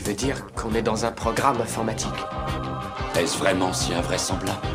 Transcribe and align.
Tu 0.00 0.06
veux 0.06 0.16
dire 0.16 0.46
qu'on 0.54 0.74
est 0.74 0.80
dans 0.80 1.04
un 1.04 1.12
programme 1.12 1.60
informatique 1.60 2.08
Est-ce 3.18 3.36
vraiment 3.36 3.70
si 3.74 3.92
invraisemblable 3.92 4.66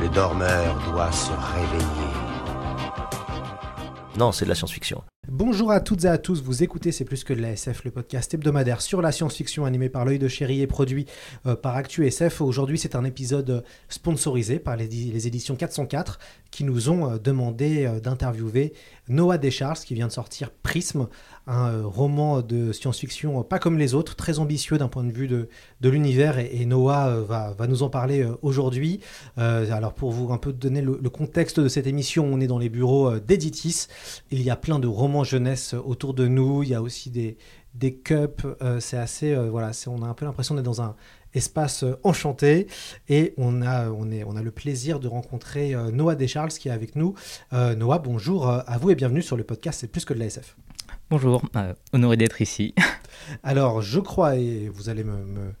Le 0.00 0.08
dormeur 0.08 0.74
doit 0.90 1.12
se 1.12 1.32
réveiller. 1.32 2.14
Non, 4.16 4.32
c'est 4.32 4.46
de 4.46 4.48
la 4.48 4.54
science-fiction. 4.54 5.02
Bonjour 5.28 5.70
à 5.72 5.80
toutes 5.80 6.04
et 6.04 6.08
à 6.08 6.16
tous, 6.18 6.40
vous 6.40 6.62
écoutez 6.62 6.92
C'est 6.92 7.04
plus 7.04 7.24
que 7.24 7.34
de 7.34 7.42
la 7.42 7.50
SF, 7.50 7.84
le 7.84 7.90
podcast 7.90 8.32
hebdomadaire 8.32 8.80
sur 8.80 9.02
la 9.02 9.12
science-fiction 9.12 9.66
animé 9.66 9.88
par 9.90 10.04
l'œil 10.04 10.20
de 10.20 10.28
chéri 10.28 10.62
et 10.62 10.66
produit 10.68 11.04
euh, 11.46 11.56
par 11.56 11.76
Actu 11.76 12.06
SF. 12.06 12.40
Aujourd'hui 12.40 12.78
c'est 12.78 12.94
un 12.94 13.04
épisode 13.04 13.50
euh, 13.50 13.60
sponsorisé 13.88 14.60
par 14.60 14.76
les, 14.76 14.86
les, 14.86 15.26
éditions 15.26 15.56
404 15.56 16.20
qui 16.50 16.64
nous 16.64 16.88
ont 16.88 17.10
euh, 17.10 17.18
demandé 17.18 17.84
euh, 17.84 18.00
d'interviewer 18.00 18.72
Noah 19.08 19.38
Descharles 19.38 19.78
qui 19.78 19.94
vient 19.94 20.06
de 20.06 20.12
sortir 20.12 20.50
Prism, 20.50 21.08
un 21.46 21.70
euh, 21.70 21.86
roman 21.86 22.42
de 22.42 22.72
science-fiction 22.72 23.42
pas 23.42 23.58
comme 23.58 23.78
les 23.78 23.94
autres, 23.94 24.16
très 24.16 24.38
ambitieux 24.38 24.78
d'un 24.78 24.88
point 24.88 25.04
de 25.04 25.12
vue 25.12 25.28
de, 25.28 25.48
de 25.80 25.88
l'univers 25.88 26.38
et, 26.38 26.66
Noah 26.66 27.20
va, 27.20 27.52
va, 27.52 27.66
nous 27.66 27.82
en 27.82 27.90
parler 27.90 28.26
aujourd'hui. 28.42 29.00
alors 29.36 29.94
pour 29.94 30.10
vous 30.10 30.32
un 30.32 30.38
peu 30.38 30.52
donner 30.52 30.80
le, 30.80 30.98
le, 31.00 31.10
contexte 31.10 31.60
de 31.60 31.68
cette 31.68 31.86
émission, 31.86 32.24
on 32.24 32.40
est 32.40 32.46
dans 32.46 32.58
les 32.58 32.68
bureaux 32.68 33.18
d'Editis, 33.18 33.86
il 34.30 34.42
y 34.42 34.50
a 34.50 34.56
plein 34.56 34.78
de 34.78 34.88
romans 34.88 35.24
jeunesse 35.24 35.74
autour 35.74 36.14
de 36.14 36.26
nous, 36.26 36.62
il 36.62 36.70
y 36.70 36.74
a 36.74 36.82
aussi 36.82 37.10
des, 37.10 37.36
des 37.74 37.94
cups, 37.94 38.44
c'est 38.80 38.96
assez, 38.96 39.34
voilà, 39.34 39.70
on 39.86 40.02
a 40.02 40.06
un 40.06 40.14
peu 40.14 40.24
l'impression 40.24 40.54
d'être 40.54 40.64
dans 40.64 40.82
un 40.82 40.96
espace 41.34 41.84
enchanté 42.02 42.66
et 43.08 43.34
on 43.36 43.62
a, 43.62 43.90
on, 43.90 44.10
est, 44.10 44.24
on 44.24 44.36
a 44.36 44.42
le 44.42 44.50
plaisir 44.50 45.00
de 45.00 45.08
rencontrer 45.08 45.74
euh, 45.74 45.90
Noah 45.90 46.14
Descharles 46.14 46.50
qui 46.50 46.68
est 46.68 46.72
avec 46.72 46.96
nous. 46.96 47.14
Euh, 47.52 47.74
Noah, 47.74 47.98
bonjour 47.98 48.48
euh, 48.48 48.60
à 48.66 48.78
vous 48.78 48.90
et 48.90 48.94
bienvenue 48.94 49.22
sur 49.22 49.36
le 49.36 49.44
podcast 49.44 49.80
C'est 49.80 49.88
plus 49.90 50.04
que 50.04 50.14
de 50.14 50.18
la 50.18 50.26
SF. 50.26 50.56
Bonjour, 51.08 51.40
euh, 51.54 51.72
honoré 51.92 52.16
d'être 52.16 52.42
ici. 52.42 52.74
Alors, 53.44 53.80
je 53.80 54.00
crois, 54.00 54.34
et 54.34 54.68
vous 54.68 54.88
allez 54.88 55.04
me, 55.04 55.16
me, 55.24 55.52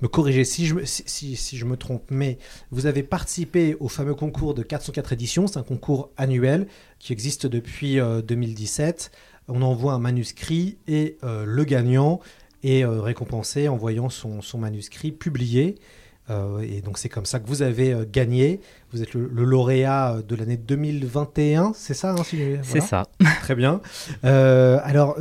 me 0.00 0.08
corriger 0.08 0.44
si 0.44 0.64
je, 0.64 0.82
si, 0.86 1.02
si, 1.04 1.36
si, 1.36 1.58
je 1.58 1.66
me 1.66 1.76
trompe, 1.76 2.10
mais 2.10 2.38
vous 2.70 2.86
avez 2.86 3.02
participé 3.02 3.76
au 3.80 3.88
fameux 3.88 4.14
concours 4.14 4.54
de 4.54 4.62
404 4.62 5.12
éditions. 5.12 5.46
C'est 5.46 5.58
un 5.58 5.62
concours 5.62 6.10
annuel 6.16 6.68
qui 6.98 7.12
existe 7.12 7.46
depuis 7.46 8.00
euh, 8.00 8.22
2017. 8.22 9.10
On 9.48 9.60
envoie 9.60 9.92
un 9.92 9.98
manuscrit 9.98 10.78
et 10.88 11.18
euh, 11.22 11.44
le 11.46 11.64
gagnant 11.64 12.20
est 12.64 12.84
euh, 12.84 13.00
récompensé 13.00 13.68
en 13.68 13.76
voyant 13.76 14.08
son, 14.08 14.42
son 14.42 14.58
manuscrit 14.58 15.12
publié. 15.12 15.76
Euh, 16.30 16.60
et 16.60 16.80
donc 16.80 16.96
c'est 16.96 17.10
comme 17.10 17.26
ça 17.26 17.38
que 17.38 17.46
vous 17.46 17.60
avez 17.60 17.92
euh, 17.92 18.06
gagné. 18.10 18.60
Vous 18.92 19.02
êtes 19.02 19.12
le, 19.12 19.28
le 19.30 19.44
lauréat 19.44 20.22
de 20.26 20.34
l'année 20.34 20.56
2021, 20.56 21.72
c'est 21.74 21.92
ça 21.92 22.12
hein, 22.12 22.24
si 22.24 22.36
voilà. 22.36 22.62
C'est 22.62 22.80
ça. 22.80 23.02
Très 23.42 23.54
bien. 23.54 23.82
Alors 24.22 25.18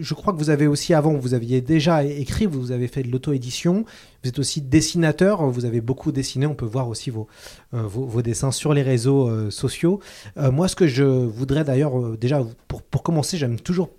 je 0.00 0.14
crois 0.14 0.32
que 0.32 0.38
vous 0.38 0.48
avez 0.48 0.66
aussi 0.66 0.94
avant, 0.94 1.12
vous 1.12 1.34
aviez 1.34 1.60
déjà 1.60 2.04
écrit, 2.04 2.46
vous 2.46 2.72
avez 2.72 2.88
fait 2.88 3.02
de 3.02 3.10
l'auto-édition. 3.10 3.84
Vous 4.22 4.28
êtes 4.30 4.38
aussi 4.38 4.62
dessinateur, 4.62 5.44
vous 5.44 5.66
avez 5.66 5.82
beaucoup 5.82 6.10
dessiné. 6.10 6.46
On 6.46 6.54
peut 6.54 6.64
voir 6.64 6.88
aussi 6.88 7.10
vos, 7.10 7.26
vos, 7.72 8.06
vos, 8.06 8.22
dessins 8.22 8.52
sur 8.52 8.72
les 8.72 8.82
réseaux 8.82 9.50
sociaux. 9.50 10.00
moi, 10.36 10.68
ce 10.68 10.76
que 10.76 10.86
je 10.86 11.02
voudrais 11.02 11.64
d'ailleurs, 11.64 12.16
déjà 12.16 12.42
pour, 12.68 12.82
pour 12.82 13.02
commencer, 13.02 13.36
j'aime 13.36 13.60
toujours 13.60 13.90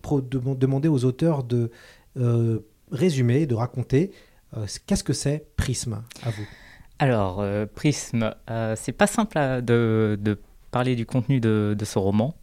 demander 0.58 0.88
aux 0.88 1.06
auteurs 1.06 1.44
de 1.44 1.70
résumer, 2.92 3.46
de 3.46 3.56
raconter 3.56 4.12
euh, 4.56 4.66
qu'est-ce 4.86 5.04
que 5.04 5.14
c'est 5.14 5.46
Prisme 5.58 6.04
à 6.24 6.30
vous? 6.30 6.48
Alors, 7.00 7.42
euh, 7.42 7.66
Prisme, 7.66 8.34
euh, 8.50 8.76
c'est 8.78 8.92
pas 8.92 9.08
simple 9.08 9.38
de, 9.62 10.18
de, 10.20 10.40
parler 10.72 10.96
du 10.96 11.06
contenu 11.06 11.40
de, 11.40 11.76
de 11.78 11.86
ce 11.86 12.00
roman. 12.00 12.36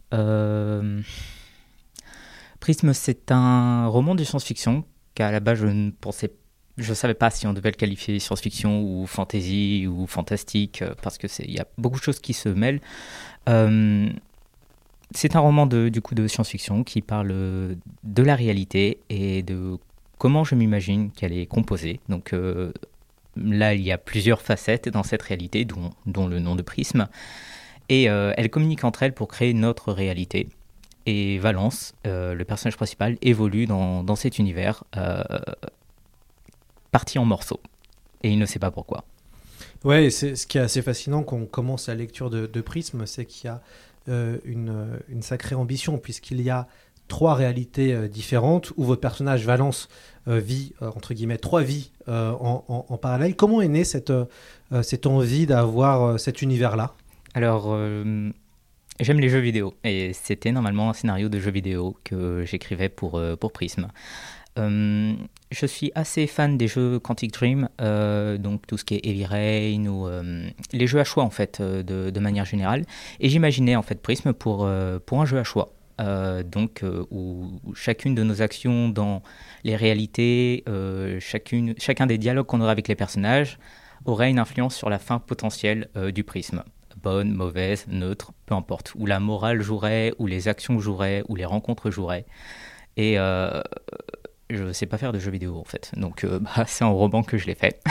Prisme, 2.59 2.93
c'est 2.93 3.31
un 3.31 3.87
roman 3.87 4.15
de 4.15 4.23
science-fiction 4.23 4.85
qu'à 5.13 5.31
la 5.31 5.39
base 5.39 5.59
je 5.59 5.67
ne 5.67 5.91
pensais 5.91 6.31
je 6.77 6.93
savais 6.93 7.13
pas 7.13 7.29
si 7.29 7.47
on 7.47 7.53
devait 7.53 7.71
le 7.71 7.77
qualifier 7.77 8.19
science-fiction 8.19 8.81
ou 8.81 9.05
fantasy 9.07 9.87
ou 9.87 10.07
fantastique 10.07 10.83
parce 11.01 11.17
que 11.17 11.27
il 11.41 11.51
y 11.51 11.59
a 11.59 11.65
beaucoup 11.77 11.99
de 11.99 12.03
choses 12.03 12.19
qui 12.19 12.33
se 12.33 12.49
mêlent. 12.49 12.81
C'est 15.11 15.35
un 15.35 15.39
roman 15.39 15.67
de 15.67 15.89
science-fiction 16.27 16.83
qui 16.83 17.01
parle 17.01 17.29
de 18.03 18.23
la 18.23 18.35
réalité 18.35 18.99
et 19.09 19.41
de 19.41 19.77
comment 20.17 20.43
je 20.43 20.55
m'imagine 20.55 21.11
qu'elle 21.11 21.33
est 21.33 21.45
composée. 21.45 21.99
Donc 22.09 22.33
euh, 22.33 22.71
là, 23.35 23.73
il 23.73 23.81
y 23.81 23.91
a 23.91 23.97
plusieurs 23.97 24.41
facettes 24.41 24.89
dans 24.89 25.03
cette 25.03 25.21
réalité, 25.21 25.65
dont, 25.65 26.27
le 26.27 26.39
nom 26.39 26.55
de 26.55 26.61
prisme. 26.61 27.07
Et 27.89 28.09
euh, 28.09 28.33
elles 28.37 28.49
communiquent 28.49 28.83
entre 28.83 29.03
elles 29.03 29.13
pour 29.13 29.27
créer 29.27 29.53
notre 29.53 29.91
réalité. 29.91 30.49
Et 31.05 31.37
Valence, 31.37 31.93
euh, 32.07 32.33
le 32.33 32.45
personnage 32.45 32.77
principal, 32.77 33.17
évolue 33.21 33.67
dans, 33.67 34.03
dans 34.03 34.15
cet 34.15 34.39
univers, 34.39 34.83
euh, 34.97 35.23
parti 36.91 37.19
en 37.19 37.25
morceaux. 37.25 37.59
Et 38.23 38.31
il 38.31 38.39
ne 38.39 38.45
sait 38.45 38.59
pas 38.59 38.71
pourquoi. 38.71 39.03
Ouais, 39.83 40.09
c'est 40.09 40.35
ce 40.35 40.47
qui 40.47 40.57
est 40.57 40.61
assez 40.61 40.81
fascinant 40.81 41.21
quand 41.21 41.37
on 41.37 41.45
commence 41.45 41.87
la 41.87 41.95
lecture 41.95 42.31
de, 42.31 42.61
Prisme, 42.61 43.05
c'est 43.05 43.25
qu'il 43.25 43.45
y 43.45 43.49
a 43.49 43.61
une, 44.45 45.21
sacrée 45.21 45.53
ambition, 45.53 45.99
puisqu'il 45.99 46.41
y 46.41 46.49
a 46.49 46.67
trois 47.07 47.35
réalités 47.35 47.93
euh, 47.93 48.07
différentes 48.07 48.71
où 48.77 48.83
votre 48.83 49.01
personnage 49.01 49.45
Valence 49.45 49.89
euh, 50.27 50.39
vit 50.39 50.73
euh, 50.81 50.89
entre 50.95 51.13
guillemets 51.13 51.37
trois 51.37 51.61
vies 51.61 51.91
en, 52.07 52.63
en, 52.67 52.97
parallèle. 52.97 53.35
Comment 53.35 53.61
est 53.61 53.67
née 53.67 53.83
cette, 53.83 54.13
cette 54.83 55.07
envie 55.07 55.47
d'avoir 55.47 56.19
cet 56.19 56.43
univers-là? 56.43 56.93
Alors, 57.33 57.75
j'aime 58.99 59.19
les 59.19 59.29
jeux 59.29 59.39
vidéo 59.39 59.73
et 59.83 60.13
c'était 60.13 60.51
normalement 60.51 60.91
un 60.91 60.93
scénario 60.93 61.29
de 61.29 61.39
jeu 61.39 61.49
vidéo 61.49 61.97
que 62.03 62.43
j'écrivais 62.45 62.89
pour, 62.89 63.19
pour 63.39 63.51
Prism. 63.51 63.87
je 64.55 65.65
suis 65.65 65.91
assez 65.95 66.27
fan 66.27 66.59
des 66.59 66.67
jeux 66.67 66.99
Quantic 66.99 67.33
Dream, 67.33 67.69
donc 68.37 68.67
tout 68.67 68.77
ce 68.77 68.85
qui 68.85 68.93
est 68.93 69.03
Heavy 69.03 69.25
Rain 69.25 69.87
ou 69.87 70.07
les 70.71 70.85
jeux 70.85 70.99
à 70.99 71.03
choix 71.05 71.23
en 71.23 71.31
fait 71.31 71.59
de, 71.59 72.11
de 72.11 72.19
manière 72.19 72.45
générale. 72.45 72.85
Et 73.19 73.29
j'imaginais 73.29 73.75
en 73.75 73.81
fait 73.81 73.99
Prism 73.99 74.31
pour, 74.31 74.69
pour 75.07 75.21
un 75.21 75.25
jeu 75.25 75.39
à 75.39 75.43
choix. 75.43 75.74
Euh, 76.01 76.43
donc 76.43 76.83
euh, 76.83 77.05
où, 77.09 77.61
chacune 77.73 78.15
de 78.15 78.23
nos 78.23 78.41
actions 78.41 78.89
dans 78.89 79.21
les 79.63 79.75
réalités, 79.75 80.63
euh, 80.67 81.19
chacun 81.19 82.05
des 82.05 82.17
dialogues 82.17 82.45
qu'on 82.45 82.61
aura 82.61 82.71
avec 82.71 82.87
les 82.87 82.95
personnages 82.95 83.59
aurait 84.03 84.29
une 84.29 84.39
influence 84.39 84.75
sur 84.75 84.89
la 84.89 84.99
fin 84.99 85.19
potentielle 85.19 85.89
du 86.13 86.23
prisme. 86.23 86.63
Bonne, 87.01 87.31
mauvaise, 87.31 87.85
neutre, 87.87 88.33
peu 88.45 88.53
importe. 88.53 88.93
Où 88.95 89.07
la 89.07 89.19
morale 89.19 89.61
jouerait, 89.61 90.13
où 90.19 90.27
les 90.27 90.47
actions 90.47 90.79
joueraient, 90.79 91.23
où 91.27 91.35
les 91.35 91.45
rencontres 91.45 91.89
joueraient. 91.89 92.25
Et 92.97 93.15
je 93.15 94.63
ne 94.63 94.73
sais 94.73 94.85
pas 94.85 94.99
faire 94.99 95.11
de 95.11 95.17
jeux 95.17 95.31
vidéo 95.31 95.57
en 95.57 95.63
fait. 95.63 95.91
Donc 95.97 96.23
bah, 96.23 96.65
c'est 96.67 96.83
en 96.83 96.93
roman 96.93 97.23
que 97.23 97.39
je 97.39 97.47
l'ai 97.47 97.55
fait. 97.55 97.81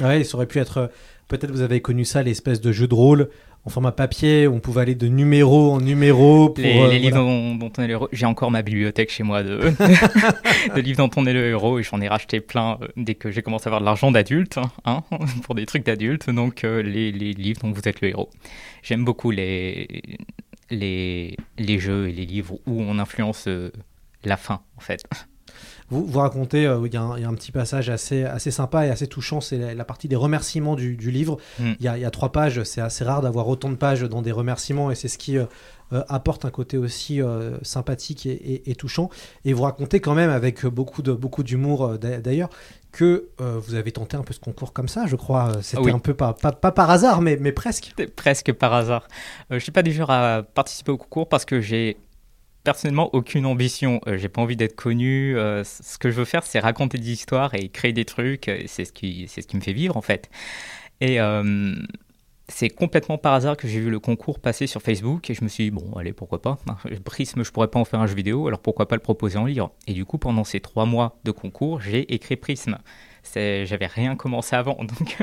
Ouais, 0.00 0.24
ça 0.24 0.36
aurait 0.36 0.46
pu 0.46 0.58
être. 0.58 0.90
Peut-être 1.28 1.52
vous 1.52 1.62
avez 1.62 1.80
connu 1.80 2.04
ça, 2.04 2.24
l'espèce 2.24 2.60
de 2.60 2.72
jeu 2.72 2.88
de 2.88 2.94
rôle 2.94 3.30
en 3.64 3.70
format 3.70 3.92
papier, 3.92 4.48
on 4.48 4.58
pouvait 4.58 4.82
aller 4.82 4.94
de 4.96 5.06
numéro 5.06 5.70
en 5.70 5.80
numéro. 5.80 6.48
Pour, 6.50 6.62
les, 6.62 6.72
les 6.72 6.80
euh, 6.80 6.98
livres 6.98 7.20
voilà. 7.22 7.58
dont, 7.58 7.72
on 7.78 7.82
est 7.82 7.86
le 7.86 7.92
héros. 7.92 8.08
J'ai 8.10 8.26
encore 8.26 8.50
ma 8.50 8.62
bibliothèque 8.62 9.10
chez 9.10 9.22
moi 9.22 9.44
de, 9.44 9.58
de 10.74 10.80
livres 10.80 11.06
dont 11.06 11.10
on 11.16 11.26
est 11.26 11.32
le 11.32 11.46
héros 11.46 11.78
et 11.78 11.84
j'en 11.84 12.00
ai 12.00 12.08
racheté 12.08 12.40
plein 12.40 12.78
euh, 12.82 12.88
dès 12.96 13.14
que 13.14 13.30
j'ai 13.30 13.42
commencé 13.42 13.66
à 13.66 13.68
avoir 13.68 13.80
de 13.80 13.84
l'argent 13.84 14.10
d'adulte, 14.10 14.58
hein, 14.84 15.04
pour 15.44 15.54
des 15.54 15.66
trucs 15.66 15.86
d'adulte. 15.86 16.28
Donc 16.28 16.64
euh, 16.64 16.82
les, 16.82 17.12
les, 17.12 17.32
livres 17.32 17.60
dont 17.62 17.70
vous 17.70 17.88
êtes 17.88 18.00
le 18.00 18.08
héros. 18.08 18.30
J'aime 18.82 19.04
beaucoup 19.04 19.30
les, 19.30 20.02
les, 20.70 21.36
les 21.56 21.78
jeux 21.78 22.08
et 22.08 22.12
les 22.12 22.26
livres 22.26 22.58
où 22.66 22.82
on 22.82 22.98
influence 22.98 23.46
euh, 23.46 23.70
la 24.24 24.36
fin, 24.36 24.62
en 24.76 24.80
fait. 24.80 25.04
Vous, 25.92 26.04
vous 26.06 26.18
racontez, 26.18 26.66
euh, 26.66 26.80
il, 26.86 26.92
y 26.92 26.96
a 26.96 27.02
un 27.02 27.34
petit 27.34 27.52
passage 27.52 27.90
assez, 27.90 28.24
assez 28.24 28.50
sympa 28.50 28.86
et 28.86 28.90
assez 28.90 29.06
touchant, 29.06 29.40
c'est 29.40 29.58
la, 29.58 29.74
la, 29.74 29.84
partie 29.84 30.08
des 30.08 30.16
remerciements 30.16 30.74
du, 30.74 30.96
du 30.96 31.10
livre. 31.10 31.36
Mm. 31.58 31.72
Il, 31.78 31.84
y 31.84 31.88
a, 31.88 31.96
il, 31.98 32.02
y 32.02 32.04
a, 32.04 32.10
trois 32.10 32.32
pages, 32.32 32.62
c'est 32.64 32.80
assez 32.80 33.04
rare 33.04 33.22
d'avoir 33.22 33.46
autant 33.48 33.70
de 33.70 33.76
pages 33.76 34.02
dans 34.02 34.22
des 34.22 34.32
remerciements 34.32 34.90
et 34.90 34.94
c'est 34.94 35.08
ce 35.08 35.18
qui 35.18 35.38
euh, 35.38 35.44
euh, 35.92 36.02
apporte 36.08 36.46
un 36.46 36.50
côté 36.50 36.78
aussi 36.78 37.20
euh, 37.20 37.58
sympathique 37.62 38.24
et, 38.24 38.30
et, 38.30 38.70
et, 38.70 38.74
touchant. 38.74 39.10
Et 39.44 39.52
vous 39.52 39.62
racontez 39.64 40.00
quand 40.00 40.14
même 40.14 40.30
avec 40.30 40.64
beaucoup 40.64 41.02
de 41.02 41.12
beaucoup 41.12 41.42
d'humour 41.42 41.84
euh, 41.84 41.98
d'ailleurs 41.98 42.48
que 42.92 43.28
euh, 43.40 43.58
vous 43.58 43.74
avez 43.74 43.92
tenté 43.92 44.16
un 44.16 44.22
peu 44.22 44.32
ce 44.32 44.40
concours 44.40 44.72
comme 44.72 44.88
ça, 44.88 45.06
je 45.06 45.16
crois. 45.16 45.52
C'était 45.60 45.82
oui. 45.82 45.90
un 45.90 45.98
peu 45.98 46.14
pas, 46.14 46.32
pas, 46.32 46.52
pas, 46.52 46.72
par 46.72 46.88
hasard, 46.88 47.20
mais, 47.20 47.36
mais 47.38 47.52
presque. 47.52 47.94
Presque 48.16 48.52
par 48.52 48.72
hasard. 48.72 49.06
je 49.50 49.58
suis 49.58 49.72
pas 49.72 49.82
du 49.82 49.92
genre 49.92 50.10
à 50.10 50.42
participer 50.42 50.92
au 50.92 50.96
concours 50.96 51.28
parce 51.28 51.44
que 51.44 51.60
j'ai 51.60 51.98
personnellement 52.64 53.10
aucune 53.14 53.46
ambition. 53.46 54.00
Euh, 54.06 54.16
j'ai 54.16 54.28
pas 54.28 54.42
envie 54.42 54.56
d'être 54.56 54.76
connu. 54.76 55.36
Euh, 55.36 55.64
ce 55.64 55.98
que 55.98 56.10
je 56.10 56.16
veux 56.16 56.24
faire, 56.24 56.44
c'est 56.44 56.60
raconter 56.60 56.98
des 56.98 57.10
histoires 57.10 57.54
et 57.54 57.68
créer 57.68 57.92
des 57.92 58.04
trucs. 58.04 58.50
C'est 58.66 58.84
ce 58.84 58.92
qui, 58.92 59.26
c'est 59.28 59.42
ce 59.42 59.46
qui 59.46 59.56
me 59.56 59.62
fait 59.62 59.72
vivre 59.72 59.96
en 59.96 60.02
fait. 60.02 60.30
Et 61.00 61.20
euh, 61.20 61.74
c'est 62.48 62.70
complètement 62.70 63.18
par 63.18 63.34
hasard 63.34 63.56
que 63.56 63.66
j'ai 63.66 63.80
vu 63.80 63.90
le 63.90 63.98
concours 63.98 64.38
passer 64.38 64.66
sur 64.66 64.82
Facebook 64.82 65.30
et 65.30 65.34
je 65.34 65.42
me 65.42 65.48
suis 65.48 65.64
dit, 65.64 65.70
bon, 65.70 65.92
allez, 65.96 66.12
pourquoi 66.12 66.40
pas. 66.40 66.58
Prisme, 67.04 67.44
je 67.44 67.50
pourrais 67.50 67.68
pas 67.68 67.80
en 67.80 67.84
faire 67.84 68.00
un 68.00 68.06
jeu 68.06 68.14
vidéo, 68.14 68.46
alors 68.46 68.60
pourquoi 68.60 68.86
pas 68.86 68.94
le 68.94 69.02
proposer 69.02 69.38
en 69.38 69.46
livre. 69.46 69.72
Et 69.86 69.94
du 69.94 70.04
coup, 70.04 70.18
pendant 70.18 70.44
ces 70.44 70.60
trois 70.60 70.86
mois 70.86 71.18
de 71.24 71.30
concours, 71.30 71.80
j'ai 71.80 72.12
écrit 72.14 72.36
Prisme. 72.36 72.78
J'avais 73.34 73.86
rien 73.86 74.16
commencé 74.16 74.54
avant, 74.54 74.74
donc 74.84 75.18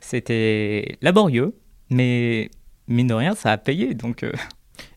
c'était 0.00 0.96
laborieux, 1.02 1.54
mais 1.90 2.50
mine 2.86 3.08
de 3.08 3.14
rien, 3.14 3.34
ça 3.34 3.52
a 3.52 3.58
payé. 3.58 3.94
Donc. 3.94 4.24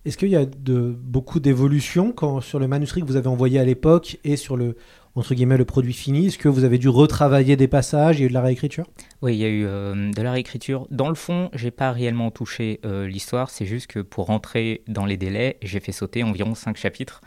Est-ce 0.04 0.18
qu'il 0.18 0.30
y 0.30 0.36
a 0.36 0.46
de, 0.46 0.96
beaucoup 1.00 1.40
d'évolutions 1.40 2.16
sur 2.42 2.58
le 2.58 2.68
manuscrit 2.68 3.02
que 3.02 3.06
vous 3.06 3.18
avez 3.18 3.28
envoyé 3.28 3.60
à 3.60 3.64
l'époque 3.64 4.18
et 4.24 4.36
sur 4.36 4.58
le, 4.58 4.76
entre 5.14 5.36
guillemets, 5.36 5.58
le 5.58 5.66
produit 5.66 5.94
fini? 5.94 6.28
Est-ce 6.28 6.40
que 6.40 6.50
vous 6.50 6.64
avez 6.64 6.80
dû 6.80 6.90
retravailler 6.90 7.56
des 7.56 7.68
passages? 7.68 8.18
Il 8.18 8.22
y 8.22 8.24
a 8.24 8.26
eu 8.26 8.30
de 8.30 8.34
la 8.34 8.42
réécriture? 8.42 8.88
Oui, 9.22 9.36
il 9.36 9.40
y 9.40 9.46
a 9.46 9.50
eu 9.50 9.66
euh, 9.66 10.12
de 10.12 10.22
la 10.24 10.32
réécriture. 10.32 10.88
Dans 10.90 11.10
le 11.10 11.16
fond, 11.16 11.52
j'ai 11.54 11.70
pas 11.70 11.92
réellement 11.92 12.32
touché 12.32 12.80
euh, 12.84 13.08
l'histoire. 13.08 13.52
C'est 13.52 13.68
juste 13.68 13.88
que 13.88 14.00
pour 14.00 14.26
rentrer 14.26 14.84
dans 14.88 15.06
les 15.06 15.18
délais, 15.18 15.58
j'ai 15.62 15.80
fait 15.80 15.92
sauter 15.92 16.24
environ 16.24 16.56
5 16.56 16.78
chapitres. 16.78 17.22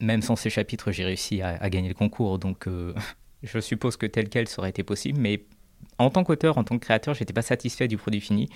Même 0.00 0.22
sans 0.22 0.34
ces 0.34 0.50
chapitres, 0.50 0.90
j'ai 0.90 1.04
réussi 1.04 1.40
à, 1.40 1.70
gagner 1.70 1.88
le 1.88 1.94
concours. 1.94 2.40
Donc, 2.40 2.66
euh, 2.66 2.94
je 3.44 3.60
suppose 3.60 3.96
que 3.96 4.06
tel 4.06 4.28
quel 4.28 4.48
ça 4.48 4.58
aurait 4.58 4.70
été 4.70 4.82
possible. 4.82 5.20
Mais 5.20 5.44
en 5.98 6.10
tant 6.10 6.22
qu'auteur, 6.22 6.58
en 6.58 6.64
tant 6.64 6.78
que 6.78 6.84
créateur, 6.84 7.14
j'étais 7.14 7.32
pas 7.32 7.42
satisfait 7.42 7.88
du 7.88 7.96
produit 7.96 8.20
fini. 8.20 8.48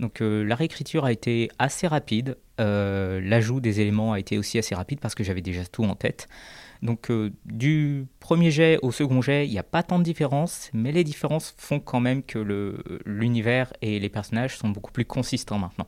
Donc 0.00 0.18
la 0.20 0.54
réécriture 0.56 1.04
a 1.04 1.12
été 1.12 1.48
assez 1.60 1.86
rapide. 1.86 2.36
L'ajout 2.58 3.60
des 3.60 3.80
éléments 3.80 4.14
a 4.14 4.18
été 4.18 4.36
aussi 4.36 4.58
assez 4.58 4.74
rapide 4.74 4.98
parce 4.98 5.14
que 5.14 5.22
j'avais 5.22 5.40
déjà 5.40 5.64
tout 5.64 5.84
en 5.84 5.94
tête. 5.94 6.28
Donc 6.82 7.10
euh, 7.10 7.30
du 7.44 8.06
premier 8.20 8.50
jet 8.50 8.78
au 8.82 8.92
second 8.92 9.20
jet, 9.20 9.46
il 9.46 9.50
n'y 9.50 9.58
a 9.58 9.64
pas 9.64 9.82
tant 9.82 9.98
de 9.98 10.04
différence, 10.04 10.70
mais 10.72 10.92
les 10.92 11.04
différences 11.04 11.54
font 11.56 11.80
quand 11.80 12.00
même 12.00 12.22
que 12.22 12.38
l'univers 13.04 13.72
et 13.82 13.98
les 13.98 14.08
personnages 14.08 14.56
sont 14.56 14.68
beaucoup 14.68 14.92
plus 14.92 15.04
consistants 15.04 15.58
maintenant. 15.58 15.86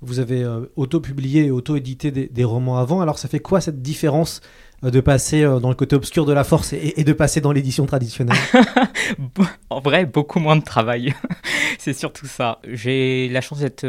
Vous 0.00 0.18
avez 0.18 0.42
euh, 0.42 0.66
auto-publié 0.76 1.46
et 1.46 1.50
auto-édité 1.50 2.10
des, 2.10 2.44
romans 2.44 2.78
avant, 2.78 3.00
alors 3.00 3.18
ça 3.18 3.28
fait 3.28 3.38
quoi 3.38 3.60
cette 3.60 3.82
différence 3.82 4.40
euh, 4.40 4.46
de 4.82 5.00
passer 5.00 5.42
dans 5.42 5.68
le 5.68 5.74
côté 5.74 5.94
obscur 5.94 6.26
de 6.26 6.32
la 6.32 6.44
force 6.44 6.72
et, 6.72 7.04
de 7.04 7.12
passer 7.12 7.40
dans 7.40 7.52
l'édition 7.52 7.86
traditionnelle 7.86 8.36
En 9.70 9.80
vrai, 9.80 10.06
beaucoup 10.06 10.40
moins 10.40 10.56
de 10.56 10.64
travail. 10.64 11.14
C'est 11.78 11.92
surtout 11.92 12.26
ça. 12.26 12.58
J'ai 12.66 13.28
la 13.28 13.40
chance 13.40 13.60
d'être 13.60 13.86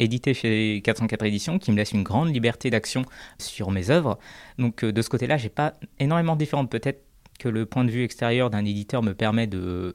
édité 0.00 0.34
chez 0.34 0.80
404 0.82 1.24
éditions, 1.24 1.58
qui 1.58 1.70
me 1.70 1.76
laisse 1.76 1.92
une 1.92 2.02
grande 2.02 2.34
liberté 2.34 2.70
d'action 2.70 3.04
sur 3.38 3.70
mes 3.70 3.90
œuvres. 3.90 4.18
Donc 4.58 4.82
euh, 4.82 4.92
de 4.92 5.02
ce 5.02 5.08
côté-là, 5.08 5.36
j'ai 5.36 5.48
pas 5.48 5.74
énormément 5.98 6.36
différente. 6.36 6.70
Peut-être 6.70 7.04
que 7.38 7.48
le 7.48 7.64
point 7.64 7.84
de 7.84 7.90
vue 7.90 8.02
extérieur 8.02 8.50
d'un 8.50 8.64
éditeur 8.64 9.02
me 9.02 9.14
permet 9.14 9.46
de, 9.46 9.94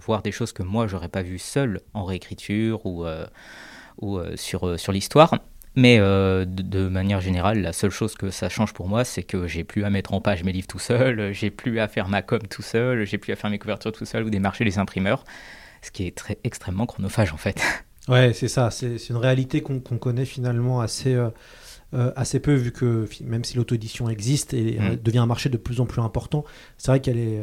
voir 0.00 0.22
des 0.22 0.32
choses 0.32 0.52
que 0.52 0.64
moi 0.64 0.88
j'aurais 0.88 1.08
pas 1.08 1.22
vues 1.22 1.38
seul 1.38 1.80
en 1.92 2.04
réécriture 2.04 2.84
ou, 2.84 3.04
euh, 3.04 3.26
euh, 4.02 4.36
sur 4.36 4.92
l'histoire. 4.92 5.34
Mais 5.76 5.98
de, 5.98 6.88
manière 6.88 7.20
générale, 7.20 7.60
la 7.60 7.72
seule 7.72 7.90
chose 7.90 8.14
que 8.14 8.30
ça 8.30 8.48
change 8.48 8.72
pour 8.72 8.88
moi, 8.88 9.04
c'est 9.04 9.24
que 9.24 9.48
j'ai 9.48 9.64
plus 9.64 9.84
à 9.84 9.90
mettre 9.90 10.14
en 10.14 10.20
page 10.20 10.44
mes 10.44 10.52
livres 10.52 10.68
tout 10.68 10.78
seul, 10.78 11.32
j'ai 11.32 11.50
plus 11.50 11.80
à 11.80 11.88
faire 11.88 12.08
ma 12.08 12.22
com 12.22 12.40
tout 12.48 12.62
seul, 12.62 13.04
j'ai 13.04 13.18
plus 13.18 13.32
à 13.32 13.36
faire 13.36 13.50
mes 13.50 13.58
couvertures 13.58 13.92
tout 13.92 14.04
seul 14.04 14.24
ou 14.24 14.30
démarcher 14.30 14.64
les 14.64 14.78
imprimeurs, 14.78 15.24
ce 15.82 15.90
qui 15.90 16.06
est 16.06 16.16
très 16.16 16.38
extrêmement 16.44 16.86
chronophage 16.86 17.32
en 17.32 17.38
fait. 17.38 17.60
Ouais, 18.08 18.32
c'est 18.34 18.48
ça. 18.48 18.70
C'est 18.70 19.08
une 19.08 19.16
réalité 19.16 19.62
qu'on 19.62 19.80
connaît 19.80 20.26
finalement 20.26 20.80
assez, 20.80 21.14
euh, 21.14 21.30
euh, 21.94 22.12
assez 22.16 22.38
peu, 22.38 22.54
vu 22.54 22.70
que 22.70 23.08
même 23.22 23.44
si 23.44 23.56
l'auto-édition 23.56 24.10
existe 24.10 24.52
et 24.52 24.78
euh, 24.78 24.92
mm. 24.92 24.96
devient 24.96 25.18
un 25.18 25.26
marché 25.26 25.48
de 25.48 25.56
plus 25.56 25.80
en 25.80 25.86
plus 25.86 26.02
important, 26.02 26.44
c'est 26.76 26.90
vrai 26.90 27.00
qu'elle 27.00 27.18
est, 27.18 27.40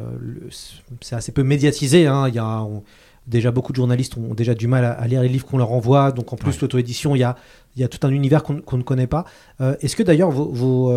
c'est 1.01 1.15
assez 1.15 1.31
peu 1.31 1.43
médiatisé. 1.43 2.05
Hein. 2.05 2.29
Y 2.29 2.39
a 2.39 2.63
déjà 3.31 3.51
beaucoup 3.51 3.71
de 3.71 3.77
journalistes 3.77 4.17
ont 4.17 4.35
déjà 4.35 4.53
du 4.53 4.67
mal 4.67 4.85
à, 4.85 5.07
lire 5.07 5.21
les 5.21 5.29
livres 5.29 5.45
qu'on 5.45 5.57
leur 5.57 5.71
envoie. 5.71 6.11
Donc 6.11 6.31
en 6.33 6.35
plus, 6.35 6.61
l'auto-édition, 6.61 7.15
il 7.15 7.19
y 7.19 7.23
a, 7.23 7.35
il 7.75 7.81
y 7.81 7.83
a 7.83 7.87
tout 7.87 8.05
un 8.05 8.11
univers 8.11 8.43
qu'on 8.43 8.77
ne 8.77 8.83
connaît 8.83 9.07
pas. 9.07 9.25
Est-ce 9.59 9.95
que 9.95 10.03
d'ailleurs 10.03 10.29
vos, 10.31 10.93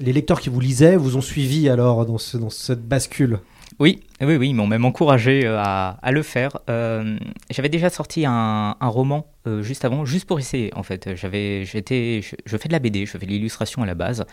les 0.00 0.12
lecteurs 0.12 0.40
qui 0.40 0.50
vous 0.50 0.60
lisaient 0.60 0.96
vous 0.96 1.16
ont 1.16 1.22
suivi 1.22 1.68
alors 1.68 2.04
dans, 2.04 2.18
ce, 2.18 2.36
dans 2.36 2.50
cette 2.50 2.86
bascule? 2.86 3.38
Oui, 3.78 4.00
oui, 4.20 4.36
oui, 4.36 4.48
ils 4.48 4.54
m'ont 4.54 4.66
même 4.66 4.84
encouragé 4.84 5.42
euh, 5.44 5.56
à, 5.62 6.10
le 6.10 6.22
faire. 6.22 6.58
Euh, 6.68 7.16
j'avais 7.50 7.68
déjà 7.68 7.90
sorti 7.90 8.24
un, 8.26 8.74
roman 8.80 9.26
euh, 9.46 9.62
juste 9.62 9.84
avant, 9.84 10.04
juste 10.04 10.26
pour 10.26 10.40
essayer 10.40 10.72
en 10.74 10.82
fait. 10.82 11.14
J'avais, 11.14 11.64
j'étais, 11.64 12.20
je, 12.22 12.56
fais 12.56 12.68
de 12.68 12.72
la 12.72 12.80
BD, 12.80 13.06
je 13.06 13.12
fais 13.12 13.26
de 13.26 13.30
l'illustration 13.30 13.82
à 13.82 13.86
la 13.86 13.94
base, 13.94 14.24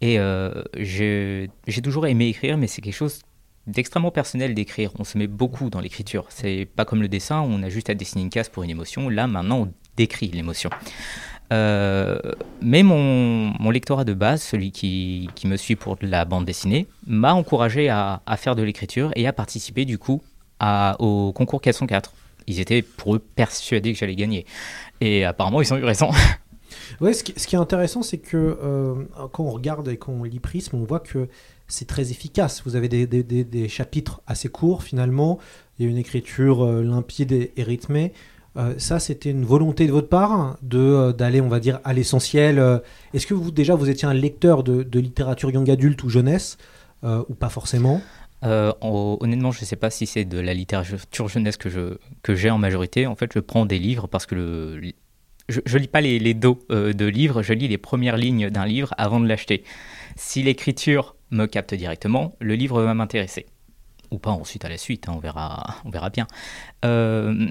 et 0.00 0.18
j'ai 0.76 1.50
toujours 1.82 2.06
aimé 2.06 2.28
écrire, 2.28 2.56
mais 2.56 2.66
c'est 2.66 2.80
quelque 2.80 2.94
chose 2.94 3.20
d'extrêmement 3.68 4.10
personnel 4.10 4.54
d'écrire. 4.54 4.90
On 4.98 5.04
se 5.04 5.16
met 5.16 5.26
beaucoup 5.26 5.70
dans 5.70 5.80
l'écriture. 5.80 6.26
C'est 6.30 6.66
pas 6.74 6.84
comme 6.84 7.02
le 7.02 7.08
dessin, 7.08 7.40
on 7.40 7.62
a 7.62 7.68
juste 7.68 7.90
à 7.90 7.94
dessiner 7.94 8.22
une 8.22 8.30
case 8.30 8.48
pour 8.48 8.62
une 8.62 8.70
émotion. 8.70 9.08
Là, 9.08 9.26
maintenant, 9.26 9.60
on 9.60 9.72
décrit 9.96 10.28
l'émotion. 10.28 10.70
Euh, 11.52 12.18
mais 12.60 12.82
mon, 12.82 13.52
mon, 13.58 13.70
lectorat 13.70 14.04
de 14.04 14.12
base, 14.12 14.42
celui 14.42 14.70
qui, 14.70 15.30
qui, 15.34 15.46
me 15.46 15.56
suit 15.56 15.76
pour 15.76 15.96
la 16.02 16.24
bande 16.24 16.44
dessinée, 16.44 16.86
m'a 17.06 17.32
encouragé 17.32 17.88
à, 17.88 18.20
à, 18.26 18.36
faire 18.36 18.54
de 18.54 18.62
l'écriture 18.62 19.10
et 19.16 19.26
à 19.26 19.32
participer 19.32 19.84
du 19.86 19.96
coup 19.96 20.22
à, 20.60 20.96
au 20.98 21.32
concours 21.32 21.62
404. 21.62 22.12
Ils 22.46 22.60
étaient 22.60 22.82
pour 22.82 23.14
eux 23.14 23.18
persuadés 23.18 23.92
que 23.92 23.98
j'allais 23.98 24.16
gagner. 24.16 24.44
Et 25.00 25.24
apparemment, 25.24 25.62
ils 25.62 25.72
ont 25.72 25.76
eu 25.76 25.84
raison. 25.84 26.10
Ouais, 27.00 27.12
ce 27.12 27.22
qui, 27.22 27.32
est 27.32 27.58
intéressant, 27.58 28.02
c'est 28.02 28.18
que 28.18 28.36
euh, 28.36 28.94
quand 29.32 29.44
on 29.44 29.50
regarde 29.50 29.88
et 29.88 29.96
qu'on 29.96 30.24
lit 30.24 30.40
Prisme, 30.40 30.76
on 30.76 30.84
voit 30.84 31.00
que 31.00 31.28
c'est 31.68 31.86
très 31.86 32.10
efficace. 32.10 32.62
Vous 32.64 32.76
avez 32.76 32.88
des, 32.88 33.06
des, 33.06 33.68
chapitres 33.68 34.22
assez 34.26 34.48
courts 34.48 34.82
finalement, 34.82 35.38
il 35.78 35.84
y 35.84 35.88
a 35.88 35.90
une 35.90 35.98
écriture 35.98 36.64
euh, 36.64 36.82
limpide 36.82 37.32
et, 37.32 37.62
rythmée. 37.62 38.12
Euh, 38.56 38.74
ça, 38.78 38.98
c'était 38.98 39.30
une 39.30 39.44
volonté 39.44 39.86
de 39.86 39.92
votre 39.92 40.08
part 40.08 40.56
de 40.62 40.78
euh, 40.78 41.12
d'aller, 41.12 41.40
on 41.40 41.48
va 41.48 41.60
dire, 41.60 41.78
à 41.84 41.92
l'essentiel. 41.92 42.58
Est-ce 43.14 43.26
que 43.26 43.34
vous 43.34 43.50
déjà 43.50 43.74
vous 43.74 43.88
étiez 43.88 44.08
un 44.08 44.14
lecteur 44.14 44.64
de, 44.64 44.98
littérature 44.98 45.50
young 45.50 45.70
adulte 45.70 46.02
ou 46.02 46.08
jeunesse 46.08 46.56
ou 47.04 47.34
pas 47.34 47.50
forcément? 47.50 48.00
Honnêtement, 48.42 49.52
je 49.52 49.60
ne 49.60 49.66
sais 49.66 49.76
pas 49.76 49.90
si 49.90 50.06
c'est 50.06 50.24
de 50.24 50.40
la 50.40 50.54
littérature 50.54 51.28
jeunesse 51.28 51.56
que 51.56 51.68
je 51.68 51.98
que 52.22 52.34
j'ai 52.34 52.50
en 52.50 52.58
majorité. 52.58 53.06
En 53.06 53.14
fait, 53.14 53.30
je 53.34 53.40
prends 53.40 53.66
des 53.66 53.78
livres 53.78 54.08
parce 54.08 54.26
que 54.26 54.34
le, 54.34 54.92
je, 55.48 55.60
ne 55.60 55.78
lis 55.78 55.88
pas 55.88 56.00
les 56.00 56.34
dos 56.34 56.58
de 56.70 57.04
livres, 57.04 57.42
je 57.42 57.52
lis 57.52 57.68
les 57.68 57.78
premières 57.78 58.16
lignes 58.16 58.50
d'un 58.50 58.66
livre 58.66 58.94
avant 58.96 59.20
de 59.20 59.28
l'acheter. 59.28 59.62
Si 60.18 60.42
l'écriture 60.42 61.14
me 61.30 61.46
capte 61.46 61.74
directement, 61.74 62.34
le 62.40 62.56
livre 62.56 62.82
va 62.82 62.92
m'intéresser. 62.92 63.46
Ou 64.10 64.18
pas 64.18 64.32
ensuite 64.32 64.64
à 64.64 64.68
la 64.68 64.76
suite, 64.76 65.08
hein, 65.08 65.12
on, 65.14 65.20
verra, 65.20 65.76
on 65.84 65.90
verra 65.90 66.10
bien. 66.10 66.26
Euh, 66.84 67.48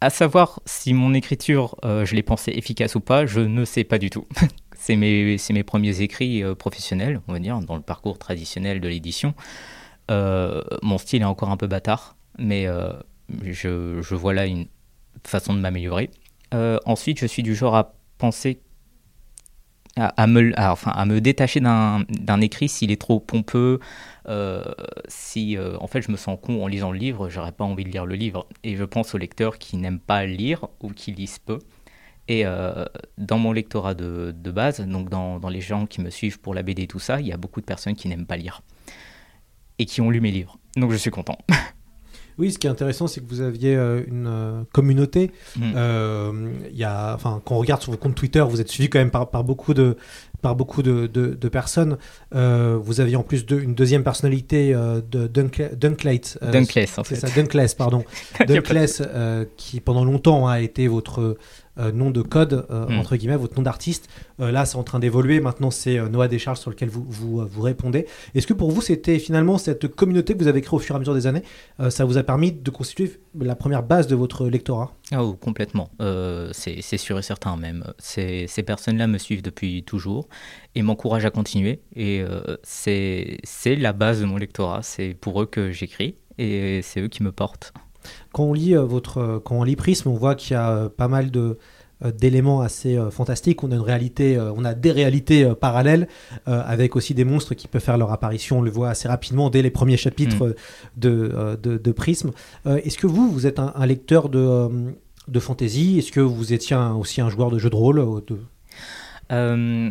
à 0.00 0.08
savoir 0.08 0.60
si 0.64 0.94
mon 0.94 1.12
écriture, 1.12 1.76
euh, 1.84 2.06
je 2.06 2.14
l'ai 2.14 2.22
pensée 2.22 2.52
efficace 2.52 2.94
ou 2.94 3.00
pas, 3.00 3.26
je 3.26 3.40
ne 3.40 3.66
sais 3.66 3.84
pas 3.84 3.98
du 3.98 4.08
tout. 4.08 4.26
c'est 4.78 4.96
mes, 4.96 5.36
mes, 5.50 5.62
premiers 5.62 6.00
écrits 6.00 6.42
euh, 6.42 6.54
professionnels, 6.54 7.20
on 7.28 7.34
va 7.34 7.38
dire, 7.38 7.60
dans 7.60 7.76
le 7.76 7.82
parcours 7.82 8.18
traditionnel 8.18 8.80
de 8.80 8.88
l'édition. 8.88 9.34
Euh, 10.10 10.62
mon 10.80 10.96
style 10.96 11.20
est 11.20 11.26
encore 11.26 11.50
un 11.50 11.58
peu 11.58 11.66
bâtard, 11.66 12.16
mais 12.38 12.66
je, 13.44 14.00
je, 14.00 14.14
vois 14.14 14.32
là 14.32 14.46
une 14.46 14.68
façon 15.22 15.52
de 15.52 15.60
m'améliorer. 15.60 16.08
ensuite, 16.86 17.20
je 17.20 17.26
suis 17.26 17.42
du 17.42 17.54
genre 17.54 17.76
à 17.76 17.92
penser 18.16 18.62
à, 19.96 20.26
me, 20.26 20.52
enfin, 20.58 20.92
à 20.92 21.04
me 21.04 21.20
détacher 21.20 21.60
d'un 21.60 22.40
écrit 22.40 22.68
s'il 22.68 22.90
est 22.90 23.00
trop 23.00 23.20
pompeux, 23.20 23.80
euh, 24.28 24.64
si 25.08 25.56
euh, 25.56 25.76
en 25.80 25.86
fait 25.86 26.02
je 26.02 26.10
me 26.12 26.16
sens 26.16 26.38
con 26.40 26.62
en 26.62 26.66
lisant 26.66 26.92
le 26.92 26.98
livre, 26.98 27.28
j'aurais 27.28 27.52
pas 27.52 27.64
envie 27.64 27.84
de 27.84 27.90
lire 27.90 28.06
le 28.06 28.14
livre. 28.14 28.46
Et 28.62 28.76
je 28.76 28.84
pense 28.84 29.14
aux 29.14 29.18
lecteurs 29.18 29.58
qui 29.58 29.76
n'aiment 29.76 30.00
pas 30.00 30.24
lire 30.26 30.68
ou 30.80 30.90
qui 30.90 31.12
lisent 31.12 31.38
peu. 31.38 31.58
Et 32.28 32.46
euh, 32.46 32.84
dans 33.18 33.38
mon 33.38 33.52
lectorat 33.52 33.94
de, 33.94 34.32
de 34.36 34.50
base, 34.52 34.80
donc 34.80 35.08
dans, 35.08 35.40
dans, 35.40 35.48
les 35.48 35.60
gens 35.60 35.86
qui 35.86 36.00
me 36.00 36.10
suivent 36.10 36.38
pour 36.38 36.54
la 36.54 36.62
BD 36.62 36.82
et 36.82 36.86
tout 36.86 37.00
ça, 37.00 37.20
il 37.20 37.26
y 37.26 37.32
a 37.32 37.36
beaucoup 37.36 37.60
de 37.60 37.66
personnes 37.66 37.96
qui 37.96 38.06
n'aiment 38.08 38.26
pas 38.26 38.36
lire 38.36 38.62
et 39.80 39.86
qui 39.86 40.00
ont 40.00 40.10
lu 40.10 40.20
mes 40.20 40.30
livres. 40.30 40.58
Donc 40.76 40.92
je 40.92 40.96
suis 40.96 41.10
content. 41.10 41.38
Oui, 42.38 42.52
ce 42.52 42.58
qui 42.58 42.66
est 42.66 42.70
intéressant, 42.70 43.06
c'est 43.06 43.20
que 43.20 43.28
vous 43.28 43.40
aviez 43.40 43.74
une 43.74 44.64
communauté. 44.72 45.30
Mm. 45.56 45.72
y 46.72 46.84
a, 46.84 47.14
enfin, 47.14 47.42
quand 47.44 47.56
on 47.56 47.58
regarde 47.58 47.82
sur 47.82 47.92
vos 47.92 47.98
comptes 47.98 48.14
Twitter, 48.14 48.44
vous 48.48 48.60
êtes 48.60 48.70
suivi 48.70 48.88
quand 48.88 48.98
même 48.98 49.10
par, 49.10 49.30
par 49.30 49.44
beaucoup 49.44 49.74
de, 49.74 49.96
par 50.40 50.56
beaucoup 50.56 50.82
de, 50.82 51.06
de, 51.06 51.48
personnes. 51.48 51.98
Euh, 52.34 52.78
vous 52.80 53.00
aviez 53.00 53.16
en 53.16 53.22
plus 53.22 53.46
de, 53.46 53.58
une 53.58 53.74
deuxième 53.74 54.02
personnalité 54.02 54.72
euh, 54.74 55.00
de 55.00 55.26
Dunklate. 55.26 56.38
Euh, 56.42 56.50
Dunkless, 56.50 56.98
en 56.98 57.04
fait. 57.04 57.16
C'est 57.16 57.28
ça, 57.28 57.34
Dunkless, 57.34 57.74
pardon. 57.74 58.04
Dunkless, 58.46 59.02
qui 59.56 59.80
pendant 59.80 60.04
longtemps 60.04 60.46
a 60.46 60.60
été 60.60 60.88
votre 60.88 61.36
nom 61.76 62.10
de 62.10 62.22
code, 62.22 62.66
hmm. 62.68 62.98
entre 62.98 63.16
guillemets, 63.16 63.36
votre 63.36 63.56
nom 63.56 63.62
d'artiste. 63.62 64.08
là, 64.38 64.64
c'est 64.66 64.76
en 64.76 64.82
train 64.82 64.98
d'évoluer. 64.98 65.40
Maintenant, 65.40 65.70
c'est 65.70 65.98
Noah 66.10 66.28
Descharges 66.28 66.58
sur 66.58 66.70
lequel 66.70 66.88
vous, 66.88 67.04
vous, 67.08 67.46
vous 67.46 67.62
répondez. 67.62 68.06
Est-ce 68.34 68.46
que 68.46 68.52
pour 68.52 68.70
vous, 68.70 68.82
c'était 68.82 69.18
finalement 69.18 69.56
cette 69.56 69.88
communauté 69.88 70.34
que 70.34 70.38
vous 70.38 70.48
avez 70.48 70.60
créée 70.60 70.76
au 70.76 70.78
fur 70.78 70.94
et 70.94 70.96
à 70.96 70.98
mesure 70.98 71.14
des 71.14 71.26
années, 71.26 71.42
ça 71.88 72.04
vous 72.04 72.18
a 72.18 72.22
permis 72.22 72.52
de 72.52 72.70
constituer 72.70 73.20
la 73.38 73.54
première 73.54 73.82
base 73.82 74.06
de 74.06 74.14
votre 74.14 74.46
lectorat? 74.46 74.92
Oh, 75.16 75.34
complètement. 75.34 75.90
Euh, 76.00 76.50
c'est 76.52 76.80
sûr 76.96 77.18
et 77.18 77.22
certain 77.22 77.56
même. 77.56 77.84
Ces, 77.98 78.46
ces 78.46 78.62
personnes-là 78.62 79.06
me 79.06 79.18
suivent 79.18 79.42
depuis 79.42 79.82
toujours 79.82 80.28
et 80.74 80.82
m'encouragent 80.82 81.24
à 81.24 81.30
continuer. 81.30 81.80
Et 81.94 82.20
euh, 82.20 82.56
c'est 82.62 83.38
c'est 83.44 83.76
la 83.76 83.92
base 83.92 84.20
de 84.20 84.26
mon 84.26 84.36
lectorat. 84.36 84.82
C'est 84.82 85.14
pour 85.14 85.42
eux 85.42 85.46
que 85.46 85.72
j'écris 85.72 86.16
et 86.38 86.80
c'est 86.82 87.00
eux 87.00 87.08
qui 87.08 87.22
me 87.22 87.32
portent. 87.32 87.72
Quand 88.32 88.44
on 88.44 88.52
lit 88.52 88.74
euh, 88.76 88.82
votre, 88.84 89.18
euh, 89.18 89.38
quand 89.40 89.56
on 89.56 89.62
lit 89.64 89.76
Prisme, 89.76 90.08
on 90.08 90.14
voit 90.14 90.34
qu'il 90.34 90.52
y 90.54 90.56
a 90.56 90.70
euh, 90.70 90.88
pas 90.88 91.08
mal 91.08 91.30
de 91.30 91.58
d'éléments 92.18 92.62
assez 92.62 92.98
fantastiques. 93.10 93.62
On 93.62 93.70
a 93.72 93.74
une 93.74 93.82
réalité, 93.82 94.40
on 94.56 94.64
a 94.64 94.72
des 94.72 94.90
réalités 94.90 95.52
parallèles 95.54 96.08
avec 96.46 96.96
aussi 96.96 97.12
des 97.12 97.24
monstres 97.24 97.52
qui 97.52 97.68
peuvent 97.68 97.82
faire 97.82 97.98
leur 97.98 98.10
apparition. 98.10 98.60
On 98.60 98.62
le 98.62 98.70
voit 98.70 98.88
assez 98.88 99.06
rapidement 99.06 99.50
dès 99.50 99.60
les 99.60 99.68
premiers 99.70 99.98
chapitres 99.98 100.46
Mm. 100.46 100.54
de, 100.96 101.58
de, 101.62 101.76
de 101.76 101.92
Prisme. 101.92 102.30
Est-ce 102.64 102.96
que 102.96 103.06
vous, 103.06 103.30
vous 103.30 103.46
êtes 103.46 103.58
un, 103.58 103.74
un 103.76 103.84
lecteur 103.84 104.30
de, 104.30 104.70
de 105.28 105.40
fantasy? 105.40 105.98
Est-ce 105.98 106.10
que 106.10 106.20
vous 106.20 106.54
étiez 106.54 106.74
un- 106.74 106.94
aussi 106.94 107.20
un 107.20 107.28
joueur 107.28 107.50
de 107.50 107.58
jeux 107.58 107.68
de 107.68 107.76
rôle 107.76 108.02
de- 108.26 108.38
Euh, 109.30 109.90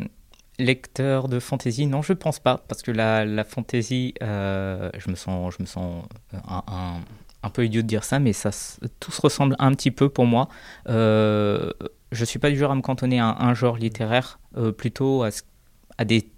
lecteur 0.57 1.27
de 1.29 1.39
fantasy, 1.39 1.85
non, 1.85 2.01
je 2.01 2.13
pense 2.13 2.39
pas, 2.39 2.57
parce 2.67 2.81
que 2.81 2.89
la, 2.91 3.23
la 3.23 3.43
fantasy, 3.43 4.15
euh, 4.23 4.89
je 4.97 5.11
me 5.11 5.15
sens, 5.15 5.53
je 5.55 5.61
me 5.63 5.67
sens 5.67 6.05
un, 6.33 6.63
un- 6.67 7.01
un 7.43 7.49
peu 7.49 7.65
idiot 7.65 7.81
de 7.81 7.87
dire 7.87 8.03
ça, 8.03 8.19
mais 8.19 8.33
ça, 8.33 8.49
tout 8.99 9.11
se 9.11 9.21
ressemble 9.21 9.55
un 9.59 9.71
petit 9.71 9.91
peu 9.91 10.09
pour 10.09 10.25
moi. 10.25 10.49
Euh, 10.87 11.71
je 12.11 12.25
suis 12.25 12.39
pas 12.39 12.49
du 12.49 12.57
genre 12.57 12.71
à 12.71 12.75
me 12.75 12.81
cantonner 12.81 13.19
à 13.19 13.27
un, 13.27 13.49
un 13.49 13.53
genre 13.53 13.77
littéraire, 13.77 14.39
euh, 14.57 14.71
plutôt 14.71 15.23
à, 15.23 16.05
des 16.05 16.29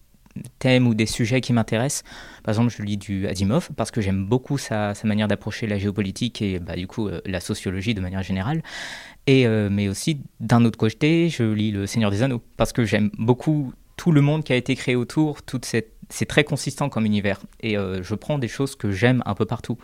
thèmes 0.60 0.88
ou 0.88 0.93
des 0.93 1.05
sujets 1.05 1.41
qui 1.41 1.53
m'intéressent. 1.53 2.03
Par 2.43 2.53
exemple, 2.53 2.74
je 2.75 2.81
lis 2.84 2.98
du 2.98 3.27
Asimov 3.27 3.70
parce 3.75 3.91
que 3.91 4.01
j'aime 4.01 4.25
beaucoup 4.25 4.58
sa, 4.58 4.93
sa 4.96 5.08
manière 5.08 5.27
d'approcher 5.27 5.67
la 5.67 5.77
géopolitique 5.77 6.41
et 6.41 6.60
bah, 6.60 6.75
du 6.75 6.88
coup 6.88 7.08
euh, 7.08 7.22
la 7.25 7.39
sociologie 7.39 7.93
de 7.93 8.01
manière 8.01 8.24
générale. 8.24 8.63
Et, 9.27 9.46
euh, 9.46 9.70
mais 9.72 9.88
aussi, 9.88 10.22
d'un 10.39 10.65
autre 10.65 10.77
côté, 10.77 11.29
je 11.29 11.43
lis 11.43 11.72
Le 11.72 11.86
Seigneur 11.86 12.12
des 12.12 12.24
Anneaux 12.24 12.41
parce 12.58 12.74
que 12.74 12.86
j'aime 12.86 13.12
beaucoup 13.17 13.74
tout 13.98 14.12
le 14.12 14.22
monde 14.22 14.43
qui 14.43 14.53
a 14.53 14.55
été 14.55 14.75
créé 14.75 14.96
autour, 14.96 15.43
toute 15.43 15.65
cette 15.65 15.93
c'est 16.12 16.25
très 16.25 16.44
consistant 16.44 16.89
comme 16.89 17.06
univers 17.06 17.39
et 17.62 17.77
euh, 17.77 18.03
je 18.03 18.15
prends 18.15 18.38
des 18.38 18.48
choses 18.48 18.75
que 18.75 18.91
j'aime 18.91 19.24
un 19.25 19.34
peu 19.34 19.46
partout. 19.46 19.77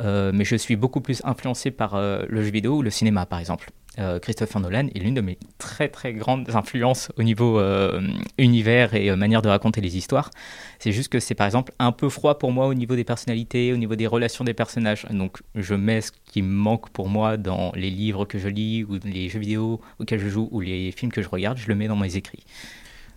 Euh, 0.00 0.30
mais 0.32 0.44
je 0.44 0.56
suis 0.56 0.76
beaucoup 0.76 1.00
plus 1.00 1.20
influencé 1.24 1.70
par 1.70 1.94
euh, 1.94 2.24
le 2.28 2.42
jeu 2.42 2.50
vidéo 2.50 2.76
ou 2.76 2.82
le 2.82 2.90
cinéma 2.90 3.26
par 3.26 3.38
exemple. 3.38 3.70
Christopher 4.22 4.58
Nolan 4.62 4.86
est 4.94 5.00
l'une 5.00 5.12
de 5.12 5.20
mes 5.20 5.38
très 5.58 5.90
très 5.90 6.14
grandes 6.14 6.48
influences 6.56 7.12
au 7.18 7.22
niveau 7.22 7.60
univers 8.38 8.94
et 8.94 9.14
manière 9.14 9.42
de 9.42 9.50
raconter 9.50 9.82
les 9.82 9.98
histoires. 9.98 10.30
C'est 10.78 10.92
juste 10.92 11.12
que 11.12 11.20
c'est 11.20 11.34
par 11.34 11.44
exemple 11.46 11.74
un 11.78 11.92
peu 11.92 12.08
froid 12.08 12.38
pour 12.38 12.52
moi 12.52 12.68
au 12.68 12.72
niveau 12.72 12.96
des 12.96 13.04
personnalités, 13.04 13.70
au 13.70 13.76
niveau 13.76 13.94
des 13.94 14.06
relations 14.06 14.44
des 14.44 14.54
personnages. 14.54 15.04
Donc 15.10 15.42
je 15.54 15.74
mets 15.74 16.00
ce 16.00 16.10
qui 16.10 16.40
me 16.40 16.54
manque 16.54 16.88
pour 16.88 17.10
moi 17.10 17.36
dans 17.36 17.70
les 17.74 17.90
livres 17.90 18.24
que 18.24 18.38
je 18.38 18.48
lis 18.48 18.82
ou 18.82 18.98
les 19.04 19.28
jeux 19.28 19.40
vidéo 19.40 19.82
auxquels 19.98 20.20
je 20.20 20.28
joue 20.30 20.48
ou 20.52 20.60
les 20.60 20.90
films 20.92 21.12
que 21.12 21.20
je 21.20 21.28
regarde, 21.28 21.58
je 21.58 21.68
le 21.68 21.74
mets 21.74 21.86
dans 21.86 21.96
mes 21.96 22.16
écrits. 22.16 22.46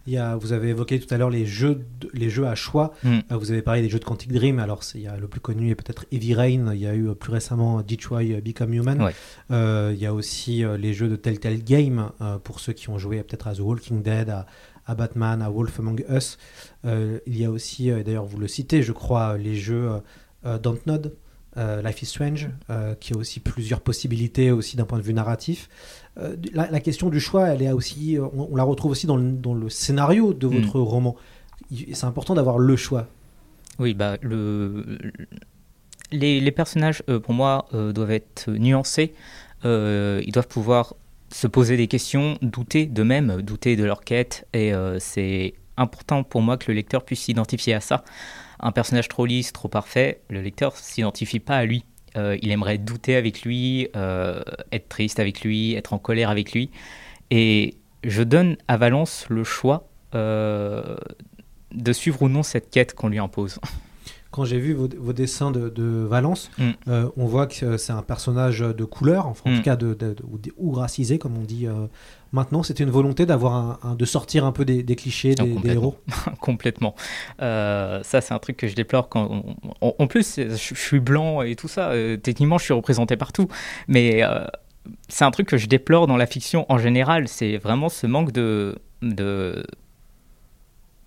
Il 0.07 0.13
y 0.13 0.17
a, 0.17 0.35
vous 0.35 0.53
avez 0.53 0.69
évoqué 0.69 0.99
tout 0.99 1.11
à 1.13 1.17
l'heure 1.17 1.29
les 1.31 1.45
jeux, 1.45 1.83
de- 1.99 2.09
les 2.13 2.29
jeux 2.29 2.45
à 2.47 2.53
choix. 2.55 2.93
Mm. 3.03 3.19
Euh, 3.31 3.37
Vous 3.37 3.51
avez 3.51 3.61
parlé 3.61 3.81
des 3.81 3.89
jeux 3.89 3.99
de 3.99 4.05
Quantic 4.05 4.31
Dream. 4.31 4.59
Alors, 4.59 4.83
c'est- 4.83 4.99
il 4.99 5.03
y 5.03 5.07
a 5.07 5.17
le 5.17 5.27
plus 5.27 5.39
connu 5.39 5.71
est 5.71 5.75
peut-être 5.75 6.05
Heavy 6.11 6.33
Rain. 6.35 6.73
Il 6.73 6.79
y 6.79 6.85
a 6.87 6.93
eu 6.93 7.09
euh, 7.09 7.15
plus 7.15 7.31
récemment 7.31 7.81
Detroit 7.81 8.21
euh, 8.23 8.41
Become 8.41 8.73
Human. 8.73 9.01
Ouais. 9.01 9.13
Euh, 9.51 9.91
il 9.95 9.99
y 10.01 10.05
a 10.05 10.13
aussi 10.13 10.63
les 10.79 10.93
jeux 10.93 11.07
de 11.09 11.15
Telltale 11.15 11.63
Game 11.63 12.11
pour 12.43 12.59
ceux 12.59 12.73
qui 12.73 12.89
ont 12.89 12.97
joué 12.99 13.23
peut-être 13.23 13.47
à 13.47 13.55
The 13.55 13.59
Walking 13.61 14.03
Dead, 14.03 14.29
à, 14.29 14.45
à 14.85 14.93
Batman, 14.93 15.41
à 15.41 15.49
Wolf 15.49 15.79
Among 15.79 16.05
Us. 16.09 16.37
Euh, 16.85 17.17
il 17.25 17.39
y 17.39 17.45
a 17.45 17.49
aussi, 17.49 17.89
euh, 17.89 18.03
d'ailleurs, 18.03 18.25
vous 18.25 18.37
le 18.37 18.47
citez, 18.47 18.83
je 18.83 18.91
crois, 18.91 19.37
les 19.37 19.55
jeux 19.55 19.89
euh, 20.45 20.59
Dontnod. 20.59 21.15
Life 21.57 22.01
is 22.01 22.05
Strange, 22.07 22.49
euh, 22.69 22.95
qui 22.95 23.13
a 23.13 23.15
aussi 23.15 23.39
plusieurs 23.39 23.79
possibilités 23.79 24.51
aussi 24.51 24.75
d'un 24.75 24.83
point 24.83 24.97
de 24.97 25.03
vue 25.03 25.13
narratif. 25.13 25.69
Euh, 26.17 26.35
la, 26.53 26.69
la 26.71 26.79
question 26.79 27.09
du 27.09 27.19
choix, 27.19 27.49
elle 27.49 27.61
est 27.61 27.71
aussi, 27.71 28.17
euh, 28.17 28.25
on, 28.33 28.49
on 28.51 28.55
la 28.55 28.63
retrouve 28.63 28.91
aussi 28.91 29.05
dans 29.07 29.17
le, 29.17 29.31
dans 29.31 29.53
le 29.53 29.69
scénario 29.69 30.33
de 30.33 30.47
Mm. 30.47 30.61
votre 30.61 30.79
roman. 30.79 31.15
C'est 31.93 32.05
important 32.05 32.35
d'avoir 32.35 32.57
le 32.57 32.75
choix. 32.75 33.07
Oui, 33.79 33.93
bah, 33.93 34.17
le... 34.21 34.97
les, 36.11 36.39
les 36.39 36.51
personnages, 36.51 37.03
euh, 37.09 37.19
pour 37.19 37.33
moi, 37.33 37.65
euh, 37.73 37.91
doivent 37.91 38.11
être 38.11 38.49
nuancés. 38.49 39.13
Ils 39.63 40.31
doivent 40.31 40.47
pouvoir 40.47 40.93
se 41.31 41.47
poser 41.47 41.75
des 41.75 41.87
questions, 41.87 42.37
douter 42.43 42.85
d'eux-mêmes, 42.85 43.41
douter 43.41 43.75
de 43.75 43.83
leur 43.83 44.01
quête. 44.03 44.47
Et 44.53 44.71
c'est 44.99 45.55
important 45.75 46.23
pour 46.23 46.41
moi 46.41 46.57
que 46.57 46.65
le 46.71 46.75
lecteur 46.75 47.03
puisse 47.03 47.21
s'identifier 47.21 47.73
à 47.73 47.79
ça. 47.81 48.03
Un 48.59 48.71
personnage 48.71 49.07
trop 49.07 49.25
lisse, 49.25 49.51
trop 49.53 49.67
parfait, 49.67 50.21
le 50.29 50.41
lecteur 50.41 50.77
s'identifie 50.77 51.39
pas 51.39 51.57
à 51.57 51.65
lui. 51.65 51.83
Euh, 52.15 52.37
il 52.41 52.51
aimerait 52.51 52.77
douter 52.77 53.15
avec 53.15 53.41
lui, 53.43 53.87
euh, 53.95 54.41
être 54.71 54.87
triste 54.89 55.19
avec 55.19 55.41
lui, 55.41 55.73
être 55.73 55.93
en 55.93 55.97
colère 55.99 56.29
avec 56.29 56.53
lui. 56.53 56.69
Et 57.31 57.75
je 58.03 58.23
donne 58.23 58.55
à 58.67 58.77
Valence 58.77 59.25
le 59.29 59.43
choix 59.43 59.87
euh, 60.13 60.95
de 61.73 61.91
suivre 61.93 62.21
ou 62.21 62.29
non 62.29 62.43
cette 62.43 62.69
quête 62.69 62.93
qu'on 62.93 63.09
lui 63.09 63.19
impose. 63.19 63.59
Quand 64.31 64.43
j'ai 64.45 64.59
vu 64.59 64.73
vos, 64.73 64.89
vos 64.97 65.13
dessins 65.13 65.49
de, 65.51 65.69
de 65.69 65.83
Valence, 65.83 66.51
Mm. 66.57 66.71
on 67.15 67.25
voit 67.25 67.47
que 67.47 67.77
c'est 67.77 67.93
un 67.93 68.01
personnage 68.01 68.59
de 68.59 68.83
couleur, 68.83 69.27
enfin 69.27 69.49
en 69.49 69.53
Mm. 69.53 69.57
tout 69.57 69.63
cas 69.63 69.75
de, 69.77 69.93
de- 69.93 70.15
ou, 70.57 70.71
racisé, 70.73 71.17
comme 71.19 71.37
on 71.37 71.43
dit 71.43 71.67
maintenant. 72.35 72.61
C'était 72.61 72.83
une 72.83 72.91
volonté 72.91 73.25
d'avoir 73.25 73.53
un, 73.55 73.79
un- 73.83 73.95
de 73.95 74.05
sortir 74.05 74.45
un 74.45 74.51
peu 74.51 74.63
des, 74.65 74.83
des 74.83 74.95
clichés, 74.95 75.33
des, 75.33 75.43
des 75.63 75.71
héros. 75.71 75.95
Complètement. 76.39 76.93
Euh, 77.41 78.01
ça, 78.03 78.21
c'est 78.21 78.33
un 78.35 78.39
truc 78.39 78.57
que 78.57 78.67
je 78.67 78.75
déplore 78.75 79.09
quand. 79.09 79.27
on- 79.31 79.55
on- 79.81 79.95
en 79.97 80.05
plus, 80.07 80.35
je, 80.37 80.49
je 80.49 80.75
suis 80.75 80.99
blanc 80.99 81.41
et 81.41 81.55
tout 81.55 81.67
ça. 81.67 81.89
euh, 81.89 82.17
techniquement, 82.17 82.59
je 82.59 82.65
suis 82.65 82.73
représenté 82.73 83.17
partout. 83.17 83.47
Mais 83.87 84.21
euh, 84.23 84.45
c'est 85.09 85.25
un 85.25 85.31
truc 85.31 85.47
que 85.47 85.57
je 85.57 85.65
déplore 85.67 86.05
dans 86.05 86.17
la 86.17 86.27
fiction 86.27 86.65
en 86.69 86.77
général. 86.77 87.27
C'est 87.27 87.57
vraiment 87.57 87.89
ce 87.89 88.05
manque 88.05 88.31
de. 88.31 88.77
de 89.01 89.65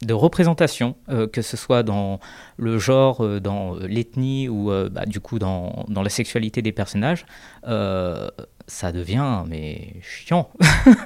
de 0.02 0.14
représentation, 0.14 0.94
euh, 1.08 1.26
que 1.26 1.42
ce 1.42 1.56
soit 1.56 1.82
dans 1.82 2.20
le 2.56 2.78
genre, 2.78 3.24
euh, 3.24 3.40
dans 3.40 3.74
l'ethnie 3.74 4.48
ou 4.48 4.70
euh, 4.70 4.88
bah, 4.88 5.04
du 5.06 5.18
coup 5.18 5.40
dans, 5.40 5.84
dans 5.88 6.04
la 6.04 6.08
sexualité 6.08 6.62
des 6.62 6.70
personnages, 6.70 7.26
ça 8.68 8.92
devient 8.92 9.44
mais 9.48 9.94
chiant. 10.02 10.50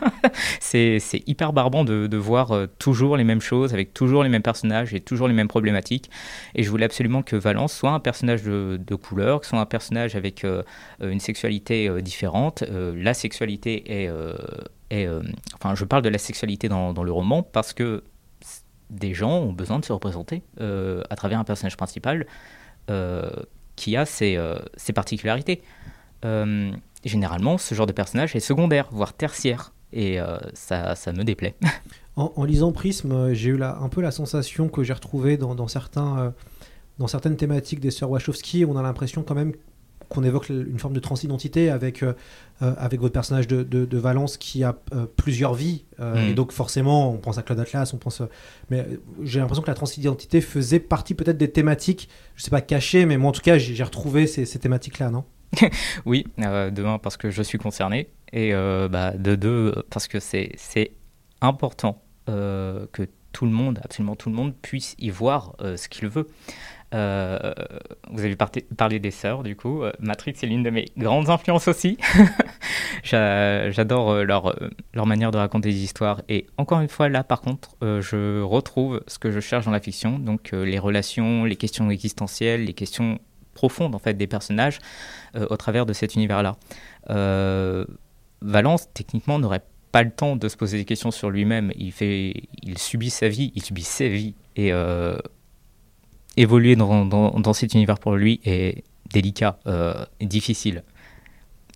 c'est 0.60 1.00
hyper 1.26 1.52
barbant 1.52 1.84
de, 1.84 2.16
voir 2.16 2.50
euh, 2.52 2.66
toujours 2.78 3.16
les 3.16 3.24
mêmes 3.24 3.40
choses 3.40 3.72
avec 3.72 3.94
toujours 3.94 4.24
les 4.24 4.28
mêmes 4.28 4.42
personnages 4.42 4.92
et 4.92 5.00
toujours 5.00 5.28
les 5.28 5.34
mêmes 5.34 5.48
problématiques. 5.48 6.10
Et 6.54 6.64
je 6.64 6.70
voulais 6.70 6.84
absolument 6.84 7.22
que 7.22 7.36
Valence 7.36 7.72
soit 7.72 7.92
un 7.92 8.00
personnage 8.00 8.42
de, 8.42 8.94
couleur, 8.96 9.40
que 9.40 9.46
soit 9.46 9.60
un 9.60 9.66
personnage 9.66 10.16
avec 10.16 10.44
euh, 10.44 10.62
une 11.00 11.20
sexualité 11.20 11.88
euh, 11.88 12.02
différente. 12.02 12.64
La 12.68 13.14
sexualité 13.14 14.04
est, 14.90 15.08
enfin, 15.54 15.74
je 15.74 15.84
parle 15.84 16.02
de 16.02 16.08
la 16.08 16.18
sexualité 16.18 16.68
dans, 16.68 16.92
le 17.02 17.12
roman 17.12 17.42
parce 17.42 17.72
que 17.72 18.02
des 18.90 19.14
gens 19.14 19.38
ont 19.38 19.52
besoin 19.52 19.78
de 19.78 19.84
se 19.84 19.92
représenter 19.92 20.42
à 20.58 21.16
travers 21.16 21.38
un 21.38 21.44
personnage 21.44 21.76
principal 21.76 22.26
qui 23.76 23.96
a 23.96 24.04
ses, 24.04 24.38
ses 24.76 24.92
particularités. 24.92 25.62
Généralement, 27.04 27.58
ce 27.58 27.74
genre 27.74 27.86
de 27.86 27.92
personnage 27.92 28.36
est 28.36 28.40
secondaire, 28.40 28.88
voire 28.92 29.12
tertiaire, 29.14 29.72
et 29.92 30.20
euh, 30.20 30.38
ça, 30.54 30.94
ça 30.94 31.12
me 31.12 31.24
déplaît. 31.24 31.54
En, 32.14 32.30
en 32.36 32.44
lisant 32.44 32.72
Prisme, 32.72 33.10
euh, 33.10 33.32
j'ai 33.32 33.48
eu 33.48 33.56
la- 33.56 33.78
un 33.78 33.88
peu 33.88 34.02
la 34.02 34.10
sensation 34.10 34.68
que 34.68 34.82
j'ai 34.82 34.92
retrouvée 34.92 35.38
dans, 35.38 35.54
dans 35.54 35.66
certains, 35.66 36.18
euh, 36.18 36.30
dans 36.98 37.06
certaines 37.06 37.36
thématiques 37.38 37.80
des 37.80 37.90
sœurs 37.90 38.10
Wachowski. 38.10 38.66
On 38.66 38.76
a 38.76 38.82
l'impression 38.82 39.22
quand 39.22 39.34
même 39.34 39.54
qu'on 40.10 40.22
évoque 40.22 40.50
une 40.50 40.78
forme 40.78 40.92
de 40.92 41.00
transidentité 41.00 41.70
avec, 41.70 42.02
euh, 42.02 42.12
avec 42.60 43.00
votre 43.00 43.14
personnage 43.14 43.46
de, 43.48 43.62
de- 43.62 43.86
de 43.86 43.98
Valence 43.98 44.36
qui 44.36 44.62
a 44.62 44.76
euh, 44.92 45.06
plusieurs 45.16 45.54
vies. 45.54 45.86
Euh, 46.00 46.26
Mm. 46.26 46.28
Et 46.28 46.34
donc 46.34 46.52
forcément, 46.52 47.10
on 47.10 47.16
pense 47.16 47.38
à 47.38 47.42
Claude 47.42 47.60
Atlas, 47.60 47.94
on 47.94 47.96
pense... 47.96 48.20
mais 48.68 48.86
j'ai 49.22 49.40
l'impression 49.40 49.62
que 49.62 49.70
la 49.70 49.74
transidentité 49.74 50.42
faisait 50.42 50.80
partie 50.80 51.14
peut-être 51.14 51.38
des 51.38 51.50
thématiques, 51.50 52.10
je 52.36 52.42
sais 52.42 52.50
pas 52.50 52.60
cachées, 52.60 53.06
mais 53.06 53.16
moi 53.16 53.30
en 53.30 53.32
tout 53.32 53.40
cas, 53.40 53.56
j'ai 53.56 53.74
j'ai 53.74 53.84
retrouvé 53.84 54.26
ces, 54.26 54.44
ces 54.44 54.58
thématiques-là, 54.58 55.08
non? 55.08 55.24
Oui, 56.06 56.26
euh, 56.40 56.70
de 56.70 56.84
un 56.84 56.98
parce 56.98 57.16
que 57.16 57.30
je 57.30 57.42
suis 57.42 57.58
concerné 57.58 58.08
et 58.32 58.54
euh, 58.54 58.88
bah, 58.88 59.12
de 59.12 59.34
deux 59.34 59.74
parce 59.90 60.08
que 60.08 60.18
c'est 60.20 60.92
important 61.40 62.02
euh, 62.28 62.86
que 62.92 63.02
tout 63.32 63.46
le 63.46 63.52
monde, 63.52 63.80
absolument 63.84 64.14
tout 64.16 64.28
le 64.30 64.36
monde, 64.36 64.54
puisse 64.60 64.94
y 64.98 65.10
voir 65.10 65.54
euh, 65.60 65.76
ce 65.76 65.88
qu'il 65.88 66.08
veut. 66.08 66.28
Vous 66.92 68.24
avez 68.24 68.36
parlé 68.76 68.98
des 68.98 69.10
sœurs, 69.10 69.42
du 69.42 69.56
coup. 69.56 69.82
Matrix 69.98 70.34
est 70.42 70.46
l'une 70.46 70.62
de 70.62 70.68
mes 70.68 70.84
grandes 70.98 71.30
influences 71.30 71.66
aussi. 71.66 71.96
J'a- 73.02 73.70
J'adore 73.70 74.16
leur, 74.24 74.54
leur 74.92 75.06
manière 75.06 75.30
de 75.30 75.38
raconter 75.38 75.70
des 75.70 75.82
histoires. 75.82 76.20
Et 76.28 76.46
encore 76.58 76.80
une 76.80 76.90
fois, 76.90 77.08
là, 77.08 77.24
par 77.24 77.40
contre, 77.40 77.76
je 77.80 78.42
retrouve 78.42 79.02
ce 79.06 79.18
que 79.18 79.30
je 79.30 79.40
cherche 79.40 79.64
dans 79.64 79.70
la 79.70 79.80
fiction. 79.80 80.18
Donc, 80.18 80.50
les 80.52 80.78
relations, 80.78 81.44
les 81.44 81.56
questions 81.56 81.90
existentielles, 81.90 82.64
les 82.66 82.74
questions 82.74 83.18
profondes, 83.54 83.94
en 83.94 83.98
fait, 83.98 84.14
des 84.14 84.26
personnages 84.26 84.78
euh, 85.36 85.46
au 85.50 85.56
travers 85.56 85.86
de 85.86 85.92
cet 85.92 86.14
univers-là. 86.14 86.56
Euh, 87.10 87.84
Valence, 88.40 88.88
techniquement, 88.94 89.38
n'aurait 89.38 89.62
pas 89.92 90.02
le 90.02 90.10
temps 90.10 90.36
de 90.36 90.48
se 90.48 90.56
poser 90.56 90.78
des 90.78 90.84
questions 90.84 91.10
sur 91.10 91.30
lui-même. 91.30 91.72
Il, 91.76 91.92
fait, 91.92 92.44
il 92.62 92.78
subit 92.78 93.10
sa 93.10 93.28
vie, 93.28 93.52
il 93.54 93.62
subit 93.62 93.82
ses 93.84 94.08
vies. 94.08 94.34
Et 94.56 94.72
euh, 94.72 95.16
évoluer 96.36 96.76
dans, 96.76 97.04
dans, 97.04 97.52
cet 97.52 97.74
univers 97.74 97.98
pour 97.98 98.16
lui 98.16 98.40
est 98.44 98.84
délicat, 99.12 99.58
difficile. 100.20 100.82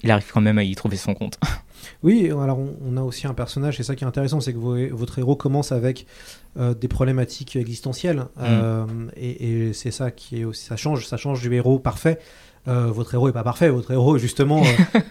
il 0.03 0.11
arrive 0.11 0.31
quand 0.33 0.41
même 0.41 0.59
à 0.59 0.65
y 0.65 0.75
trouver 0.75 0.97
son 0.97 1.15
compte. 1.15 1.39
Oui, 2.03 2.31
alors 2.31 2.59
on, 2.59 2.97
a 2.97 3.03
aussi 3.03 3.27
un 3.27 3.35
personnage, 3.35 3.77
c'est 3.77 3.83
ça 3.83 3.95
qui 3.95 4.05
est 4.05 4.07
intéressant, 4.07 4.41
c'est 4.41 4.53
que 4.53 4.59
vo- 4.59 4.97
votre 4.97 5.19
héros 5.19 5.37
commence 5.37 5.73
avec 5.73 6.07
euh, 6.59 6.75
des 6.75 6.89
problématiques 6.89 7.57
existentielles, 7.57 8.27
euh, 8.41 8.85
et, 9.17 9.69
et 9.69 9.73
c'est 9.73 9.91
ça 9.91 10.11
qui 10.11 10.41
est 10.41 10.45
aussi, 10.45 10.65
ça 10.65 10.77
change, 10.77 11.07
ça 11.07 11.17
change 11.17 11.41
du 11.41 11.53
héros 11.55 11.79
parfait. 11.79 12.19
Euh, 12.69 12.87
votre 12.87 13.15
héros 13.15 13.29
est 13.29 13.33
pas 13.33 13.45
parfait, 13.45 13.69
votre 13.69 13.93
héros 13.93 14.19
justement. 14.19 14.63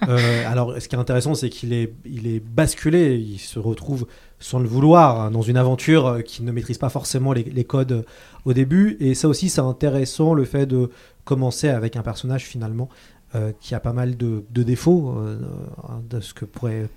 alors, 0.47 0.75
ce 0.77 0.89
qui 0.89 0.95
est 0.95 0.99
intéressant, 0.99 1.35
c'est 1.35 1.49
qu'il 1.49 1.71
est, 1.71 1.93
il 2.03 2.27
est 2.27 2.41
basculé, 2.41 3.15
il 3.15 3.39
se 3.39 3.59
retrouve 3.59 4.07
sans 4.39 4.59
le 4.59 4.67
vouloir 4.67 5.21
hein, 5.21 5.31
dans 5.31 5.41
une 5.41 5.55
aventure 5.55 6.21
qu'il 6.25 6.43
ne 6.43 6.51
maîtrise 6.51 6.77
pas 6.77 6.89
forcément 6.89 7.31
les, 7.31 7.43
les 7.43 7.63
codes 7.63 8.05
au 8.43 8.51
début, 8.51 8.97
et 8.99 9.15
ça 9.15 9.29
aussi, 9.29 9.47
c'est 9.47 9.61
intéressant 9.61 10.33
le 10.33 10.43
fait 10.43 10.65
de 10.65 10.89
commencer 11.23 11.69
avec 11.69 11.95
un 11.95 12.01
personnage 12.01 12.43
finalement 12.43 12.89
euh, 13.35 13.51
qui 13.59 13.75
a 13.75 13.81
pas 13.81 13.91
mal 13.91 14.15
de, 14.15 14.45
de 14.49 14.63
défauts, 14.63 15.13
euh, 15.17 15.37
de 16.09 16.21
ce 16.21 16.33
que 16.33 16.45
pourrait 16.45 16.87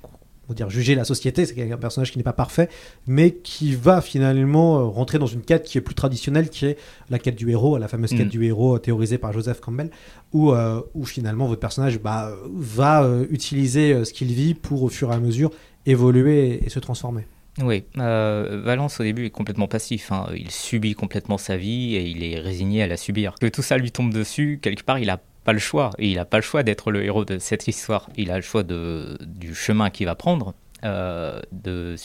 on 0.49 0.55
dire 0.55 0.71
juger 0.71 0.95
la 0.95 1.05
société, 1.05 1.45
c'est 1.45 1.71
un 1.73 1.77
personnage 1.77 2.11
qui 2.11 2.19
n'est 2.19 2.25
pas 2.25 2.33
parfait, 2.33 2.69
mais 3.07 3.33
qui 3.33 3.75
va 3.75 4.01
finalement 4.01 4.79
euh, 4.79 4.85
rentrer 4.85 5.19
dans 5.19 5.27
une 5.27 5.43
quête 5.43 5.65
qui 5.65 5.77
est 5.79 5.83
plus 5.83 5.95
traditionnelle, 5.95 6.49
qui 6.49 6.67
est 6.67 6.79
la 7.11 7.19
quête 7.19 7.37
du 7.37 7.51
héros, 7.51 7.77
la 7.79 7.89
fameuse 7.89 8.11
quête 8.11 8.27
Mm. 8.27 8.31
du 8.31 8.45
héros 8.45 8.77
euh, 8.77 8.79
théorisée 8.79 9.19
par 9.19 9.33
Joseph 9.33 9.61
Campbell, 9.61 9.91
où, 10.33 10.53
euh, 10.53 10.81
où 10.95 11.05
finalement 11.05 11.47
votre 11.47 11.61
personnage 11.61 11.99
bah, 11.99 12.33
va 12.55 13.03
euh, 13.05 13.27
utiliser 13.31 14.05
ce 14.05 14.13
qu'il 14.13 14.29
vit 14.33 14.55
pour 14.55 14.83
au 14.83 14.89
fur 14.89 15.11
et 15.13 15.15
à 15.15 15.21
mesure 15.21 15.51
évoluer 15.87 16.49
et, 16.49 16.67
et 16.67 16.69
se 16.71 16.79
transformer. 16.79 17.27
Oui, 17.63 17.85
euh, 17.99 18.61
Valence 18.65 19.01
au 19.01 19.03
début 19.03 19.27
est 19.27 19.31
complètement 19.31 19.67
passif. 19.67 20.13
hein. 20.13 20.27
Il 20.37 20.51
subit 20.51 20.95
complètement 20.95 21.39
sa 21.39 21.57
vie 21.57 21.97
et 21.97 22.03
il 22.07 22.23
est 22.23 22.39
résigné 22.39 22.83
à 22.83 22.87
la 22.87 22.97
subir. 22.97 23.35
Que 23.41 23.47
tout 23.49 23.63
ça 23.63 23.77
lui 23.79 23.91
tombe 23.91 24.15
dessus, 24.15 24.61
quelque 24.63 24.85
part, 24.85 24.99
il 25.01 25.11
a 25.11 25.21
pas 25.49 25.55
le 25.55 25.59
choix. 25.61 25.93
Et 25.97 26.11
il 26.11 26.17
n'a 26.17 26.27
pas 26.27 26.37
le 26.37 26.43
choix 26.43 26.63
d'être 26.63 26.91
le 26.91 27.03
héros 27.03 27.25
de 27.25 27.39
cette 27.39 27.69
histoire. 27.69 28.11
Il 28.19 28.31
a 28.31 28.37
le 28.37 28.43
choix 28.43 28.63
du 28.63 29.55
chemin 29.55 29.89
qu'il 29.89 30.05
va 30.05 30.15
prendre, 30.15 30.53
euh, 30.85 31.41
de, 31.53 31.97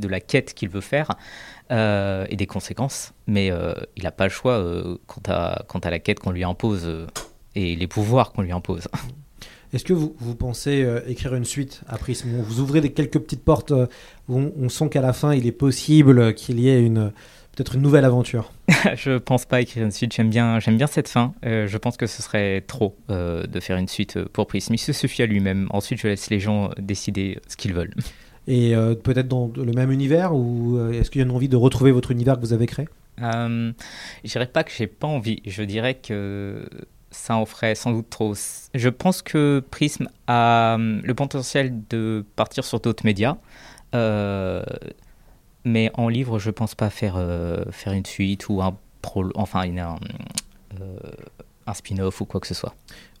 la 0.00 0.20
quête 0.20 0.54
qu'il 0.54 0.68
veut 0.68 0.80
faire 0.80 1.08
euh, 1.72 2.24
et 2.30 2.36
des 2.36 2.46
conséquences. 2.46 3.12
Mais 3.26 3.50
euh, 3.50 3.74
il 3.96 4.04
n'a 4.04 4.12
pas 4.12 4.22
le 4.22 4.30
choix 4.30 4.64
quant, 5.08 5.22
à, 5.26 5.64
quant 5.66 5.80
à 5.80 5.90
la 5.90 5.98
quête 5.98 6.20
qu'on 6.20 6.30
lui 6.30 6.44
impose 6.44 6.88
et 7.56 7.74
les 7.74 7.88
pouvoirs 7.88 8.30
qu'on 8.30 8.42
lui 8.42 8.52
impose. 8.52 8.86
Est-ce 9.72 9.84
que 9.84 9.92
vous, 9.92 10.36
pensez 10.36 10.86
écrire 11.08 11.34
une 11.34 11.46
suite 11.46 11.80
à 11.88 11.98
Prism 11.98 12.28
Vous 12.42 12.60
ouvrez 12.60 12.80
des, 12.80 12.92
quelques 12.92 13.18
petites 13.18 13.42
portes 13.42 13.72
où 14.28 14.38
on 14.38 14.68
sent 14.68 14.90
qu'à 14.90 15.00
la 15.00 15.12
fin, 15.12 15.34
il 15.34 15.44
est 15.48 15.50
possible 15.50 16.34
qu'il 16.34 16.60
y 16.60 16.68
ait 16.68 16.84
une 16.84 17.10
peut-être 17.54 17.74
une 17.74 17.82
nouvelle 17.82 18.04
aventure. 18.04 18.52
je 18.96 19.18
pense 19.18 19.44
pas 19.44 19.60
écrire 19.60 19.84
une 19.84 19.90
suite. 19.90 20.14
J'aime 20.14 20.30
bien, 20.30 20.58
j'aime 20.60 20.76
bien 20.76 20.86
cette 20.86 21.08
fin. 21.08 21.34
Euh, 21.44 21.66
je 21.66 21.78
pense 21.78 21.96
que 21.96 22.06
ce 22.06 22.22
serait 22.22 22.62
trop 22.62 22.96
euh, 23.10 23.46
de 23.46 23.60
faire 23.60 23.76
une 23.76 23.88
suite 23.88 24.16
euh, 24.16 24.26
pour 24.32 24.46
Prism. 24.46 24.74
Il 24.74 24.78
se 24.78 24.92
suffit 24.92 25.22
à 25.22 25.26
lui-même. 25.26 25.66
Ensuite, 25.70 26.00
je 26.00 26.08
laisse 26.08 26.30
les 26.30 26.40
gens 26.40 26.70
décider 26.78 27.38
ce 27.48 27.56
qu'ils 27.56 27.74
veulent. 27.74 27.94
Et 28.48 28.74
euh, 28.74 28.96
peut-être 28.96 29.28
dans 29.28 29.52
le 29.54 29.72
même 29.72 29.92
univers 29.92 30.34
ou 30.34 30.76
est-ce 30.90 31.12
qu'il 31.12 31.20
y 31.20 31.22
a 31.22 31.26
une 31.26 31.30
envie 31.30 31.48
de 31.48 31.54
retrouver 31.54 31.92
votre 31.92 32.10
univers 32.10 32.34
que 32.34 32.40
vous 32.40 32.52
avez 32.52 32.66
créé? 32.66 32.88
Je 33.18 33.72
dirais 34.24 34.48
pas 34.48 34.64
que 34.64 34.72
j'ai 34.76 34.88
pas 34.88 35.06
envie. 35.06 35.40
Je 35.46 35.62
dirais 35.62 35.94
que 35.94 36.68
ça 37.12 37.36
en 37.36 37.46
ferait 37.46 37.74
sans 37.74 37.92
doute 37.92 38.10
trop. 38.10 38.34
Je 38.74 38.88
pense 38.88 39.22
que 39.22 39.62
Prism 39.70 40.08
a 40.26 40.74
hum, 40.74 41.00
le 41.04 41.14
potentiel 41.14 41.72
de 41.88 42.24
partir 42.34 42.64
sur 42.64 42.80
d'autres 42.80 43.04
médias. 43.04 43.36
Euh, 43.94 44.64
mais 45.64 45.90
en 45.94 46.08
livre, 46.08 46.38
je 46.38 46.50
pense 46.50 46.74
pas 46.74 46.90
faire, 46.90 47.14
euh, 47.16 47.64
faire 47.70 47.92
une 47.92 48.06
suite 48.06 48.48
ou 48.48 48.62
un, 48.62 48.76
pro, 49.00 49.24
enfin, 49.34 49.62
une, 49.64 49.78
un, 49.78 49.96
euh, 50.80 50.96
un 51.66 51.74
spin-off 51.74 52.20
ou 52.20 52.24
quoi 52.24 52.40
que 52.40 52.46
ce 52.46 52.54
soit. 52.54 52.74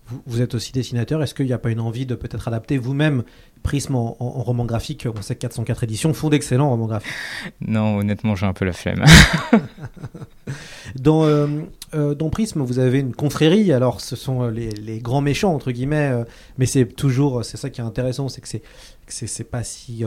Vous, 0.08 0.20
vous 0.26 0.40
êtes 0.42 0.54
aussi 0.56 0.72
dessinateur. 0.72 1.22
Est-ce 1.22 1.32
qu'il 1.34 1.46
n'y 1.46 1.52
a 1.52 1.58
pas 1.58 1.70
une 1.70 1.78
envie 1.80 2.06
de 2.06 2.14
peut-être 2.16 2.48
adapter 2.48 2.76
vous-même 2.76 3.22
Prism 3.62 3.94
en, 3.94 4.16
en- 4.18 4.24
en 4.26 4.42
roman 4.42 4.64
graphique 4.64 5.06
On 5.16 5.22
sait 5.22 5.36
que 5.36 5.40
404 5.42 5.84
éditions 5.84 6.12
font 6.12 6.28
d'excellents 6.28 6.68
romans 6.70 6.86
graphiques. 6.86 7.12
Non, 7.60 7.98
honnêtement, 7.98 8.34
j'ai 8.34 8.46
un 8.46 8.52
peu 8.52 8.64
la 8.64 8.72
flemme. 8.72 9.04
Dans, 10.96 11.24
euh, 11.24 11.46
euh, 11.94 12.14
dans 12.14 12.28
Prism, 12.28 12.60
vous 12.62 12.78
avez 12.78 12.98
une 13.00 13.14
confrérie. 13.14 13.72
Alors, 13.72 14.00
ce 14.00 14.16
sont 14.16 14.48
les, 14.48 14.70
les 14.70 14.98
grands 14.98 15.20
méchants, 15.20 15.54
entre 15.54 15.70
guillemets. 15.70 16.12
mais 16.58 16.66
c'est 16.66 16.84
toujours, 16.86 17.44
c'est 17.44 17.56
ça 17.56 17.70
qui 17.70 17.80
est 17.80 17.84
intéressant, 17.84 18.28
c'est 18.28 18.40
que 18.40 18.48
c'est, 18.48 18.62
c'est, 19.06 19.26
c'est 19.26 19.44
pas 19.44 19.62
si, 19.62 20.04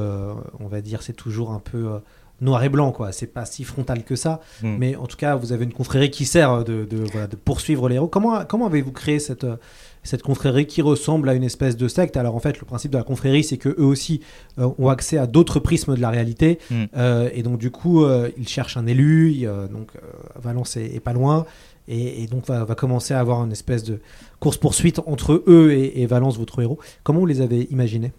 on 0.59 0.67
va 0.67 0.81
dire, 0.81 1.01
c'est 1.01 1.13
toujours 1.13 1.51
un 1.51 1.59
peu 1.59 1.99
noir 2.41 2.63
et 2.63 2.69
blanc, 2.69 2.91
quoi. 2.91 3.11
C'est 3.11 3.27
pas 3.27 3.45
si 3.45 3.63
frontal 3.63 4.03
que 4.03 4.15
ça. 4.15 4.41
Mm. 4.61 4.75
Mais 4.77 4.95
en 4.95 5.07
tout 5.07 5.17
cas, 5.17 5.35
vous 5.35 5.53
avez 5.53 5.63
une 5.63 5.73
confrérie 5.73 6.09
qui 6.09 6.25
sert 6.25 6.63
de, 6.63 6.85
de, 6.85 6.97
voilà, 7.11 7.27
de 7.27 7.35
poursuivre 7.35 7.87
les 7.89 7.95
héros. 7.95 8.07
Comment, 8.07 8.43
comment 8.45 8.67
avez-vous 8.67 8.91
créé 8.91 9.19
cette, 9.19 9.45
euh, 9.45 9.55
cette 10.03 10.21
confrérie 10.21 10.67
qui 10.67 10.81
ressemble 10.81 11.29
à 11.29 11.33
une 11.33 11.43
espèce 11.43 11.77
de 11.77 11.87
secte? 11.87 12.17
Alors, 12.17 12.35
en 12.35 12.39
fait, 12.39 12.59
le 12.59 12.65
principe 12.65 12.91
de 12.91 12.97
la 12.97 13.03
confrérie, 13.03 13.43
c'est 13.43 13.57
que 13.57 13.69
eux 13.69 13.85
aussi 13.85 14.21
euh, 14.59 14.69
ont 14.77 14.89
accès 14.89 15.17
à 15.17 15.27
d'autres 15.27 15.59
prismes 15.59 15.95
de 15.95 16.01
la 16.01 16.09
réalité. 16.09 16.59
Mm. 16.69 16.83
Euh, 16.97 17.29
et 17.33 17.41
donc, 17.41 17.57
du 17.57 17.71
coup, 17.71 18.03
euh, 18.03 18.29
ils 18.37 18.47
cherchent 18.47 18.77
un 18.77 18.85
élu. 18.85 19.45
donc, 19.71 19.91
Valence 20.35 20.77
est, 20.77 20.93
est 20.95 20.99
pas 20.99 21.13
loin. 21.13 21.45
Et, 21.87 22.23
et 22.23 22.27
donc, 22.27 22.47
va, 22.47 22.65
va 22.65 22.75
commencer 22.75 23.13
à 23.13 23.19
avoir 23.19 23.43
une 23.43 23.51
espèce 23.51 23.83
de 23.83 23.99
course-poursuite 24.39 24.99
entre 25.05 25.43
eux 25.47 25.71
et, 25.71 26.01
et 26.01 26.05
Valence, 26.07 26.37
votre 26.37 26.61
héros. 26.61 26.79
Comment 27.03 27.19
vous 27.19 27.27
les 27.27 27.41
avez 27.41 27.67
imaginés? 27.71 28.11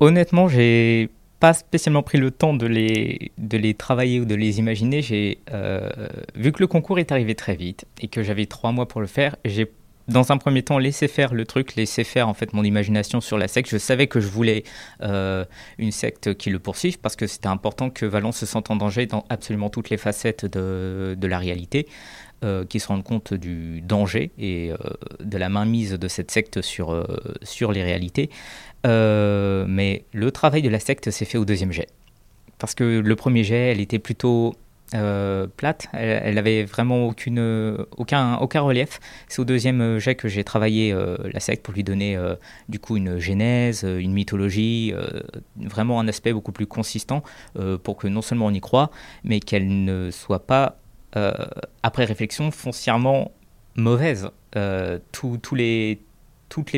Honnêtement, 0.00 0.48
j'ai 0.48 1.10
pas 1.40 1.52
spécialement 1.52 2.02
pris 2.02 2.16
le 2.16 2.30
temps 2.30 2.54
de 2.54 2.66
les, 2.66 3.74
travailler 3.74 4.20
ou 4.20 4.24
de 4.24 4.34
les 4.34 4.58
imaginer. 4.58 5.38
Euh, 5.52 5.90
vu 6.34 6.52
que 6.52 6.60
le 6.60 6.66
concours 6.66 6.98
est 6.98 7.12
arrivé 7.12 7.34
très 7.34 7.54
vite 7.54 7.84
et 8.00 8.08
que 8.08 8.22
j'avais 8.22 8.46
trois 8.46 8.72
mois 8.72 8.88
pour 8.88 9.00
le 9.00 9.06
faire. 9.06 9.36
J'ai 9.44 9.70
dans 10.08 10.32
un 10.32 10.36
premier 10.36 10.62
temps 10.62 10.78
laissé 10.78 11.08
faire 11.08 11.34
le 11.34 11.44
truc, 11.46 11.76
laissé 11.76 12.04
faire 12.04 12.28
en 12.28 12.34
fait 12.34 12.52
mon 12.52 12.62
imagination 12.62 13.20
sur 13.20 13.38
la 13.38 13.48
secte. 13.48 13.70
Je 13.70 13.78
savais 13.78 14.06
que 14.06 14.20
je 14.20 14.28
voulais 14.28 14.64
euh, 15.02 15.44
une 15.78 15.92
secte 15.92 16.34
qui 16.34 16.50
le 16.50 16.58
poursuive 16.58 16.98
parce 16.98 17.16
que 17.16 17.26
c'était 17.26 17.48
important 17.48 17.90
que 17.90 18.06
Valence 18.06 18.38
se 18.38 18.46
sente 18.46 18.70
en 18.70 18.76
danger 18.76 19.06
dans 19.06 19.24
absolument 19.28 19.70
toutes 19.70 19.90
les 19.90 19.96
facettes 19.96 20.44
de 20.46 21.26
la 21.26 21.38
réalité, 21.38 21.86
euh, 22.44 22.66
qui 22.66 22.78
se 22.78 22.88
rendent 22.88 23.04
compte 23.04 23.32
du 23.32 23.80
danger 23.80 24.30
et 24.38 24.70
euh, 24.70 24.76
de 25.20 25.38
la 25.38 25.48
mainmise 25.48 25.92
de 25.92 26.08
cette 26.08 26.30
secte 26.30 26.60
sur, 26.60 26.92
euh, 26.92 27.04
sur 27.42 27.72
les 27.72 27.82
réalités. 27.82 28.28
Mais 28.84 30.04
le 30.12 30.30
travail 30.30 30.60
de 30.60 30.68
la 30.68 30.78
secte 30.78 31.10
s'est 31.10 31.24
fait 31.24 31.38
au 31.38 31.46
deuxième 31.46 31.72
jet. 31.72 31.88
Parce 32.58 32.74
que 32.74 33.00
le 33.00 33.16
premier 33.16 33.44
jet, 33.44 33.72
elle 33.72 33.80
était 33.80 33.98
plutôt 33.98 34.56
plate, 35.56 35.88
elle, 35.94 36.20
elle 36.22 36.38
avait 36.38 36.64
vraiment 36.64 37.06
aucune, 37.06 37.86
aucun, 37.96 38.36
aucun 38.36 38.60
relief. 38.60 39.00
C'est 39.28 39.40
au 39.40 39.46
deuxième 39.46 39.98
jet 39.98 40.14
que 40.14 40.28
j'ai 40.28 40.44
travaillé 40.44 40.94
la 41.32 41.40
secte 41.40 41.64
pour 41.64 41.72
lui 41.72 41.82
donner 41.82 42.18
du 42.68 42.78
coup 42.78 42.98
une 42.98 43.18
genèse, 43.18 43.84
une 43.84 44.12
mythologie, 44.12 44.92
vraiment 45.56 45.98
un 45.98 46.06
aspect 46.08 46.34
beaucoup 46.34 46.52
plus 46.52 46.66
consistant 46.66 47.22
pour 47.82 47.96
que 47.96 48.06
non 48.06 48.20
seulement 48.20 48.46
on 48.46 48.52
y 48.52 48.60
croit, 48.60 48.90
mais 49.24 49.40
qu'elle 49.40 49.84
ne 49.84 50.10
soit 50.10 50.46
pas, 50.46 50.76
après 51.82 52.04
réflexion, 52.04 52.50
foncièrement 52.50 53.32
mauvaise. 53.76 54.28
Euh, 54.56 54.98
toutes 55.12 55.52
les 55.52 56.00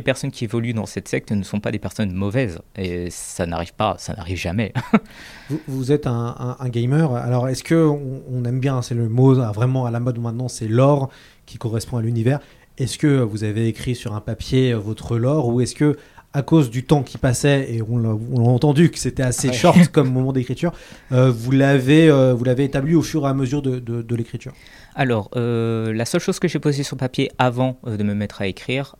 personnes 0.02 0.30
qui 0.30 0.44
évoluent 0.44 0.72
dans 0.72 0.86
cette 0.86 1.08
secte 1.08 1.32
ne 1.32 1.42
sont 1.42 1.60
pas 1.60 1.70
des 1.70 1.78
personnes 1.78 2.12
mauvaises. 2.12 2.60
Et 2.76 3.10
ça 3.10 3.46
n'arrive 3.46 3.74
pas, 3.74 3.96
ça 3.98 4.14
n'arrive 4.14 4.38
jamais. 4.38 4.72
Vous, 5.68 5.92
êtes 5.92 6.06
un, 6.06 6.56
gamer. 6.68 7.14
Alors, 7.14 7.48
est-ce 7.48 7.62
que 7.62 7.86
on, 7.86 8.22
on 8.30 8.44
aime 8.44 8.60
bien, 8.60 8.82
c'est 8.82 8.94
le 8.94 9.08
mot 9.08 9.38
ah, 9.38 9.52
vraiment 9.52 9.86
à 9.86 9.90
la 9.90 10.00
mode 10.00 10.18
maintenant, 10.18 10.48
c'est 10.48 10.68
l'or 10.68 11.10
qui 11.44 11.58
correspond 11.58 11.98
à 11.98 12.02
l'univers. 12.02 12.40
Est-ce 12.78 12.98
que 12.98 13.22
vous 13.22 13.44
avez 13.44 13.68
écrit 13.68 13.94
sur 13.94 14.14
un 14.14 14.20
papier 14.20 14.72
euh, 14.72 14.78
votre 14.78 15.16
lore 15.16 15.48
ou 15.48 15.60
est-ce 15.60 15.74
que 15.74 15.96
à 16.32 16.42
cause 16.42 16.68
du 16.70 16.84
temps 16.84 17.02
qui 17.02 17.16
passait 17.18 17.72
et 17.72 17.82
on 17.88 17.96
l'a 17.98 18.10
on 18.10 18.40
l'a 18.42 18.48
entendu 18.48 18.90
que 18.90 18.98
c'était 18.98 19.22
assez 19.22 19.52
short 19.52 19.88
comme 19.92 20.12
moment 20.12 20.32
d'écriture, 20.32 20.72
euh, 21.12 21.30
vous 21.30 21.50
l'avez 21.50 22.08
euh, 22.10 22.34
vous 22.34 22.44
l'avez 22.44 22.64
établi 22.64 22.94
au 22.94 23.02
fur 23.02 23.24
et 23.26 23.28
à 23.30 23.34
mesure 23.34 23.62
de, 23.62 23.78
de- 23.78 24.02
de 24.02 24.14
l'écriture. 24.16 24.52
Alors, 24.94 25.30
euh, 25.36 25.92
la 25.92 26.04
seule 26.04 26.20
chose 26.20 26.38
que 26.38 26.48
j'ai 26.48 26.58
posée 26.58 26.82
sur 26.82 26.96
papier 26.96 27.30
avant 27.38 27.78
de 27.86 28.02
me 28.02 28.14
mettre 28.14 28.42
à 28.42 28.46
écrire, 28.46 28.96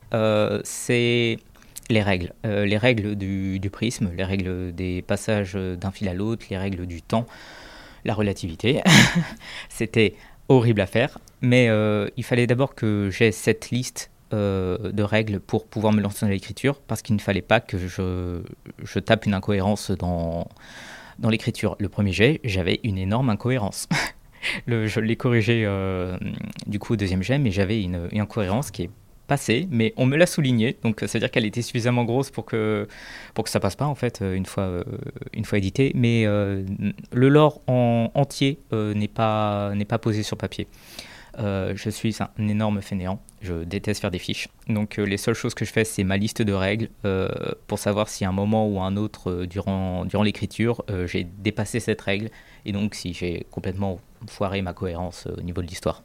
c'est 0.64 1.38
les 1.88 2.02
règles. 2.02 2.32
Les 2.44 2.76
règles 2.78 3.14
du, 3.16 3.58
du 3.58 3.70
prisme, 3.70 4.10
les 4.16 4.24
règles 4.24 4.74
des 4.74 5.02
passages 5.02 5.54
d'un 5.54 5.90
fil 5.90 6.08
à 6.08 6.14
l'autre, 6.14 6.46
les 6.50 6.58
règles 6.58 6.86
du 6.86 7.00
temps, 7.02 7.26
la 8.04 8.14
relativité. 8.14 8.80
C'était 9.68 10.14
horrible 10.48 10.80
à 10.80 10.86
faire, 10.86 11.18
mais 11.42 11.68
il 12.16 12.24
fallait 12.24 12.46
d'abord 12.46 12.74
que 12.74 13.08
j'ai 13.10 13.32
cette 13.32 13.70
liste 13.70 14.10
euh, 14.32 14.90
de 14.90 15.02
règles 15.04 15.38
pour 15.38 15.66
pouvoir 15.66 15.92
me 15.92 16.00
lancer 16.00 16.26
dans 16.26 16.30
l'écriture, 16.30 16.80
parce 16.80 17.00
qu'il 17.00 17.14
ne 17.14 17.20
fallait 17.20 17.42
pas 17.42 17.60
que 17.60 17.78
je, 17.78 18.40
je 18.82 18.98
tape 18.98 19.24
une 19.24 19.34
incohérence 19.34 19.92
dans, 19.92 20.48
dans 21.20 21.28
l'écriture. 21.28 21.76
Le 21.78 21.88
premier 21.88 22.12
jet, 22.12 22.40
j'avais 22.42 22.80
une 22.82 22.98
énorme 22.98 23.30
incohérence. 23.30 23.88
Je 24.68 25.00
l'ai 25.00 25.16
corrigé 25.16 25.64
euh, 25.66 26.16
du 26.66 26.78
coup 26.78 26.92
au 26.92 26.96
deuxième 26.96 27.22
jet, 27.22 27.38
mais 27.38 27.50
j'avais 27.50 27.82
une, 27.82 28.08
une 28.12 28.20
incohérence 28.20 28.70
qui 28.70 28.82
est 28.84 28.90
passée, 29.26 29.66
mais 29.72 29.92
on 29.96 30.06
me 30.06 30.16
l'a 30.16 30.26
souligné, 30.26 30.76
donc 30.84 31.00
c'est-à-dire 31.00 31.32
qu'elle 31.32 31.46
était 31.46 31.62
suffisamment 31.62 32.04
grosse 32.04 32.30
pour 32.30 32.44
que, 32.44 32.86
pour 33.34 33.42
que 33.42 33.50
ça 33.50 33.58
passe 33.58 33.74
pas 33.74 33.86
en 33.86 33.96
fait 33.96 34.22
euh, 34.22 34.36
une 34.36 34.46
fois, 34.46 34.84
une 35.34 35.44
fois 35.44 35.58
édité, 35.58 35.90
mais 35.96 36.24
le 36.26 37.28
lore 37.28 37.60
en 37.66 38.12
entier 38.14 38.60
n'est 38.72 39.08
pas, 39.08 39.72
n'est 39.74 39.84
pas 39.84 39.98
posé 39.98 40.22
sur 40.22 40.36
papier. 40.36 40.68
Euh, 41.38 41.72
je 41.76 41.90
suis 41.90 42.16
un 42.20 42.48
énorme 42.48 42.80
fainéant. 42.80 43.20
Je 43.42 43.64
déteste 43.64 44.00
faire 44.00 44.10
des 44.10 44.18
fiches. 44.18 44.48
Donc 44.68 44.98
euh, 44.98 45.04
les 45.04 45.16
seules 45.18 45.34
choses 45.34 45.54
que 45.54 45.64
je 45.64 45.72
fais, 45.72 45.84
c'est 45.84 46.02
ma 46.04 46.16
liste 46.16 46.40
de 46.42 46.52
règles 46.52 46.88
euh, 47.04 47.28
pour 47.66 47.78
savoir 47.78 48.08
si 48.08 48.24
à 48.24 48.28
un 48.30 48.32
moment 48.32 48.66
ou 48.68 48.80
à 48.80 48.84
un 48.84 48.96
autre 48.96 49.44
durant, 49.44 50.04
durant 50.04 50.22
l'écriture, 50.22 50.84
j'ai 51.06 51.24
dépassé 51.38 51.78
cette 51.80 52.00
règle 52.00 52.30
et 52.64 52.72
donc 52.72 52.94
si 52.94 53.12
j'ai 53.12 53.46
complètement 53.50 53.98
foiré 54.26 54.62
ma 54.62 54.72
cohérence 54.72 55.28
au 55.36 55.40
niveau 55.42 55.60
de 55.62 55.66
l'histoire. 55.66 56.02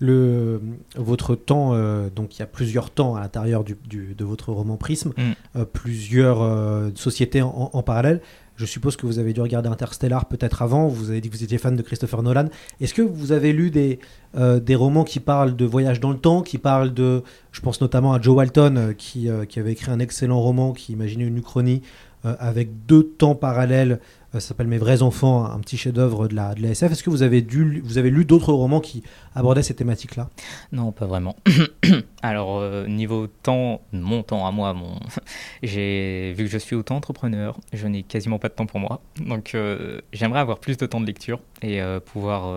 Le, 0.00 0.60
votre 0.96 1.34
temps, 1.34 1.74
euh, 1.74 2.10
donc 2.10 2.36
il 2.36 2.40
y 2.40 2.42
a 2.42 2.46
plusieurs 2.46 2.90
temps 2.90 3.14
à 3.14 3.20
l'intérieur 3.20 3.62
du, 3.64 3.76
du- 3.88 4.14
de 4.14 4.24
votre 4.24 4.52
roman 4.52 4.76
Prisme, 4.76 5.12
Mm. 5.16 5.32
euh, 5.56 5.64
plusieurs 5.64 6.42
euh, 6.42 6.90
sociétés 6.94 7.40
en, 7.40 7.70
en 7.72 7.82
parallèle. 7.82 8.20
Je 8.56 8.66
suppose 8.66 8.96
que 8.96 9.06
vous 9.06 9.18
avez 9.18 9.32
dû 9.32 9.40
regarder 9.40 9.68
Interstellar 9.68 10.26
peut-être 10.26 10.62
avant, 10.62 10.86
vous 10.86 11.10
avez 11.10 11.20
dit 11.20 11.30
que 11.30 11.36
vous 11.36 11.42
étiez 11.42 11.58
fan 11.58 11.74
de 11.74 11.82
Christopher 11.82 12.22
Nolan. 12.22 12.46
Est-ce 12.80 12.94
que 12.94 13.02
vous 13.02 13.32
avez 13.32 13.52
lu 13.52 13.70
des, 13.70 13.98
euh, 14.36 14.60
romans 14.70 15.04
qui 15.04 15.20
parlent 15.20 15.56
de 15.56 15.64
voyage 15.64 16.00
dans 16.00 16.10
le 16.10 16.18
temps, 16.18 16.42
qui 16.42 16.58
parlent 16.58 16.92
de... 16.92 17.22
Je 17.50 17.60
pense 17.60 17.80
notamment 17.80 18.12
à 18.12 18.20
Joe 18.20 18.36
Walton, 18.36 18.76
euh, 18.76 18.92
qui, 18.92 19.28
euh, 19.28 19.46
qui 19.46 19.58
avait 19.58 19.72
écrit 19.72 19.90
un 19.90 19.98
excellent 19.98 20.40
roman 20.40 20.72
qui 20.72 20.92
imaginait 20.92 21.24
une 21.24 21.38
uchronie 21.38 21.82
avec 22.24 22.86
deux 22.86 23.02
temps 23.02 23.34
parallèles. 23.34 23.98
Euh, 24.34 24.40
ça 24.40 24.48
s'appelle 24.48 24.66
Mes 24.66 24.78
vrais 24.78 25.02
enfants, 25.02 25.44
un 25.44 25.58
petit 25.60 25.76
chef-d'œuvre 25.76 26.28
de 26.28 26.34
la, 26.34 26.54
de 26.54 26.62
la 26.62 26.70
SF. 26.70 26.92
Est-ce 26.92 27.02
que 27.02 27.10
vous 27.10 27.22
avez, 27.22 27.42
dû, 27.42 27.80
vous 27.84 27.98
avez 27.98 28.10
lu 28.10 28.24
d'autres 28.24 28.52
romans 28.52 28.80
qui 28.80 29.02
abordaient 29.34 29.62
ces 29.62 29.74
thématiques-là? 29.74 30.28
Non, 30.72 30.92
pas 30.92 31.06
vraiment. 31.06 31.36
Alors, 32.22 32.58
euh, 32.58 32.86
niveau 32.86 33.26
temps, 33.26 33.82
mon 33.92 34.22
temps 34.22 34.46
à 34.46 34.50
moi, 34.50 34.72
mon... 34.72 34.94
vu 35.62 36.34
que 36.36 36.46
je 36.46 36.58
suis 36.58 36.76
auto-entrepreneur, 36.76 37.58
je 37.72 37.86
n'ai 37.86 38.02
quasiment 38.02 38.38
pas 38.38 38.48
de 38.48 38.54
temps 38.54 38.66
pour 38.66 38.80
moi. 38.80 39.02
Donc, 39.20 39.54
euh, 39.54 40.00
j'aimerais 40.12 40.40
avoir 40.40 40.58
plus 40.58 40.76
de 40.76 40.86
temps 40.86 41.00
de 41.00 41.06
lecture 41.06 41.40
et 41.62 41.80
pouvoir, 42.06 42.54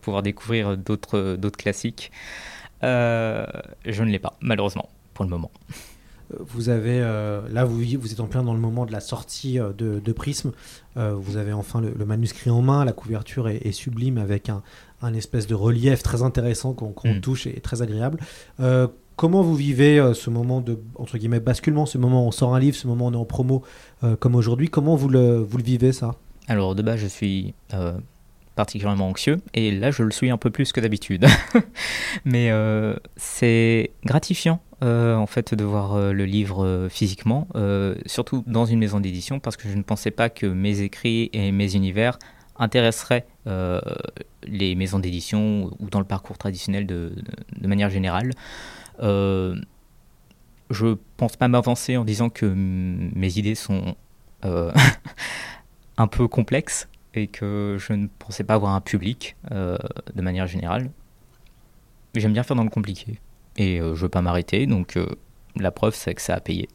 pouvoir 0.00 0.22
découvrir 0.22 0.76
d'autres 0.76 1.50
classiques. 1.56 2.10
Je 2.82 4.02
ne 4.02 4.10
l'ai 4.10 4.18
pas, 4.18 4.34
malheureusement, 4.40 4.88
pour 5.14 5.24
le 5.24 5.30
moment. 5.30 5.50
Vous 6.40 6.68
avez 6.68 7.00
euh, 7.00 7.40
là, 7.50 7.64
vous, 7.64 7.78
vous 7.98 8.12
êtes 8.12 8.20
en 8.20 8.26
plein 8.26 8.42
dans 8.42 8.54
le 8.54 8.60
moment 8.60 8.84
de 8.86 8.92
la 8.92 9.00
sortie 9.00 9.58
euh, 9.58 9.72
de, 9.72 9.98
de 10.00 10.12
Prisme. 10.12 10.52
Euh, 10.96 11.14
vous 11.14 11.36
avez 11.36 11.52
enfin 11.52 11.80
le, 11.80 11.92
le 11.96 12.04
manuscrit 12.04 12.50
en 12.50 12.62
main. 12.62 12.84
La 12.84 12.92
couverture 12.92 13.48
est, 13.48 13.66
est 13.66 13.72
sublime 13.72 14.18
avec 14.18 14.48
un, 14.48 14.62
un 15.02 15.14
espèce 15.14 15.46
de 15.46 15.54
relief 15.54 16.02
très 16.02 16.22
intéressant 16.22 16.72
qu'on 16.72 16.92
Mm. 17.08 17.20
touche 17.20 17.46
et 17.46 17.60
très 17.60 17.82
agréable. 17.82 18.18
Comment 19.18 19.42
vous 19.42 19.56
vivez 19.56 19.98
euh, 19.98 20.14
ce 20.14 20.30
moment 20.30 20.60
de 20.60 20.78
entre 20.94 21.18
guillemets 21.18 21.40
basculement, 21.40 21.86
ce 21.86 21.98
moment 21.98 22.24
où 22.24 22.28
on 22.28 22.30
sort 22.30 22.54
un 22.54 22.60
livre, 22.60 22.76
ce 22.76 22.86
moment 22.86 23.06
où 23.06 23.08
on 23.08 23.12
est 23.14 23.16
en 23.16 23.24
promo 23.24 23.64
euh, 24.04 24.14
comme 24.14 24.36
aujourd'hui? 24.36 24.68
Comment 24.68 24.94
vous 24.94 25.08
le, 25.08 25.38
vous 25.38 25.58
le 25.58 25.64
vivez 25.64 25.90
ça? 25.92 26.14
Alors, 26.46 26.76
de 26.76 26.82
base, 26.82 27.00
je 27.00 27.08
suis 27.08 27.52
euh, 27.74 27.98
particulièrement 28.54 29.08
anxieux 29.08 29.38
et 29.54 29.72
là, 29.72 29.90
je 29.90 30.04
le 30.04 30.12
suis 30.12 30.30
un 30.30 30.36
peu 30.36 30.50
plus 30.50 30.70
que 30.70 30.80
d'habitude. 30.80 31.26
Mais 32.24 32.52
c'est 33.16 33.90
gratifiant. 34.04 34.60
Euh, 34.80 35.16
en 35.16 35.26
fait 35.26 35.54
de 35.54 35.64
voir 35.64 35.94
euh, 35.94 36.12
le 36.12 36.24
livre 36.24 36.64
euh, 36.64 36.88
physiquement, 36.88 37.48
surtout 38.06 38.44
dans 38.46 38.64
une 38.64 38.78
maison 38.78 39.00
d'édition, 39.00 39.40
parce 39.40 39.56
que 39.56 39.68
je 39.68 39.74
ne 39.76 39.82
pensais 39.82 40.12
pas 40.12 40.30
que 40.30 40.46
mes 40.46 40.82
écrits 40.82 41.30
et 41.32 41.50
mes 41.50 41.74
univers 41.74 42.18
intéresseraient 42.56 43.26
les 44.44 44.74
maisons 44.74 44.98
d'édition 44.98 45.70
ou 45.78 45.88
dans 45.90 46.00
le 46.00 46.04
parcours 46.04 46.38
traditionnel 46.38 46.86
de, 46.86 47.12
manière 47.62 47.90
générale. 47.90 48.30
Je 50.70 50.96
pense 51.16 51.36
pas 51.36 51.48
m'avancer 51.48 51.96
en 51.96 52.04
disant 52.04 52.28
que 52.28 52.46
mes 52.46 53.38
idées 53.38 53.54
sont 53.54 53.96
un 54.42 56.06
peu 56.06 56.28
complexes 56.28 56.88
et 57.14 57.26
que 57.26 57.76
je 57.78 57.94
ne 57.94 58.06
pensais 58.18 58.44
pas 58.44 58.54
avoir 58.54 58.74
un 58.74 58.80
public 58.80 59.36
de 59.50 60.22
manière 60.22 60.46
générale. 60.46 60.90
J'aime 62.14 62.32
bien 62.32 62.42
faire 62.42 62.56
dans 62.56 62.64
le 62.64 62.70
compliqué 62.70 63.18
et 63.58 63.78
euh, 63.80 63.94
je 63.94 64.00
veux 64.02 64.08
pas 64.08 64.22
m'arrêter, 64.22 64.66
donc 64.66 64.96
euh, 64.96 65.04
la 65.56 65.70
preuve 65.70 65.94
c'est 65.94 66.14
que 66.14 66.22
ça 66.22 66.34
a 66.34 66.40
payé. 66.40 66.68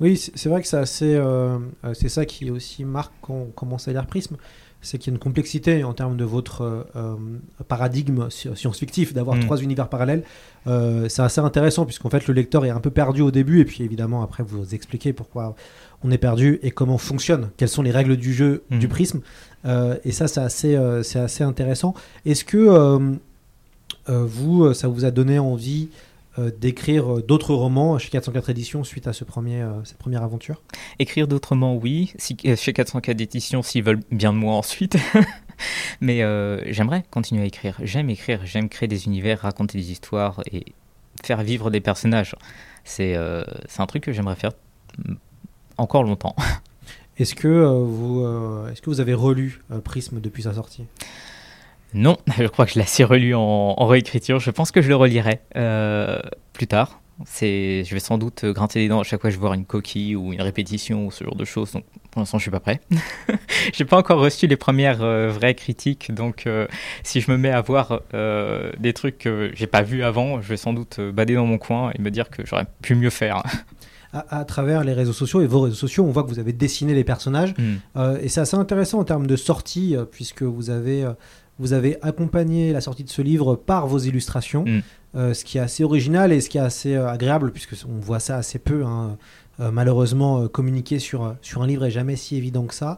Oui, 0.00 0.16
c'est 0.16 0.48
vrai 0.48 0.60
que 0.62 0.66
c'est 0.68 0.76
assez. 0.76 1.14
euh, 1.14 1.58
c'est 1.94 2.08
ça 2.08 2.26
qui 2.26 2.50
aussi 2.50 2.84
marque 2.84 3.12
quand 3.22 3.34
on 3.34 3.50
commence 3.52 3.86
à 3.88 3.92
lire 3.92 4.06
Prisme, 4.06 4.36
c'est 4.82 4.98
qu'il 4.98 5.12
y 5.12 5.14
a 5.14 5.14
une 5.14 5.20
complexité 5.20 5.84
en 5.84 5.92
termes 5.94 6.16
de 6.16 6.24
votre 6.24 6.84
euh, 6.96 7.14
paradigme 7.68 8.26
sci- 8.28 8.54
science-fictif, 8.56 9.14
d'avoir 9.14 9.36
Mm. 9.36 9.40
trois 9.40 9.58
univers 9.62 9.88
parallèles. 9.88 10.24
Euh, 10.66 11.08
c'est 11.08 11.22
assez 11.22 11.40
intéressant 11.40 11.84
puisqu'en 11.86 12.10
fait 12.10 12.26
le 12.26 12.34
lecteur 12.34 12.64
est 12.64 12.70
un 12.70 12.80
peu 12.80 12.90
perdu 12.90 13.22
au 13.22 13.30
début 13.30 13.60
et 13.60 13.64
puis 13.64 13.82
évidemment 13.84 14.22
après 14.22 14.42
vous 14.42 14.74
expliquez 14.74 15.12
pourquoi 15.12 15.54
on 16.04 16.10
est 16.10 16.18
perdu 16.18 16.58
et 16.62 16.70
comment 16.72 16.98
fonctionne, 16.98 17.50
quelles 17.56 17.68
sont 17.68 17.82
les 17.82 17.92
règles 17.92 18.16
du 18.16 18.34
jeu 18.34 18.64
Mm. 18.70 18.78
du 18.78 18.88
Prisme. 18.88 19.20
Et 20.04 20.10
ça, 20.12 20.26
c'est 20.26 20.40
assez, 20.40 20.76
c'est 21.04 21.20
assez 21.20 21.44
intéressant. 21.44 21.94
Est-ce 22.26 22.44
que 22.44 22.98
vous, 24.08 24.74
ça 24.74 24.88
vous 24.88 25.04
a 25.04 25.10
donné 25.12 25.38
envie 25.38 25.88
d'écrire 26.38 27.18
euh, 27.18 27.22
d'autres 27.22 27.54
romans 27.54 27.98
chez 27.98 28.08
404 28.10 28.50
éditions 28.50 28.84
suite 28.84 29.06
à 29.06 29.12
ce 29.12 29.24
premier, 29.24 29.62
euh, 29.62 29.84
cette 29.84 29.98
première 29.98 30.22
aventure? 30.22 30.62
Écrire 30.98 31.28
d'autrement, 31.28 31.76
oui, 31.76 32.12
si, 32.16 32.36
euh, 32.46 32.56
chez 32.56 32.72
404 32.72 33.20
éditions 33.20 33.62
s'ils 33.62 33.82
veulent 33.82 34.00
bien 34.10 34.32
de 34.32 34.38
moi 34.38 34.54
ensuite. 34.54 34.96
Mais 36.00 36.22
euh, 36.22 36.60
j'aimerais 36.72 37.04
continuer 37.10 37.42
à 37.42 37.46
écrire. 37.46 37.76
J'aime 37.82 38.10
écrire, 38.10 38.40
j'aime 38.44 38.68
créer 38.68 38.88
des 38.88 39.06
univers, 39.06 39.40
raconter 39.40 39.78
des 39.78 39.92
histoires 39.92 40.42
et 40.50 40.64
faire 41.22 41.42
vivre 41.42 41.70
des 41.70 41.80
personnages. 41.80 42.34
C'est 42.84 43.14
euh, 43.14 43.44
un 43.78 43.86
truc 43.86 44.04
que 44.04 44.12
j'aimerais 44.12 44.36
faire 44.36 44.52
mm, 44.98 45.14
encore 45.78 46.02
longtemps. 46.02 46.34
Est-ce 47.18 47.34
que, 47.34 47.48
euh, 47.48 47.84
vous, 47.84 48.24
euh, 48.24 48.70
est-ce 48.70 48.80
que 48.80 48.88
vous 48.88 49.00
avez 49.00 49.12
relu 49.12 49.62
euh, 49.70 49.80
Prisme 49.80 50.20
depuis 50.20 50.44
sa 50.44 50.54
sortie? 50.54 50.86
Non, 51.94 52.16
je 52.38 52.46
crois 52.46 52.66
que 52.66 52.72
je 52.72 52.76
l'ai 52.76 52.84
assez 52.84 53.04
relu 53.04 53.34
en, 53.34 53.40
en 53.40 53.86
réécriture. 53.86 54.40
Je 54.40 54.50
pense 54.50 54.70
que 54.70 54.82
je 54.82 54.88
le 54.88 54.96
relirai 54.96 55.40
euh, 55.56 56.20
plus 56.52 56.66
tard. 56.66 57.00
C'est, 57.24 57.84
je 57.84 57.94
vais 57.94 58.00
sans 58.00 58.18
doute 58.18 58.44
grincer 58.46 58.80
les 58.80 58.88
dents 58.88 59.00
à 59.00 59.04
chaque 59.04 59.20
fois 59.20 59.30
que 59.30 59.34
je 59.34 59.38
vois 59.38 59.54
une 59.54 59.66
coquille 59.66 60.16
ou 60.16 60.32
une 60.32 60.42
répétition 60.42 61.06
ou 61.06 61.10
ce 61.12 61.22
genre 61.22 61.36
de 61.36 61.44
choses. 61.44 61.72
Donc 61.72 61.84
pour 62.10 62.20
l'instant, 62.20 62.38
je 62.38 62.42
suis 62.42 62.50
pas 62.50 62.58
prêt. 62.58 62.80
J'ai 63.72 63.84
pas 63.84 63.96
encore 63.96 64.18
reçu 64.18 64.46
les 64.46 64.56
premières 64.56 65.02
euh, 65.02 65.28
vraies 65.28 65.54
critiques. 65.54 66.12
Donc 66.12 66.46
euh, 66.46 66.66
si 67.04 67.20
je 67.20 67.30
me 67.30 67.36
mets 67.36 67.50
à 67.50 67.60
voir 67.60 68.00
des 68.12 68.92
trucs 68.92 69.18
que 69.18 69.52
j'ai 69.54 69.66
pas 69.66 69.82
vus 69.82 70.02
avant, 70.02 70.40
je 70.40 70.48
vais 70.48 70.56
sans 70.56 70.72
doute 70.72 71.00
bader 71.00 71.34
dans 71.34 71.46
mon 71.46 71.58
coin 71.58 71.92
et 71.96 72.02
me 72.02 72.10
dire 72.10 72.30
que 72.30 72.44
j'aurais 72.44 72.66
pu 72.80 72.94
mieux 72.94 73.10
faire. 73.10 73.42
à, 74.12 74.40
à 74.40 74.44
travers 74.44 74.84
les 74.84 74.92
réseaux 74.92 75.12
sociaux 75.12 75.40
et 75.40 75.46
vos 75.46 75.60
réseaux 75.60 75.76
sociaux, 75.76 76.04
on 76.04 76.10
voit 76.10 76.22
que 76.22 76.28
vous 76.28 76.38
avez 76.38 76.52
dessiné 76.52 76.94
les 76.94 77.04
personnages. 77.04 77.54
Hmm. 77.58 77.76
Euh, 77.96 78.18
et 78.20 78.28
c'est 78.28 78.40
assez 78.40 78.56
intéressant 78.56 78.98
en 79.00 79.04
termes 79.04 79.26
de 79.26 79.36
sortie, 79.36 79.96
euh, 79.96 80.04
puisque 80.04 80.42
vous 80.42 80.70
avez, 80.70 81.06
vous 81.58 81.72
avez 81.72 81.98
accompagné 82.02 82.72
la 82.72 82.80
sortie 82.80 83.04
de 83.04 83.10
ce 83.10 83.22
livre 83.22 83.54
par 83.56 83.86
vos 83.86 83.98
illustrations, 83.98 84.64
Mm. 84.64 84.80
euh, 85.16 85.34
ce 85.34 85.44
qui 85.44 85.58
est 85.58 85.60
assez 85.60 85.84
original 85.84 86.32
et 86.32 86.40
ce 86.40 86.48
qui 86.48 86.58
est 86.58 86.62
assez 86.62 86.94
euh, 86.94 87.08
agréable, 87.08 87.52
puisque 87.52 87.74
on 87.88 88.00
voit 88.00 88.20
ça 88.20 88.36
assez 88.36 88.58
peu. 88.58 88.84
hein. 88.84 89.16
Euh, 89.60 89.70
malheureusement, 89.70 90.48
communiquer 90.48 90.98
sur, 90.98 91.36
sur 91.42 91.62
un 91.62 91.66
livre 91.66 91.84
est 91.84 91.90
jamais 91.90 92.16
si 92.16 92.36
évident 92.36 92.64
que 92.64 92.74
ça. 92.74 92.96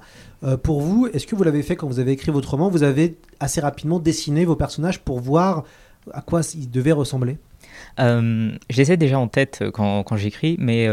Pour 0.62 0.82
vous, 0.82 1.08
est-ce 1.12 1.26
que 1.26 1.34
vous 1.34 1.42
l'avez 1.42 1.62
fait 1.62 1.74
quand 1.74 1.88
vous 1.88 1.98
avez 1.98 2.12
écrit 2.12 2.30
votre 2.30 2.48
roman? 2.50 2.68
Vous 2.68 2.84
avez 2.84 3.16
assez 3.40 3.60
rapidement 3.60 3.98
dessiné 3.98 4.44
vos 4.44 4.54
personnages 4.54 5.00
pour 5.00 5.18
voir 5.18 5.64
à 6.12 6.20
quoi 6.20 6.42
ils 6.54 6.70
devaient 6.70 6.92
ressembler? 6.92 7.38
Je 7.98 8.76
les 8.76 8.92
ai 8.92 8.96
déjà 8.96 9.18
en 9.18 9.26
tête 9.28 9.64
quand, 9.72 10.04
quand 10.04 10.16
j'écris, 10.16 10.56
mais 10.60 10.88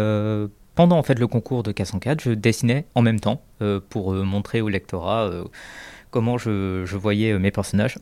pendant 0.76 0.98
en 0.98 1.04
fait 1.04 1.20
le 1.20 1.28
concours 1.28 1.64
de 1.64 1.72
K104, 1.72 2.22
je 2.22 2.32
dessinais 2.32 2.86
en 2.96 3.02
même 3.04 3.20
temps 3.20 3.42
pour 3.90 4.14
montrer 4.14 4.62
au 4.62 4.70
lectorat 4.70 5.30
comment 6.12 6.38
je, 6.38 6.96
voyais 6.96 7.32
euh, 7.32 7.40
mes 7.40 7.52
personnages, 7.52 7.98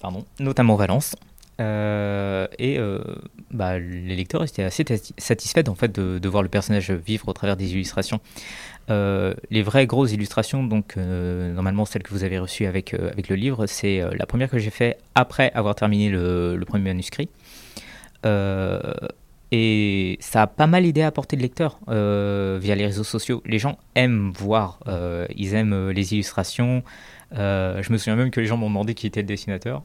pardon, 0.00 0.24
notamment 0.40 0.74
Valence. 0.74 1.14
Euh, 1.60 2.46
et 2.60 2.78
euh, 2.78 3.00
bah, 3.50 3.80
les 3.80 4.14
lecteurs 4.14 4.44
étaient 4.44 4.62
assez 4.62 4.84
satisfaits 5.18 5.68
en 5.68 5.74
fait 5.74 5.92
de, 5.92 6.28
voir 6.28 6.44
le 6.44 6.48
personnage 6.48 6.92
vivre 6.92 7.26
au 7.28 7.32
travers 7.32 7.56
des 7.56 7.72
illustrations. 7.72 8.20
Les 8.88 9.62
vraies 9.62 9.86
grosses 9.86 10.12
illustrations, 10.12 10.64
donc 10.64 10.96
normalement 10.96 11.84
celles 11.84 12.02
que 12.02 12.10
vous 12.10 12.24
avez 12.24 12.38
reçues 12.38 12.64
avec, 12.64 12.94
avec 12.94 13.28
le 13.28 13.36
livre, 13.36 13.66
c'est 13.66 14.00
la 14.16 14.24
première 14.24 14.48
que 14.48 14.58
j'ai 14.58 14.70
fait 14.70 14.98
après 15.14 15.52
avoir 15.52 15.74
terminé 15.74 16.08
le 16.10 16.64
premier 16.66 16.84
manuscrit. 16.84 17.28
Et 19.50 20.18
ça 20.20 20.42
a 20.42 20.46
pas 20.46 20.66
mal 20.66 20.84
aidé 20.84 21.02
à 21.02 21.10
porter 21.10 21.36
le 21.36 21.42
lecteur 21.42 21.78
euh, 21.88 22.58
via 22.60 22.74
les 22.74 22.84
réseaux 22.86 23.04
sociaux. 23.04 23.42
Les 23.46 23.58
gens 23.58 23.78
aiment 23.94 24.30
voir, 24.36 24.78
euh, 24.88 25.26
ils 25.36 25.54
aiment 25.54 25.72
euh, 25.72 25.92
les 25.92 26.12
illustrations. 26.12 26.82
Euh, 27.34 27.82
je 27.82 27.90
me 27.92 27.96
souviens 27.98 28.16
même 28.16 28.30
que 28.30 28.40
les 28.40 28.46
gens 28.46 28.56
m'ont 28.58 28.68
demandé 28.68 28.94
qui 28.94 29.06
était 29.06 29.20
le 29.22 29.26
dessinateur. 29.26 29.82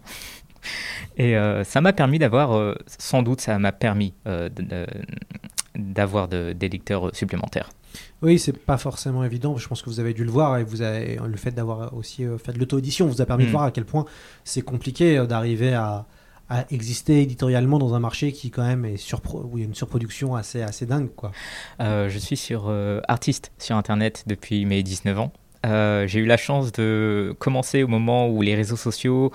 Et 1.18 1.36
ça 1.66 1.82
m'a 1.82 1.92
permis 1.92 2.20
d'avoir, 2.20 2.76
sans 3.00 3.22
doute, 3.22 3.42
ça 3.42 3.60
m'a 3.60 3.74
permis 3.74 4.14
de- 4.26 4.48
de- 4.50 4.88
d'avoir 5.76 6.30
de- 6.30 6.54
des 6.54 6.70
lecteurs 6.70 7.14
supplémentaires. 7.14 7.70
Oui, 8.22 8.40
c'est 8.40 8.58
pas 8.58 8.78
forcément 8.78 9.24
évident. 9.26 9.58
Je 9.58 9.68
pense 9.68 9.82
que 9.82 9.90
vous 9.90 10.00
avez 10.00 10.14
dû 10.14 10.24
le 10.24 10.32
voir 10.32 10.58
et 10.58 10.64
vous 10.64 10.82
avez 10.82 11.20
le 11.24 11.36
fait 11.36 11.52
d'avoir 11.52 11.94
aussi 11.94 12.26
fait 12.44 12.54
de 12.54 12.60
l'auto-édition 12.60 13.08
vous 13.08 13.22
a 13.22 13.26
permis 13.26 13.44
de 13.44 13.50
Mm. 13.50 13.52
voir 13.52 13.64
à 13.66 13.72
quel 13.72 13.84
point 13.84 14.06
c'est 14.46 14.62
compliqué 14.62 15.22
d'arriver 15.28 15.74
à, 15.74 16.06
à 16.50 16.66
exister 16.72 17.22
éditorialement 17.22 17.80
dans 17.80 17.94
un 17.94 18.00
marché 18.00 18.32
qui 18.32 18.52
quand 18.52 18.66
même 18.66 18.86
est 18.86 18.98
surpro 18.98 19.50
où 19.52 19.58
il 19.58 19.62
y 19.62 19.64
a 19.64 19.68
une 19.68 19.76
surproduction 19.76 20.36
assez 20.36 20.62
assez 20.62 20.86
dingue 20.86 21.10
quoi. 21.16 21.32
Euh, 21.80 22.10
je 22.10 22.18
suis 22.20 22.38
sur 22.38 22.66
euh, 22.68 23.00
artiste 23.08 23.52
sur 23.58 23.76
Internet 23.76 24.24
depuis 24.28 24.66
mes 24.66 24.84
19 24.84 25.20
ans. 25.20 25.32
Euh, 25.66 26.06
J'ai 26.08 26.20
eu 26.20 26.26
la 26.26 26.38
chance 26.38 26.72
de 26.74 27.36
commencer 27.40 27.84
au 27.84 27.88
moment 27.88 28.28
où 28.30 28.42
les 28.42 28.56
réseaux 28.56 28.76
sociaux 28.76 29.32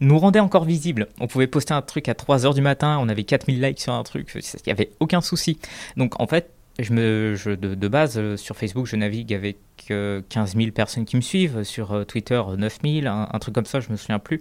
nous 0.00 0.18
rendait 0.18 0.40
encore 0.40 0.64
visibles. 0.64 1.08
On 1.20 1.26
pouvait 1.26 1.48
poster 1.48 1.74
un 1.74 1.82
truc 1.82 2.08
à 2.08 2.14
3h 2.14 2.54
du 2.54 2.62
matin, 2.62 2.98
on 3.00 3.08
avait 3.08 3.24
4000 3.24 3.60
likes 3.60 3.80
sur 3.80 3.92
un 3.92 4.02
truc, 4.04 4.30
il 4.34 4.60
n'y 4.66 4.72
avait 4.72 4.90
aucun 5.00 5.20
souci. 5.20 5.58
Donc 5.96 6.20
en 6.20 6.26
fait, 6.26 6.50
je 6.78 6.92
me, 6.92 7.56
de, 7.56 7.88
base, 7.88 8.18
euh, 8.18 8.36
sur 8.36 8.56
Facebook, 8.56 8.86
je 8.86 8.96
navigue 8.96 9.34
avec 9.34 9.58
euh, 9.90 10.22
15 10.28 10.56
000 10.56 10.70
personnes 10.70 11.04
qui 11.04 11.16
me 11.16 11.20
suivent. 11.20 11.64
Sur 11.64 11.92
euh, 11.92 12.04
Twitter, 12.04 12.40
9 12.56 12.78
000, 12.84 13.06
un, 13.06 13.38
truc 13.38 13.54
comme 13.54 13.66
ça, 13.66 13.80
je 13.80 13.90
me 13.90 13.96
souviens 13.96 14.18
plus. 14.18 14.40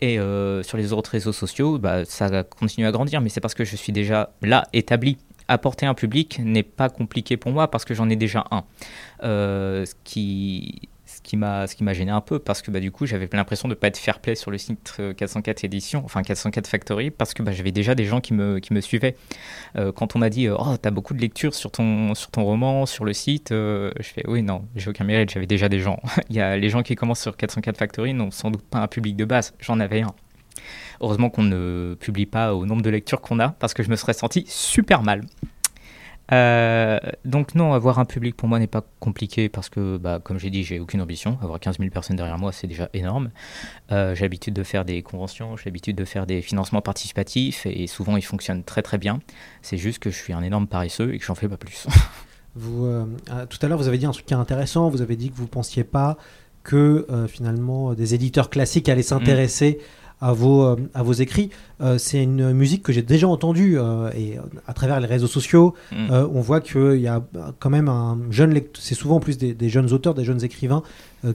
Et 0.00 0.18
euh, 0.18 0.62
sur 0.62 0.78
les 0.78 0.92
autres 0.92 1.10
réseaux 1.10 1.32
sociaux, 1.32 1.78
bah, 1.78 2.04
ça 2.04 2.42
continue 2.44 2.86
à 2.86 2.92
grandir, 2.92 3.20
mais 3.20 3.28
c'est 3.28 3.40
parce 3.40 3.54
que 3.54 3.64
je 3.64 3.76
suis 3.76 3.92
déjà 3.92 4.32
là, 4.42 4.66
établi. 4.72 5.18
Apporter 5.46 5.84
un 5.84 5.92
public 5.92 6.40
n'est 6.42 6.62
pas 6.62 6.88
compliqué 6.88 7.36
pour 7.36 7.52
moi 7.52 7.70
parce 7.70 7.84
que 7.84 7.92
j'en 7.92 8.08
ai 8.08 8.16
déjà 8.16 8.46
un. 8.50 8.64
Euh, 9.22 9.84
ce 9.84 9.94
qui 10.04 10.88
qui 11.34 11.36
m'a 11.36 11.66
ce 11.66 11.74
qui 11.74 11.82
m'a 11.82 11.92
gêné 11.92 12.12
un 12.12 12.20
peu 12.20 12.38
parce 12.38 12.62
que 12.62 12.70
bah, 12.70 12.80
du 12.80 12.92
coup 12.92 13.06
j'avais 13.06 13.28
l'impression 13.32 13.68
de 13.68 13.74
pas 13.74 13.88
être 13.88 13.98
fair 13.98 14.20
play 14.20 14.36
sur 14.36 14.50
le 14.50 14.58
site 14.58 15.00
404 15.16 15.64
édition 15.64 16.02
enfin 16.04 16.22
404 16.22 16.68
Factory 16.68 17.10
parce 17.10 17.34
que 17.34 17.42
bah, 17.42 17.52
j'avais 17.52 17.72
déjà 17.72 17.94
des 17.94 18.04
gens 18.04 18.20
qui 18.20 18.34
me, 18.34 18.60
qui 18.60 18.72
me 18.72 18.80
suivaient. 18.80 19.16
Euh, 19.76 19.90
quand 19.90 20.14
on 20.14 20.20
m'a 20.20 20.30
dit 20.30 20.48
oh 20.48 20.76
t'as 20.80 20.90
beaucoup 20.90 21.14
de 21.14 21.20
lectures 21.20 21.54
sur 21.54 21.72
ton 21.72 22.14
sur 22.14 22.30
ton 22.30 22.44
roman 22.44 22.86
sur 22.86 23.04
le 23.04 23.12
site 23.12 23.50
euh, 23.50 23.90
je 23.98 24.08
fais 24.08 24.22
oui 24.28 24.42
non 24.42 24.66
j'ai 24.76 24.90
aucun 24.90 25.04
mérite 25.04 25.30
j'avais 25.30 25.46
déjà 25.46 25.68
des 25.68 25.80
gens. 25.80 26.00
Il 26.30 26.36
y 26.36 26.40
a 26.40 26.56
les 26.56 26.70
gens 26.70 26.82
qui 26.82 26.94
commencent 26.94 27.22
sur 27.22 27.36
404 27.36 27.76
Factory 27.76 28.14
n'ont 28.14 28.30
sans 28.30 28.50
doute 28.50 28.62
pas 28.62 28.78
un 28.78 28.88
public 28.88 29.16
de 29.16 29.24
base. 29.24 29.54
J'en 29.58 29.80
avais 29.80 30.02
un. 30.02 30.14
Heureusement 31.00 31.30
qu'on 31.30 31.42
ne 31.42 31.96
publie 31.98 32.26
pas 32.26 32.54
au 32.54 32.64
nombre 32.64 32.82
de 32.82 32.90
lectures 32.90 33.20
qu'on 33.20 33.40
a 33.40 33.48
parce 33.48 33.74
que 33.74 33.82
je 33.82 33.90
me 33.90 33.96
serais 33.96 34.12
senti 34.12 34.44
super 34.46 35.02
mal 35.02 35.22
euh, 36.32 36.98
donc 37.24 37.54
non, 37.54 37.74
avoir 37.74 37.98
un 37.98 38.04
public 38.04 38.36
pour 38.36 38.48
moi 38.48 38.58
n'est 38.58 38.66
pas 38.66 38.84
compliqué 39.00 39.48
parce 39.48 39.68
que, 39.68 39.98
bah, 39.98 40.20
comme 40.22 40.38
j'ai 40.38 40.50
dit, 40.50 40.64
j'ai 40.64 40.80
aucune 40.80 41.00
ambition. 41.00 41.38
Avoir 41.42 41.60
15 41.60 41.78
000 41.78 41.90
personnes 41.90 42.16
derrière 42.16 42.38
moi, 42.38 42.52
c'est 42.52 42.66
déjà 42.66 42.88
énorme. 42.94 43.30
Euh, 43.92 44.14
j'ai 44.14 44.22
l'habitude 44.22 44.54
de 44.54 44.62
faire 44.62 44.84
des 44.84 45.02
conventions, 45.02 45.56
j'ai 45.56 45.66
l'habitude 45.66 45.96
de 45.96 46.04
faire 46.04 46.26
des 46.26 46.40
financements 46.40 46.80
participatifs 46.80 47.66
et 47.66 47.86
souvent 47.86 48.16
ils 48.16 48.24
fonctionnent 48.24 48.64
très 48.64 48.82
très 48.82 48.98
bien. 48.98 49.20
C'est 49.62 49.76
juste 49.76 49.98
que 49.98 50.10
je 50.10 50.16
suis 50.16 50.32
un 50.32 50.42
énorme 50.42 50.66
paresseux 50.66 51.14
et 51.14 51.18
que 51.18 51.24
j'en 51.24 51.34
fais 51.34 51.48
pas 51.48 51.58
plus. 51.58 51.86
Vous, 52.56 52.86
euh, 52.86 53.04
tout 53.48 53.58
à 53.62 53.66
l'heure, 53.66 53.78
vous 53.78 53.88
avez 53.88 53.98
dit 53.98 54.06
un 54.06 54.12
truc 54.12 54.26
qui 54.26 54.32
est 54.32 54.36
intéressant. 54.36 54.88
Vous 54.88 55.02
avez 55.02 55.16
dit 55.16 55.28
que 55.28 55.36
vous 55.36 55.48
pensiez 55.48 55.82
pas 55.82 56.16
que 56.62 57.04
finalement 57.28 57.94
des 57.94 58.14
éditeurs 58.14 58.48
classiques 58.48 58.88
allaient 58.88 59.02
s'intéresser. 59.02 59.80
Mmh 59.80 60.03
à 60.24 60.32
vos, 60.32 60.62
euh, 60.62 60.76
à 60.94 61.02
vos 61.02 61.12
écrits. 61.12 61.50
Euh, 61.82 61.98
c'est 61.98 62.22
une 62.22 62.52
musique 62.52 62.82
que 62.82 62.94
j'ai 62.94 63.02
déjà 63.02 63.28
entendue 63.28 63.76
euh, 63.78 64.10
et 64.16 64.38
à 64.66 64.72
travers 64.72 64.98
les 64.98 65.06
réseaux 65.06 65.26
sociaux, 65.26 65.74
mmh. 65.92 66.10
on 66.10 66.40
voit 66.40 66.62
qu'il 66.62 66.96
y 66.96 67.08
a 67.08 67.22
quand 67.58 67.68
même 67.68 67.90
un 67.90 68.18
jeune 68.30 68.58
c'est 68.78 68.94
souvent 68.94 69.16
en 69.16 69.20
plus 69.20 69.36
des, 69.36 69.52
des, 69.52 69.68
jeunes 69.68 69.92
auteurs, 69.92 70.14
des 70.14 70.24
jeunes 70.24 70.42
écrivains 70.42 70.82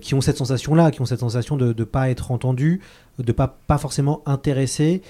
qui 0.01 0.15
ont 0.15 0.21
cette 0.21 0.37
sensation-là, 0.37 0.91
qui 0.91 1.01
ont 1.01 1.05
cette 1.05 1.19
sensation 1.19 1.55
de 1.57 1.73
ne 1.77 1.83
pas 1.83 2.09
être 2.09 2.31
entendus, 2.31 2.81
de 3.19 3.25
ne 3.27 3.31
pas, 3.31 3.59
pas 3.67 3.77
forcément 3.77 4.23
intéressés, 4.25 5.01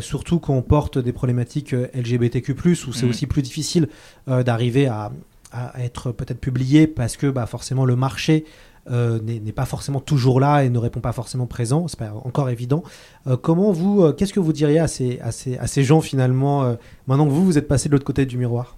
surtout 0.00 0.38
quand 0.38 0.54
on 0.54 0.62
porte 0.62 0.98
des 0.98 1.12
problématiques 1.12 1.72
LGBTQ+, 1.72 2.54
où 2.54 2.74
c'est 2.92 3.06
mmh. 3.06 3.10
aussi 3.10 3.26
plus 3.26 3.42
difficile 3.42 3.88
d'arriver 4.26 4.86
à, 4.86 5.12
à, 5.52 5.82
être 5.82 6.12
peut-être 6.12 6.40
publié 6.40 6.86
parce 6.86 7.16
que 7.16 7.26
bah, 7.26 7.46
forcément 7.46 7.84
le 7.84 7.96
marché 7.96 8.44
euh, 8.90 9.20
n'est 9.20 9.52
pas 9.52 9.66
forcément 9.66 10.00
toujours 10.00 10.38
là 10.38 10.62
et 10.62 10.70
ne 10.70 10.78
répond 10.78 11.00
pas 11.00 11.12
forcément 11.12 11.46
présent, 11.46 11.88
c'est 11.88 11.98
pas 11.98 12.12
encore 12.24 12.50
évident. 12.50 12.82
Euh, 13.26 13.36
comment 13.36 13.72
vous, 13.72 14.02
euh, 14.02 14.12
qu'est-ce 14.12 14.32
que 14.32 14.40
vous 14.40 14.52
diriez 14.52 14.78
à 14.78 14.88
ces, 14.88 15.18
à 15.20 15.32
ces, 15.32 15.58
à 15.58 15.66
ces 15.66 15.82
gens 15.82 16.00
finalement, 16.00 16.76
maintenant 17.06 17.26
que 17.26 17.32
vous, 17.32 17.44
vous 17.44 17.58
êtes 17.58 17.68
passé 17.68 17.88
de 17.88 17.94
l'autre 17.94 18.04
côté 18.04 18.26
du 18.26 18.38
miroir? 18.38 18.76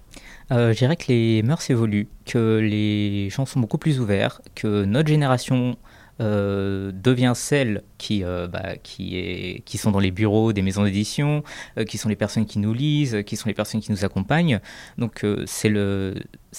Je 0.51 0.75
dirais 0.75 0.95
que 0.95 1.05
les 1.09 1.43
mœurs 1.43 1.69
évoluent, 1.69 2.07
que 2.25 2.57
les 2.57 3.29
gens 3.29 3.45
sont 3.45 3.59
beaucoup 3.59 3.77
plus 3.77 3.99
ouverts, 3.99 4.41
que 4.55 4.83
notre 4.83 5.09
génération 5.09 5.77
devient 6.19 7.33
celle 7.35 7.83
qui, 7.99 8.23
bah, 8.23 8.75
qui, 8.81 9.17
est, 9.17 9.61
qui 9.63 9.77
sont 9.77 9.91
dans 9.91 9.99
les 9.99 10.11
bureaux 10.11 10.51
des 10.51 10.63
maisons 10.63 10.83
d'édition, 10.83 11.43
qui 11.87 11.99
sont 11.99 12.09
les 12.09 12.15
personnes 12.15 12.47
qui 12.47 12.57
nous 12.57 12.73
lisent, 12.73 13.19
qui 13.27 13.35
sont 13.35 13.47
les 13.47 13.53
personnes 13.53 13.79
qui 13.79 13.91
nous 13.91 14.03
accompagnent. 14.03 14.59
Donc 14.97 15.23
c'est 15.45 15.69
le, 15.69 16.15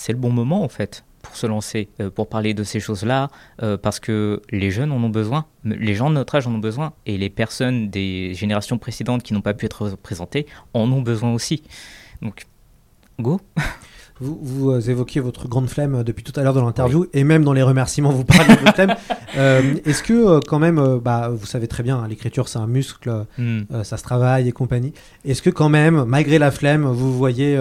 le 0.08 0.14
bon 0.14 0.30
moment 0.30 0.62
en 0.62 0.68
fait 0.68 1.04
pour 1.22 1.36
se 1.36 1.46
lancer, 1.46 1.88
pour 2.14 2.28
parler 2.28 2.54
de 2.54 2.64
ces 2.64 2.80
choses-là, 2.80 3.28
parce 3.82 4.00
que 4.00 4.42
les 4.50 4.70
jeunes 4.70 4.92
en 4.92 5.02
ont 5.02 5.10
besoin, 5.10 5.46
les 5.64 5.94
gens 5.94 6.10
de 6.10 6.14
notre 6.14 6.34
âge 6.34 6.46
en 6.46 6.54
ont 6.54 6.58
besoin, 6.58 6.92
et 7.06 7.18
les 7.18 7.30
personnes 7.30 7.90
des 7.90 8.34
générations 8.34 8.78
précédentes 8.78 9.22
qui 9.22 9.34
n'ont 9.34 9.42
pas 9.42 9.54
pu 9.54 9.66
être 9.66 9.88
représentées 9.88 10.46
en 10.74 10.90
ont 10.90 11.02
besoin 11.02 11.32
aussi. 11.32 11.62
Donc, 12.22 12.46
go 13.18 13.40
Vous, 14.22 14.38
vous, 14.42 14.90
évoquiez 14.90 15.22
votre 15.22 15.48
grande 15.48 15.70
flemme 15.70 16.02
depuis 16.04 16.22
tout 16.22 16.38
à 16.38 16.42
l'heure 16.42 16.52
dans 16.52 16.66
l'interview 16.66 17.00
oui. 17.00 17.08
et 17.14 17.24
même 17.24 17.42
dans 17.42 17.54
les 17.54 17.62
remerciements, 17.62 18.10
vous 18.10 18.24
parlez 18.24 18.54
de 18.54 18.60
votre 18.60 18.74
flemme. 18.74 18.94
Euh, 19.36 19.76
Est-ce 19.84 20.02
que 20.02 20.12
euh, 20.12 20.40
quand 20.44 20.58
même, 20.58 20.80
euh, 20.80 20.98
bah, 20.98 21.30
vous 21.32 21.46
savez 21.46 21.68
très 21.68 21.84
bien, 21.84 21.98
hein, 21.98 22.08
l'écriture 22.08 22.48
c'est 22.48 22.58
un 22.58 22.66
muscle, 22.66 23.08
mm. 23.38 23.60
euh, 23.72 23.84
ça 23.84 23.96
se 23.96 24.02
travaille 24.02 24.48
et 24.48 24.52
compagnie. 24.52 24.92
Est-ce 25.24 25.40
que 25.40 25.50
quand 25.50 25.68
même, 25.68 26.02
malgré 26.02 26.40
la 26.40 26.50
flemme, 26.50 26.84
vous 26.84 27.16
voyez 27.16 27.56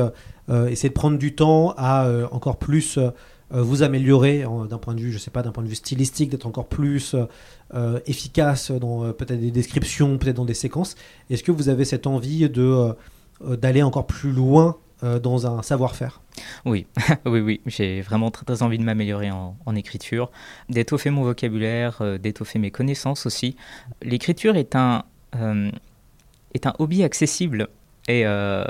essayer 0.67 0.89
de 0.89 0.93
prendre 0.95 1.19
du 1.19 1.35
temps 1.35 1.75
à 1.77 2.09
encore 2.31 2.57
plus 2.57 2.97
vous 3.51 3.81
améliorer 3.83 4.45
d'un 4.69 4.77
point 4.77 4.93
de 4.93 5.01
vue, 5.01 5.11
je 5.11 5.17
sais 5.17 5.31
pas, 5.31 5.41
d'un 5.41 5.51
point 5.51 5.63
de 5.63 5.69
vue 5.69 5.75
stylistique, 5.75 6.29
d'être 6.29 6.45
encore 6.45 6.67
plus 6.67 7.15
efficace 8.05 8.71
dans 8.71 9.11
peut-être 9.13 9.39
des 9.39 9.51
descriptions, 9.51 10.17
peut-être 10.17 10.35
dans 10.35 10.45
des 10.45 10.53
séquences 10.53 10.95
Est-ce 11.29 11.43
que 11.43 11.51
vous 11.51 11.69
avez 11.69 11.85
cette 11.85 12.05
envie 12.05 12.47
de 12.49 12.93
d'aller 13.47 13.81
encore 13.81 14.05
plus 14.05 14.31
loin 14.31 14.77
dans 15.01 15.47
un 15.47 15.63
savoir-faire? 15.63 16.21
Oui, 16.65 16.87
oui, 17.25 17.39
oui. 17.39 17.61
J'ai 17.65 18.01
vraiment 18.01 18.31
très, 18.31 18.45
très 18.45 18.63
envie 18.63 18.77
de 18.77 18.83
m'améliorer 18.83 19.31
en, 19.31 19.75
écriture, 19.75 20.31
d'étoffer 20.69 21.09
mon 21.09 21.23
vocabulaire, 21.23 22.01
euh, 22.01 22.17
d'étoffer 22.17 22.59
mes 22.59 22.71
connaissances 22.71 23.25
aussi. 23.25 23.55
L'écriture 24.01 24.55
est 24.55 24.75
un, 24.75 25.03
euh, 25.35 25.71
est 26.53 26.65
un 26.65 26.73
hobby 26.79 27.03
accessible 27.03 27.67
et 28.07 28.25
euh, 28.25 28.65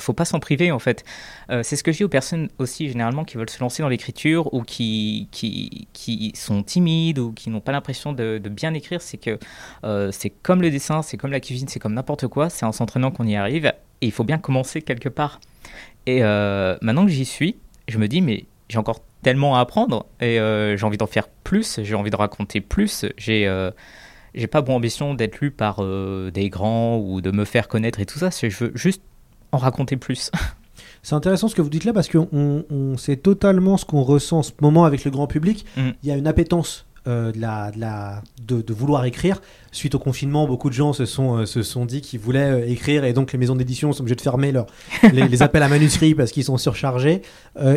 faut 0.00 0.12
pas 0.12 0.24
s'en 0.24 0.40
priver 0.40 0.72
en 0.72 0.78
fait. 0.78 1.04
Euh, 1.50 1.62
c'est 1.62 1.76
ce 1.76 1.82
que 1.82 1.92
je 1.92 1.98
dis 1.98 2.04
aux 2.04 2.08
personnes 2.08 2.48
aussi 2.58 2.88
généralement 2.88 3.24
qui 3.24 3.36
veulent 3.36 3.50
se 3.50 3.60
lancer 3.60 3.82
dans 3.82 3.88
l'écriture 3.88 4.52
ou 4.54 4.62
qui, 4.62 5.28
qui, 5.30 5.88
qui, 5.92 6.32
sont 6.34 6.62
timides 6.62 7.18
ou 7.18 7.32
qui 7.32 7.50
n'ont 7.50 7.60
pas 7.60 7.72
l'impression 7.72 8.12
de, 8.12 8.38
bien 8.38 8.74
écrire. 8.74 9.02
C'est 9.02 9.18
que 9.18 9.38
euh, 9.84 10.10
c'est 10.12 10.30
comme 10.30 10.62
le 10.62 10.70
dessin, 10.70 11.02
c'est 11.02 11.16
comme 11.16 11.30
la 11.30 11.40
cuisine, 11.40 11.68
c'est 11.68 11.78
comme 11.78 11.94
n'importe 11.94 12.26
quoi. 12.26 12.48
C'est 12.48 12.64
en 12.64 12.72
s'entraînant 12.72 13.10
qu'on 13.10 13.26
y 13.26 13.36
arrive 13.36 13.66
et 13.66 14.06
il 14.06 14.12
faut 14.12 14.24
bien 14.24 14.38
commencer 14.38 14.82
quelque 14.82 15.08
part. 15.08 15.40
Et 16.06 16.22
euh, 16.22 16.76
maintenant 16.80 17.04
que 17.04 17.12
j'y 17.12 17.24
suis, 17.24 17.56
je 17.88 17.98
me 17.98 18.08
dis, 18.08 18.22
mais 18.22 18.46
j'ai 18.68 18.78
encore 18.78 19.00
tellement 19.22 19.56
à 19.56 19.60
apprendre 19.60 20.06
et 20.20 20.36
j'ai 20.76 20.84
envie 20.84 20.96
d'en 20.98 21.06
faire 21.06 21.28
plus, 21.28 21.80
j'ai 21.82 21.94
envie 21.94 22.10
de 22.10 22.16
raconter 22.16 22.60
plus. 22.60 23.06
J'ai 23.16 23.70
j'ai 24.34 24.46
pas 24.46 24.62
pour 24.62 24.74
ambition 24.74 25.12
d'être 25.12 25.40
lu 25.40 25.50
par 25.50 25.84
des 25.84 26.48
grands 26.48 26.96
ou 26.96 27.20
de 27.20 27.30
me 27.30 27.44
faire 27.44 27.68
connaître 27.68 28.00
et 28.00 28.06
tout 28.06 28.18
ça. 28.18 28.30
Je 28.30 28.64
veux 28.64 28.72
juste 28.74 29.02
en 29.52 29.58
raconter 29.58 29.96
plus. 29.96 30.30
C'est 31.02 31.14
intéressant 31.14 31.48
ce 31.48 31.54
que 31.54 31.62
vous 31.62 31.70
dites 31.70 31.84
là 31.84 31.92
parce 31.92 32.08
que 32.08 32.18
on, 32.18 32.64
on 32.70 32.96
sait 32.96 33.16
totalement 33.16 33.76
ce 33.76 33.84
qu'on 33.84 34.02
ressent 34.02 34.38
en 34.38 34.42
ce 34.42 34.52
moment 34.60 34.84
avec 34.84 35.04
le 35.04 35.10
grand 35.10 35.26
public. 35.26 35.64
Mm. 35.76 35.90
Il 36.02 36.08
y 36.08 36.12
a 36.12 36.16
une 36.16 36.28
appétence 36.28 36.86
euh, 37.08 37.32
de, 37.32 37.40
la, 37.40 37.72
de, 37.72 37.80
la, 37.80 38.22
de, 38.46 38.62
de, 38.62 38.72
vouloir 38.72 39.04
écrire. 39.04 39.42
Suite 39.72 39.96
au 39.96 39.98
confinement, 39.98 40.46
beaucoup 40.46 40.68
de 40.68 40.74
gens 40.74 40.92
se 40.92 41.04
sont, 41.04 41.38
euh, 41.38 41.46
se 41.46 41.64
sont 41.64 41.84
dit 41.84 42.00
qu'ils 42.00 42.20
voulaient 42.20 42.62
euh, 42.62 42.68
écrire 42.68 43.02
et 43.02 43.12
donc 43.12 43.32
les 43.32 43.40
maisons 43.40 43.56
d'édition 43.56 43.92
sont 43.92 44.02
obligées 44.02 44.14
de 44.14 44.20
fermer 44.20 44.52
leur, 44.52 44.66
les, 45.12 45.26
les, 45.26 45.42
appels 45.42 45.64
à 45.64 45.68
manuscrits 45.68 46.14
parce 46.14 46.30
qu'ils 46.30 46.44
sont 46.44 46.58
surchargés. 46.58 47.22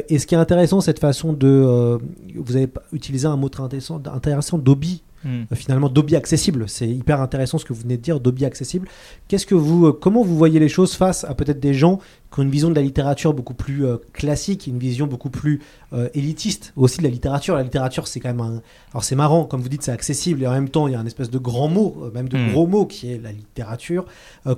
Et 0.09 0.19
ce 0.19 0.27
qui 0.27 0.35
est 0.35 0.37
intéressant, 0.37 0.79
cette 0.79 0.99
façon 0.99 1.33
de... 1.33 1.97
Vous 2.35 2.55
avez 2.55 2.69
utilisé 2.93 3.25
un 3.25 3.35
mot 3.35 3.49
très 3.49 3.63
intéressant, 3.63 3.99
intéressant 4.13 4.59
d'hobby 4.59 5.01
Mmh. 5.25 5.55
finalement 5.55 5.89
d'hobby 5.89 6.15
accessible. 6.15 6.69
C'est 6.69 6.87
hyper 6.87 7.19
intéressant 7.19 7.57
ce 7.57 7.65
que 7.65 7.73
vous 7.73 7.81
venez 7.81 7.97
de 7.97 8.01
dire, 8.01 8.19
d'hobby 8.19 8.45
accessible. 8.45 8.87
Qu'est-ce 9.27 9.47
que 9.47 9.55
vous, 9.55 9.91
comment 9.91 10.23
vous 10.23 10.37
voyez 10.37 10.59
les 10.59 10.69
choses 10.69 10.93
face 10.93 11.23
à 11.23 11.33
peut-être 11.33 11.59
des 11.59 11.73
gens 11.73 11.97
qui 12.31 12.41
ont 12.41 12.43
une 12.43 12.51
vision 12.51 12.69
de 12.69 12.75
la 12.75 12.83
littérature 12.83 13.33
beaucoup 13.33 13.55
plus 13.55 13.87
euh, 13.87 13.97
classique, 14.13 14.67
une 14.67 14.77
vision 14.77 15.07
beaucoup 15.07 15.31
plus 15.31 15.61
euh, 15.93 16.09
élitiste 16.13 16.73
aussi 16.75 16.99
de 16.99 17.03
la 17.03 17.09
littérature? 17.09 17.55
La 17.55 17.63
littérature, 17.63 18.07
c'est 18.07 18.19
quand 18.19 18.29
même 18.29 18.39
un. 18.39 18.61
Alors 18.91 19.03
c'est 19.03 19.15
marrant, 19.15 19.45
comme 19.45 19.61
vous 19.61 19.69
dites, 19.69 19.81
c'est 19.81 19.91
accessible 19.91 20.43
et 20.43 20.47
en 20.47 20.51
même 20.51 20.69
temps, 20.69 20.87
il 20.87 20.91
y 20.91 20.95
a 20.95 20.99
un 20.99 21.07
espèce 21.07 21.31
de 21.31 21.39
grand 21.39 21.69
mot, 21.69 22.03
euh, 22.03 22.11
même 22.11 22.29
de 22.29 22.37
mmh. 22.37 22.51
gros 22.51 22.67
mot 22.67 22.85
qui 22.85 23.11
est 23.11 23.17
la 23.17 23.31
littérature. 23.31 24.05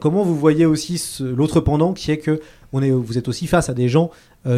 comment 0.02 0.24
vous 0.24 0.36
voyez 0.36 0.66
aussi 0.66 1.02
l'autre 1.22 1.62
pendant 1.62 1.94
qui 1.94 2.12
est 2.12 2.18
que 2.18 2.42
on 2.74 2.82
est, 2.82 2.92
vous 2.92 3.18
êtes 3.18 3.30
aussi 3.30 3.48
face 3.48 3.70
à 3.70 3.74
des 3.74 3.88
gens 3.88 4.12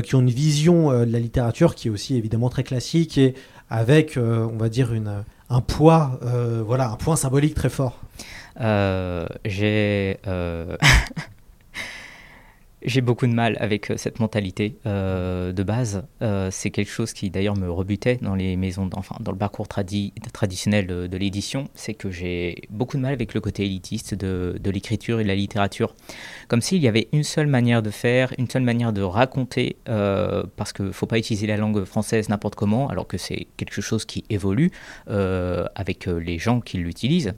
qui 0.04 0.16
ont 0.16 0.22
une 0.22 0.32
vision 0.32 0.90
de 0.90 1.12
la 1.12 1.20
littérature 1.20 1.76
qui 1.76 1.88
est 1.90 1.92
aussi 1.92 2.16
évidemment 2.16 2.50
très 2.50 2.64
classique 2.64 3.20
et 3.20 3.36
avec, 3.70 4.18
on 4.18 4.58
va 4.58 4.70
dire, 4.70 4.94
une 4.94 5.24
un 5.50 5.62
poids, 5.62 6.20
euh, 6.24 6.64
voilà, 6.66 6.90
un 6.90 6.96
point 6.96 7.16
symbolique 7.16 7.56
très 7.56 7.70
fort 7.70 8.00
euh, 8.62 9.26
J'ai. 9.46 10.20
J'ai 12.82 13.02
beaucoup 13.02 13.28
de 13.28 13.34
mal 13.34 13.58
avec 13.60 13.92
euh, 13.92 13.98
cette 13.98 14.20
mentalité 14.20 14.78
euh, 14.86 15.52
de 15.52 15.64
base. 15.64 16.04
Euh, 16.22 16.50
c'est 16.50 16.72
quelque 16.72 16.90
chose 16.90 17.12
qui 17.12 17.30
d'ailleurs 17.30 17.58
me 17.58 17.70
rebutait 17.70 18.18
dans 18.22 18.36
les 18.36 18.56
maisons, 18.56 18.86
dans 18.86 19.32
le 19.32 19.38
parcours 19.38 19.68
tradi- 19.68 20.14
traditionnel 20.32 20.88
de, 20.88 21.18
l'édition. 21.18 21.68
C'est 21.74 21.94
que 21.94 22.10
j'ai 22.10 22.64
beaucoup 22.70 22.96
de 22.96 23.02
mal 23.02 23.12
avec 23.12 23.34
le 23.34 23.42
côté 23.42 23.66
élitiste 23.66 24.16
de, 24.16 24.58
l'écriture 24.64 25.20
et 25.20 25.24
de 25.24 25.28
la 25.28 25.36
littérature. 25.36 25.94
Comme 26.48 26.62
s'il 26.62 26.82
y 26.82 26.88
avait 26.88 27.10
une 27.12 27.24
seule 27.24 27.48
manière 27.48 27.82
de 27.82 27.90
faire, 27.90 28.34
une 28.38 28.50
seule 28.50 28.64
manière 28.64 28.94
de 28.94 29.02
raconter, 29.02 29.76
parce 29.86 30.72
qu'il 30.72 30.86
ne 30.86 30.92
faut 30.92 31.08
pas 31.08 31.18
utiliser 31.18 31.48
la 31.48 31.58
langue 31.58 31.84
française 31.84 32.30
n'importe 32.30 32.56
comment, 32.56 32.88
alors 32.88 33.08
que 33.08 33.18
c'est 33.18 33.48
quelque 33.58 33.82
chose 33.82 34.06
qui 34.06 34.24
évolue 34.30 34.72
avec 35.08 36.06
les 36.06 36.38
gens 36.38 36.62
qui 36.62 36.78
l'utilisent. 36.78 37.34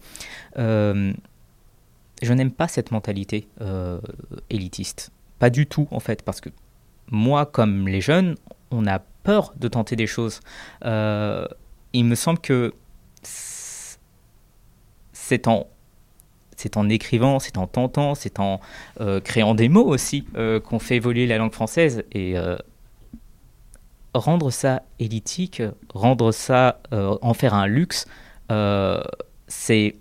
Je 2.21 2.33
n'aime 2.33 2.51
pas 2.51 2.67
cette 2.67 2.91
mentalité 2.91 3.47
euh, 3.61 3.99
élitiste. 4.49 5.11
Pas 5.41 5.49
du 5.49 5.65
tout, 5.65 5.87
en 5.89 5.99
fait, 5.99 6.21
parce 6.21 6.39
que 6.39 6.49
moi, 7.09 7.47
comme 7.47 7.87
les 7.87 7.99
jeunes, 7.99 8.35
on 8.69 8.85
a 8.85 8.99
peur 8.99 9.55
de 9.57 9.67
tenter 9.67 9.95
des 9.95 10.05
choses. 10.05 10.39
Euh, 10.85 11.47
il 11.93 12.05
me 12.05 12.13
semble 12.13 12.37
que 12.37 12.75
c'est 13.23 13.97
en, 15.47 15.65
c'est 16.57 16.77
en 16.77 16.87
écrivant, 16.89 17.39
c'est 17.39 17.57
en 17.57 17.65
tentant, 17.65 18.13
c'est 18.13 18.39
en 18.39 18.61
euh, 18.99 19.19
créant 19.19 19.55
des 19.55 19.67
mots 19.67 19.87
aussi 19.87 20.25
euh, 20.35 20.59
qu'on 20.59 20.77
fait 20.77 20.97
évoluer 20.97 21.25
la 21.25 21.39
langue 21.39 21.53
française. 21.53 22.03
Et 22.11 22.35
rendre 24.13 24.51
ça 24.51 24.83
élitique, 24.99 25.63
rendre 25.91 26.31
ça, 26.31 26.81
en 26.91 27.33
faire 27.33 27.55
un 27.55 27.65
luxe, 27.65 28.05
c'est 29.47 29.95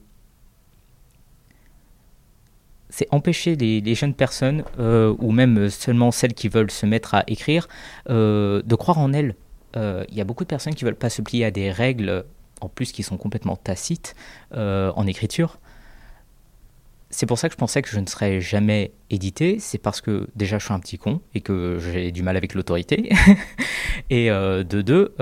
c'est 2.90 3.06
empêcher 3.10 3.56
les, 3.56 3.94
jeunes 3.94 4.14
personnes, 4.14 4.64
euh, 4.78 5.14
ou 5.18 5.32
même 5.32 5.70
seulement 5.70 6.10
celles 6.10 6.34
qui 6.34 6.48
veulent 6.48 6.70
se 6.70 6.86
mettre 6.86 7.14
à 7.14 7.24
écrire, 7.26 7.68
euh, 8.08 8.62
de 8.64 8.74
croire 8.74 8.98
en 8.98 9.12
elles. 9.12 9.36
Euh, 9.76 10.04
Il 10.10 10.16
y 10.16 10.20
a 10.20 10.24
beaucoup 10.24 10.44
de 10.44 10.48
personnes 10.48 10.74
qui 10.74 10.84
veulent 10.84 10.96
pas 10.96 11.10
se 11.10 11.22
plier 11.22 11.44
à 11.44 11.50
des 11.50 11.70
règles, 11.70 12.24
en 12.60 12.68
plus 12.68 12.92
qui 12.92 13.02
sont 13.02 13.16
complètement 13.16 13.56
tacites 13.56 14.14
en 14.52 15.06
écriture. 15.06 15.58
C'est 17.12 17.26
pour 17.26 17.38
ça 17.38 17.48
que 17.48 17.54
je 17.54 17.58
pensais 17.58 17.82
que 17.82 17.88
je 17.88 17.98
ne 17.98 18.06
serais 18.06 18.40
jamais 18.40 18.92
édité. 19.08 19.58
C'est 19.58 19.78
parce 19.78 20.00
que 20.00 20.28
déjà 20.36 20.58
je 20.58 20.64
suis 20.66 20.74
un 20.74 20.78
petit 20.78 20.98
con 20.98 21.20
et 21.34 21.40
que 21.40 21.78
j'ai 21.80 22.12
du 22.12 22.22
mal 22.22 22.36
avec 22.36 22.54
l'autorité. 22.54 23.10
et 24.10 24.28
de 24.28 24.82
deux, 24.82 25.14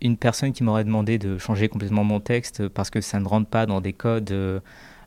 une 0.00 0.16
personne 0.16 0.52
qui 0.52 0.64
m'aurait 0.64 0.84
demandé 0.84 1.18
de 1.18 1.38
changer 1.38 1.68
complètement 1.68 2.02
mon 2.02 2.18
texte 2.18 2.66
parce 2.68 2.90
que 2.90 3.00
ça 3.00 3.20
ne 3.20 3.28
rentre 3.28 3.48
pas 3.48 3.64
dans 3.64 3.80
des 3.80 3.92
codes, 3.92 4.34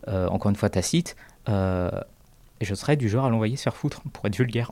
encore 0.08 0.50
une 0.50 0.56
fois, 0.56 0.70
tacites, 0.70 1.18
je 1.48 2.76
serais 2.76 2.96
du 2.96 3.10
genre 3.10 3.26
à 3.26 3.30
l'envoyer 3.30 3.56
se 3.56 3.64
faire 3.64 3.76
foutre, 3.76 4.02
pour 4.14 4.26
être 4.26 4.36
vulgaire. 4.36 4.72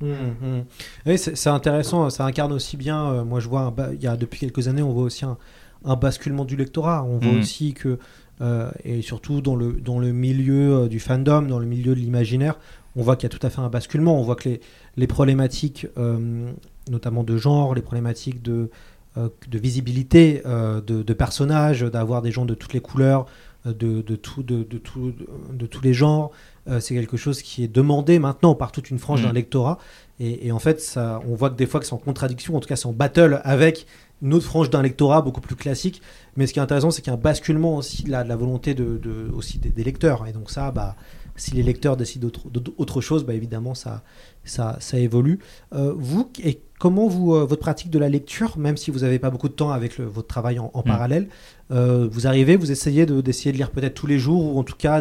Mmh, 0.00 0.06
mmh. 0.06 0.64
Oui, 1.06 1.18
c'est 1.18 1.48
intéressant, 1.48 2.08
ça 2.08 2.24
incarne 2.24 2.52
aussi 2.52 2.76
bien, 2.78 3.04
euh, 3.10 3.24
moi 3.24 3.38
je 3.40 3.48
vois, 3.48 3.62
un 3.62 3.92
il 3.92 4.02
y 4.02 4.06
a, 4.06 4.16
depuis 4.16 4.40
quelques 4.40 4.66
années, 4.66 4.82
on 4.82 4.92
voit 4.92 5.02
aussi 5.02 5.26
un, 5.26 5.36
un 5.84 5.96
basculement 5.96 6.46
du 6.46 6.56
lectorat, 6.56 7.04
on 7.04 7.18
voit 7.18 7.32
Mm. 7.32 7.38
aussi 7.40 7.74
que, 7.74 7.98
euh, 8.40 8.70
et 8.84 9.02
surtout 9.02 9.42
dans 9.42 9.56
le, 9.56 9.72
dans 9.72 9.98
le 9.98 10.12
milieu 10.12 10.84
euh, 10.84 10.88
du 10.88 11.00
fandom, 11.00 11.42
dans 11.42 11.58
le 11.58 11.66
milieu 11.66 11.94
de 11.94 12.00
l'imaginaire, 12.00 12.58
on 12.96 13.02
voit 13.02 13.16
qu'il 13.16 13.30
y 13.30 13.34
a 13.34 13.38
tout 13.38 13.46
à 13.46 13.50
fait 13.50 13.60
un 13.60 13.68
basculement, 13.68 14.18
on 14.18 14.22
voit 14.22 14.36
que 14.36 14.48
les, 14.48 14.60
les 14.96 15.06
problématiques, 15.06 15.86
euh, 15.98 16.50
notamment 16.90 17.22
de 17.22 17.36
genre, 17.36 17.74
les 17.74 17.82
problématiques 17.82 18.40
de, 18.40 18.70
euh, 19.18 19.28
de 19.48 19.58
visibilité 19.58 20.40
euh, 20.46 20.80
de, 20.80 21.02
de 21.02 21.12
personnages, 21.12 21.82
d'avoir 21.82 22.22
des 22.22 22.30
gens 22.32 22.46
de 22.46 22.54
toutes 22.54 22.72
les 22.72 22.80
couleurs, 22.80 23.26
euh, 23.26 23.26
de, 23.64 24.00
de, 24.02 24.16
tout, 24.16 24.42
de, 24.42 24.62
de, 24.62 24.78
tout, 24.78 25.12
de, 25.12 25.26
de 25.56 25.66
tous 25.66 25.82
les 25.82 25.92
genres, 25.94 26.30
euh, 26.68 26.80
c'est 26.80 26.94
quelque 26.94 27.16
chose 27.16 27.42
qui 27.42 27.62
est 27.64 27.68
demandé 27.68 28.18
maintenant 28.18 28.54
par 28.54 28.72
toute 28.72 28.90
une 28.90 28.98
frange 28.98 29.22
Mm. 29.22 29.26
d'un 29.26 29.32
lectorat. 29.32 29.78
Et, 30.18 30.46
et 30.46 30.52
en 30.52 30.58
fait, 30.58 30.80
ça, 30.80 31.20
on 31.28 31.34
voit 31.34 31.50
que 31.50 31.56
des 31.56 31.66
fois 31.66 31.80
que 31.80 31.86
c'est 31.86 31.92
en 31.92 31.98
contradiction, 31.98 32.56
en 32.56 32.60
tout 32.60 32.68
cas 32.68 32.76
c'est 32.76 32.86
en 32.86 32.92
battle 32.92 33.40
avec 33.44 33.86
une 34.22 34.34
autre 34.34 34.44
frange 34.44 34.68
d'un 34.70 34.82
lectorat 34.82 35.22
beaucoup 35.22 35.40
plus 35.40 35.56
classique. 35.56 36.02
Mais 36.36 36.46
ce 36.46 36.52
qui 36.52 36.58
est 36.58 36.62
intéressant, 36.62 36.90
c'est 36.90 37.00
qu'il 37.02 37.10
y 37.10 37.14
a 37.14 37.18
un 37.18 37.20
basculement 37.20 37.76
aussi 37.76 38.02
de 38.04 38.10
la, 38.10 38.22
volonté 38.36 38.74
de, 38.74 39.30
aussi 39.34 39.58
des, 39.58 39.70
des 39.70 39.82
lecteurs. 39.84 40.26
Et 40.26 40.32
donc 40.32 40.50
ça, 40.50 40.70
bah, 40.70 40.94
si 41.36 41.52
les 41.54 41.62
lecteurs 41.62 41.96
décident 41.96 42.28
autre, 42.76 43.00
chose, 43.00 43.24
bah, 43.24 43.32
évidemment, 43.32 43.74
ça, 43.74 44.02
ça, 44.44 44.76
ça 44.80 44.98
évolue. 44.98 45.38
Euh, 45.74 45.94
vous, 45.96 46.30
et 46.44 46.60
comment 46.78 47.08
vous, 47.08 47.34
euh, 47.34 47.46
votre 47.46 47.62
pratique 47.62 47.88
de 47.90 47.98
la 47.98 48.10
lecture, 48.10 48.58
même 48.58 48.76
si 48.76 48.90
vous 48.90 49.00
n'avez 49.00 49.18
pas 49.18 49.30
beaucoup 49.30 49.48
de 49.48 49.54
temps 49.54 49.70
avec 49.70 49.96
le- 49.96 50.04
votre 50.04 50.28
travail 50.28 50.58
en, 50.58 50.70
en 50.74 50.80
Mm. 50.80 50.84
parallèle, 50.84 51.28
euh, 51.70 52.08
vous 52.10 52.26
arrivez, 52.26 52.56
vous 52.56 52.72
essayez 52.72 53.06
de- 53.06 53.20
d'essayer 53.20 53.52
de, 53.52 53.56
lire 53.56 53.70
peut-être 53.70 53.94
tous 53.94 54.06
les 54.06 54.18
jours, 54.18 54.54
ou 54.54 54.58
en 54.58 54.64
tout 54.64 54.76
cas 54.76 55.00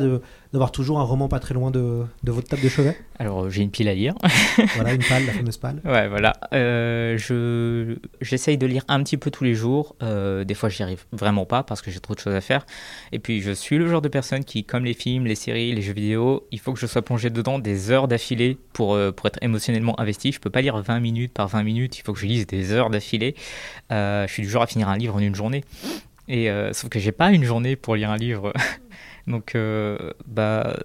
d'avoir 0.54 0.72
toujours 0.72 1.00
un 1.00 1.04
roman 1.04 1.28
pas 1.28 1.40
très 1.40 1.54
loin 1.54 1.72
de, 1.72 2.04
de 2.24 2.32
votre 2.32 2.48
table 2.48 2.62
de 2.62 2.70
chevet 2.70 2.98
Alors 3.18 3.50
j'ai 3.50 3.62
une 3.62 3.72
pile 3.72 3.88
à 3.88 3.94
lire. 3.94 4.14
Voilà, 4.76 4.94
une 4.94 5.04
palle, 5.04 5.26
la 5.26 5.34
fameuse 5.40 5.58
palle. 5.58 5.82
Ouais, 5.84 6.08
voilà. 6.08 6.34
Euh, 6.54 7.18
je 7.18 7.98
j'essaye 8.22 8.58
de 8.58 8.66
lire 8.66 8.84
un 8.88 9.02
petit 9.04 9.18
peu 9.18 9.32
tous 9.32 9.44
les 9.44 9.56
jours. 9.56 9.96
Euh, 10.04 10.44
des 10.44 10.54
fois, 10.54 10.70
j'y 10.70 10.84
arrive 10.84 11.06
vraiment 11.12 11.46
pas 11.46 11.64
parce 11.64 11.82
que 11.82 11.92
j'ai 11.92 12.00
trop 12.00 12.14
de 12.14 12.20
choses 12.20 12.36
à 12.36 12.42
faire. 12.42 12.66
Et 13.12 13.20
puis, 13.20 13.42
je 13.42 13.52
suis 13.52 13.78
le 13.78 13.88
genre 13.88 14.02
de 14.02 14.10
personne 14.10 14.44
qui, 14.44 14.64
comme 14.64 14.86
les 14.86 14.94
films, 14.94 15.26
les 15.26 15.36
séries, 15.36 15.74
les 15.74 15.82
jeux 15.82 15.94
vidéo, 15.94 16.48
il 16.52 16.60
faut 16.60 16.74
que 16.74 16.80
je 16.80 16.86
sois 16.86 17.02
plongé 17.02 17.30
dedans 17.30 17.60
des 17.60 17.92
heures 17.92 18.08
d'affilée 18.08 18.58
pour 18.74 18.98
pour 19.16 19.28
être 19.28 19.40
émotionnellement 19.42 20.00
investi. 20.00 20.32
Je 20.32 20.40
peux 20.40 20.50
pas 20.50 20.62
lire 20.62 20.78
20 20.78 21.00
minutes 21.00 21.34
par 21.34 21.48
20 21.48 21.64
minutes. 21.64 21.98
Il 21.98 22.04
faut 22.04 22.14
que 22.14 22.20
je 22.20 22.26
lise 22.26 22.48
des 22.48 22.72
heures 22.72 22.90
d'affilée. 22.90 23.36
Je 23.90 24.26
suis 24.28 24.44
du 24.44 24.50
genre 24.50 24.64
à 24.64 24.68
finir 24.68 24.90
un 24.90 24.98
livre 24.98 25.16
en 25.16 25.20
une 25.20 25.36
journée. 25.36 25.64
Et 26.30 26.50
euh, 26.50 26.72
sauf 26.72 26.90
que 26.90 27.00
j'ai 27.00 27.12
pas 27.12 27.32
une 27.32 27.44
journée 27.44 27.76
pour 27.76 27.96
lire 27.96 28.10
un 28.10 28.18
livre. 28.18 28.54
Donc, 29.28 29.56
euh, 29.56 29.98
bah, 30.26 30.78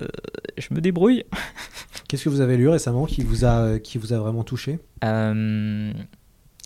je 0.58 0.68
me 0.72 0.80
débrouille. 0.80 1.24
Qu'est-ce 2.08 2.24
que 2.24 2.28
vous 2.28 2.40
avez 2.40 2.56
lu 2.56 2.68
récemment 2.68 3.06
qui 3.06 3.22
vous 3.22 3.44
a, 3.44 3.78
qui 3.78 3.98
vous 3.98 4.12
a 4.12 4.18
vraiment 4.18 4.42
touché? 4.42 4.80
Euh, 5.04 5.92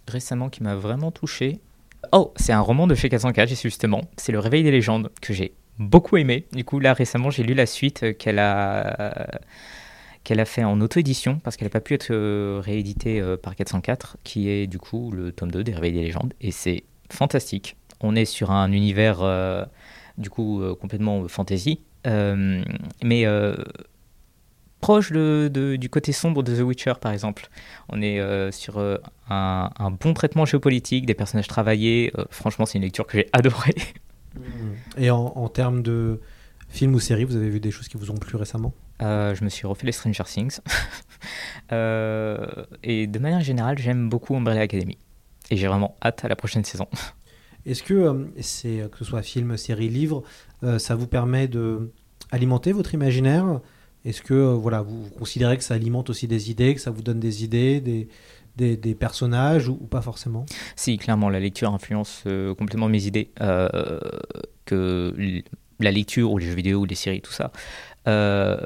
récemment 0.07 0.49
qui 0.49 0.63
m'a 0.63 0.75
vraiment 0.75 1.11
touché. 1.11 1.61
Oh, 2.13 2.33
c'est 2.37 2.53
un 2.53 2.61
roman 2.61 2.87
de 2.87 2.95
chez 2.95 3.09
404, 3.09 3.49
j'y 3.49 3.57
suis 3.57 3.69
justement. 3.69 4.03
C'est 4.17 4.33
Le 4.33 4.39
Réveil 4.39 4.63
des 4.63 4.71
légendes 4.71 5.11
que 5.21 5.35
j'ai 5.35 5.53
beaucoup 5.79 6.17
aimé. 6.17 6.47
Du 6.53 6.65
coup, 6.65 6.81
là 6.81 6.95
récemment, 6.95 7.31
j'ai 7.31 7.43
lu 7.43 7.55
la 7.55 7.67
suite 7.67 8.17
qu'elle 8.17 8.39
a 8.39 9.29
qu'elle 10.29 10.41
a 10.41 10.45
fait 10.45 10.63
en 10.63 10.79
auto-édition 10.83 11.41
parce 11.43 11.57
qu'elle 11.57 11.65
n'a 11.65 11.71
pas 11.71 11.81
pu 11.81 11.95
être 11.95 12.11
euh, 12.11 12.61
rééditée 12.63 13.19
euh, 13.19 13.39
par 13.39 13.57
404, 13.57 14.19
qui 14.25 14.51
est 14.51 14.67
du 14.67 14.79
coup 14.79 15.11
le 15.11 15.33
tome 15.33 15.51
2 15.51 15.65
des 15.65 15.73
Réveils 15.73 15.93
des 15.93 16.03
légendes. 16.03 16.35
Et 16.43 16.51
c'est 16.51 16.85
fantastique. 17.11 17.78
On 18.01 18.15
est 18.17 18.25
sur 18.25 18.51
un 18.51 18.71
univers 18.73 19.23
euh, 19.23 19.65
du 20.19 20.31
coup 20.31 20.61
euh, 20.63 20.75
complètement 20.75 21.27
fantasy, 21.29 21.81
euh, 22.07 22.63
mais 23.03 23.27
euh, 23.27 23.55
proche 24.81 25.11
de, 25.13 25.51
de- 25.53 25.77
du 25.77 25.89
côté 25.89 26.13
sombre 26.13 26.43
de 26.43 26.57
The 26.57 26.61
Witcher 26.61 26.95
par 27.01 27.13
exemple. 27.13 27.49
On 27.89 28.01
est 28.01 28.21
sur 28.53 28.79
un, 28.79 29.71
un 29.79 29.91
bon 29.91 30.15
traitement 30.15 30.45
géopolitique, 30.45 31.07
des 31.07 31.15
personnages 31.15 31.49
travaillés. 31.49 32.13
Franchement, 32.31 32.67
c'est 32.67 32.79
une 32.79 32.85
lecture 32.85 33.07
que 33.07 33.19
j'ai 33.19 33.29
adorée. 33.33 33.75
Et 34.97 35.11
en, 35.11 35.19
en 35.35 35.49
termes 35.49 35.83
de 35.83 36.21
films 36.69 36.95
ou 36.95 37.01
séries, 37.01 37.25
vous 37.25 37.35
avez 37.37 37.49
vu 37.51 37.61
des 37.61 37.71
choses 37.71 37.89
qui 37.89 37.97
vous 37.97 38.11
ont 38.11 38.17
plu 38.17 38.37
récemment? 38.37 38.73
Euh, 39.01 39.35
je 39.35 39.43
me 39.45 39.49
suis 39.49 39.67
refait 39.67 39.87
les 39.87 39.93
Stranger 39.93 40.25
Things. 40.25 40.61
Euh, 41.73 42.47
et 42.83 43.07
de 43.07 43.19
manière 43.19 43.41
générale, 43.41 43.77
j'aime 43.79 44.09
beaucoup 44.09 44.35
Umbrella 44.37 44.63
Academy. 44.63 44.97
Et 45.51 45.57
j'ai 45.57 45.67
vraiment 45.67 45.97
hâte 46.03 46.25
à 46.25 46.29
la 46.29 46.37
prochaine 46.37 46.65
saison. 46.65 46.87
Est-ce 47.69 47.83
que, 47.83 47.95
euh, 47.95 48.25
c'est, 48.41 48.89
que 48.91 48.99
ce 48.99 49.05
soit 49.05 49.23
film, 49.23 49.57
série, 49.57 49.89
livre, 49.89 50.23
euh, 50.65 50.79
ça 50.79 50.95
vous 50.95 51.07
permet 51.07 51.49
de 51.49 51.93
alimenter 52.31 52.73
votre 52.73 52.95
imaginaire? 52.95 53.61
Est-ce 54.05 54.23
que 54.23 54.35
euh, 54.35 54.53
voilà, 54.55 54.83
vous, 54.83 55.09
considérez 55.19 55.57
que 55.59 55.65
ça 55.65 55.75
alimente 55.75 56.09
aussi 56.09 56.27
des 56.27 56.51
idées, 56.51 56.75
que 56.75 56.81
ça 56.81 56.91
vous 56.91 57.03
donne 57.03 57.21
des 57.21 57.45
idées, 57.45 57.81
des, 57.81 58.09
des, 58.77 58.95
personnages 58.95 59.69
ou, 59.69 59.77
pas 59.77 60.01
forcément? 60.01 60.47
Si, 60.77 60.97
clairement, 60.97 61.29
la 61.29 61.41
lecture 61.41 61.73
influence 61.73 62.25
euh, 62.27 62.55
complètement 62.55 62.89
mes 62.89 63.07
idées. 63.07 63.31
euh, 63.41 64.01
que 64.65 65.15
la 65.81 65.91
lecture 65.91 66.31
ou 66.33 66.39
les 66.39 66.47
jeux 66.47 66.55
vidéo 66.55 66.81
ou 66.81 66.85
les 66.85 66.95
séries, 66.95 67.23
tout 67.23 67.33
ça. 67.33 67.53
Euh, 68.07 68.59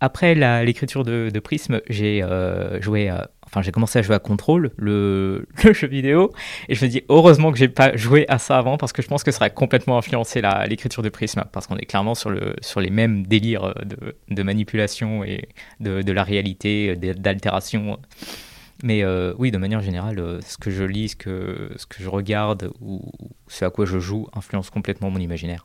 après 0.00 0.34
l'écriture 0.64 1.04
de, 1.04 1.30
de 1.32 1.40
Prism, 1.40 1.80
j'ai 1.88 2.22
euh, 2.22 2.80
joué 2.80 3.08
à- 3.08 3.30
Enfin, 3.50 3.62
j'ai 3.62 3.72
commencé 3.72 3.98
à 3.98 4.02
jouer 4.02 4.14
à 4.14 4.20
Control, 4.20 4.70
le, 4.76 5.46
jeu 5.72 5.88
vidéo, 5.88 6.32
et 6.68 6.74
je 6.74 6.84
me 6.84 6.90
dis 6.90 7.02
heureusement 7.08 7.50
que 7.50 7.58
j'ai 7.58 7.68
pas 7.68 7.96
joué 7.96 8.24
à 8.28 8.38
ça 8.38 8.58
avant 8.58 8.76
parce 8.76 8.92
que 8.92 9.02
je 9.02 9.08
pense 9.08 9.24
que 9.24 9.32
ça 9.32 9.38
aurait 9.38 9.52
complètement 9.52 9.98
influencé 9.98 10.40
l'écriture 10.68 11.02
de 11.02 11.08
Prism 11.08 11.42
parce 11.52 11.66
qu'on 11.66 11.76
est 11.76 11.86
clairement 11.86 12.14
sur, 12.14 12.30
le, 12.30 12.54
sur 12.60 12.80
les 12.80 12.90
mêmes 12.90 13.26
délires 13.26 13.64
euh, 13.64 14.14
de, 14.28 14.42
manipulation 14.42 15.24
et 15.24 15.48
de, 15.80 16.12
la 16.12 16.22
réalité, 16.22 16.94
de- 16.96 17.12
d'altération. 17.12 17.98
Mais 18.82 19.02
euh, 19.02 19.34
oui, 19.38 19.50
de 19.50 19.58
manière 19.58 19.82
générale, 19.82 20.18
euh, 20.18 20.40
ce 20.46 20.56
que 20.56 20.70
je 20.70 20.84
lis, 20.84 21.10
ce 21.10 21.16
que, 21.16 21.70
je 21.98 22.08
regarde 22.08 22.70
ou 22.80 23.02
ce 23.48 23.64
à 23.64 23.70
quoi 23.70 23.84
je 23.84 23.98
joue 23.98 24.28
influence 24.32 24.70
complètement 24.70 25.10
mon 25.10 25.18
imaginaire. 25.18 25.64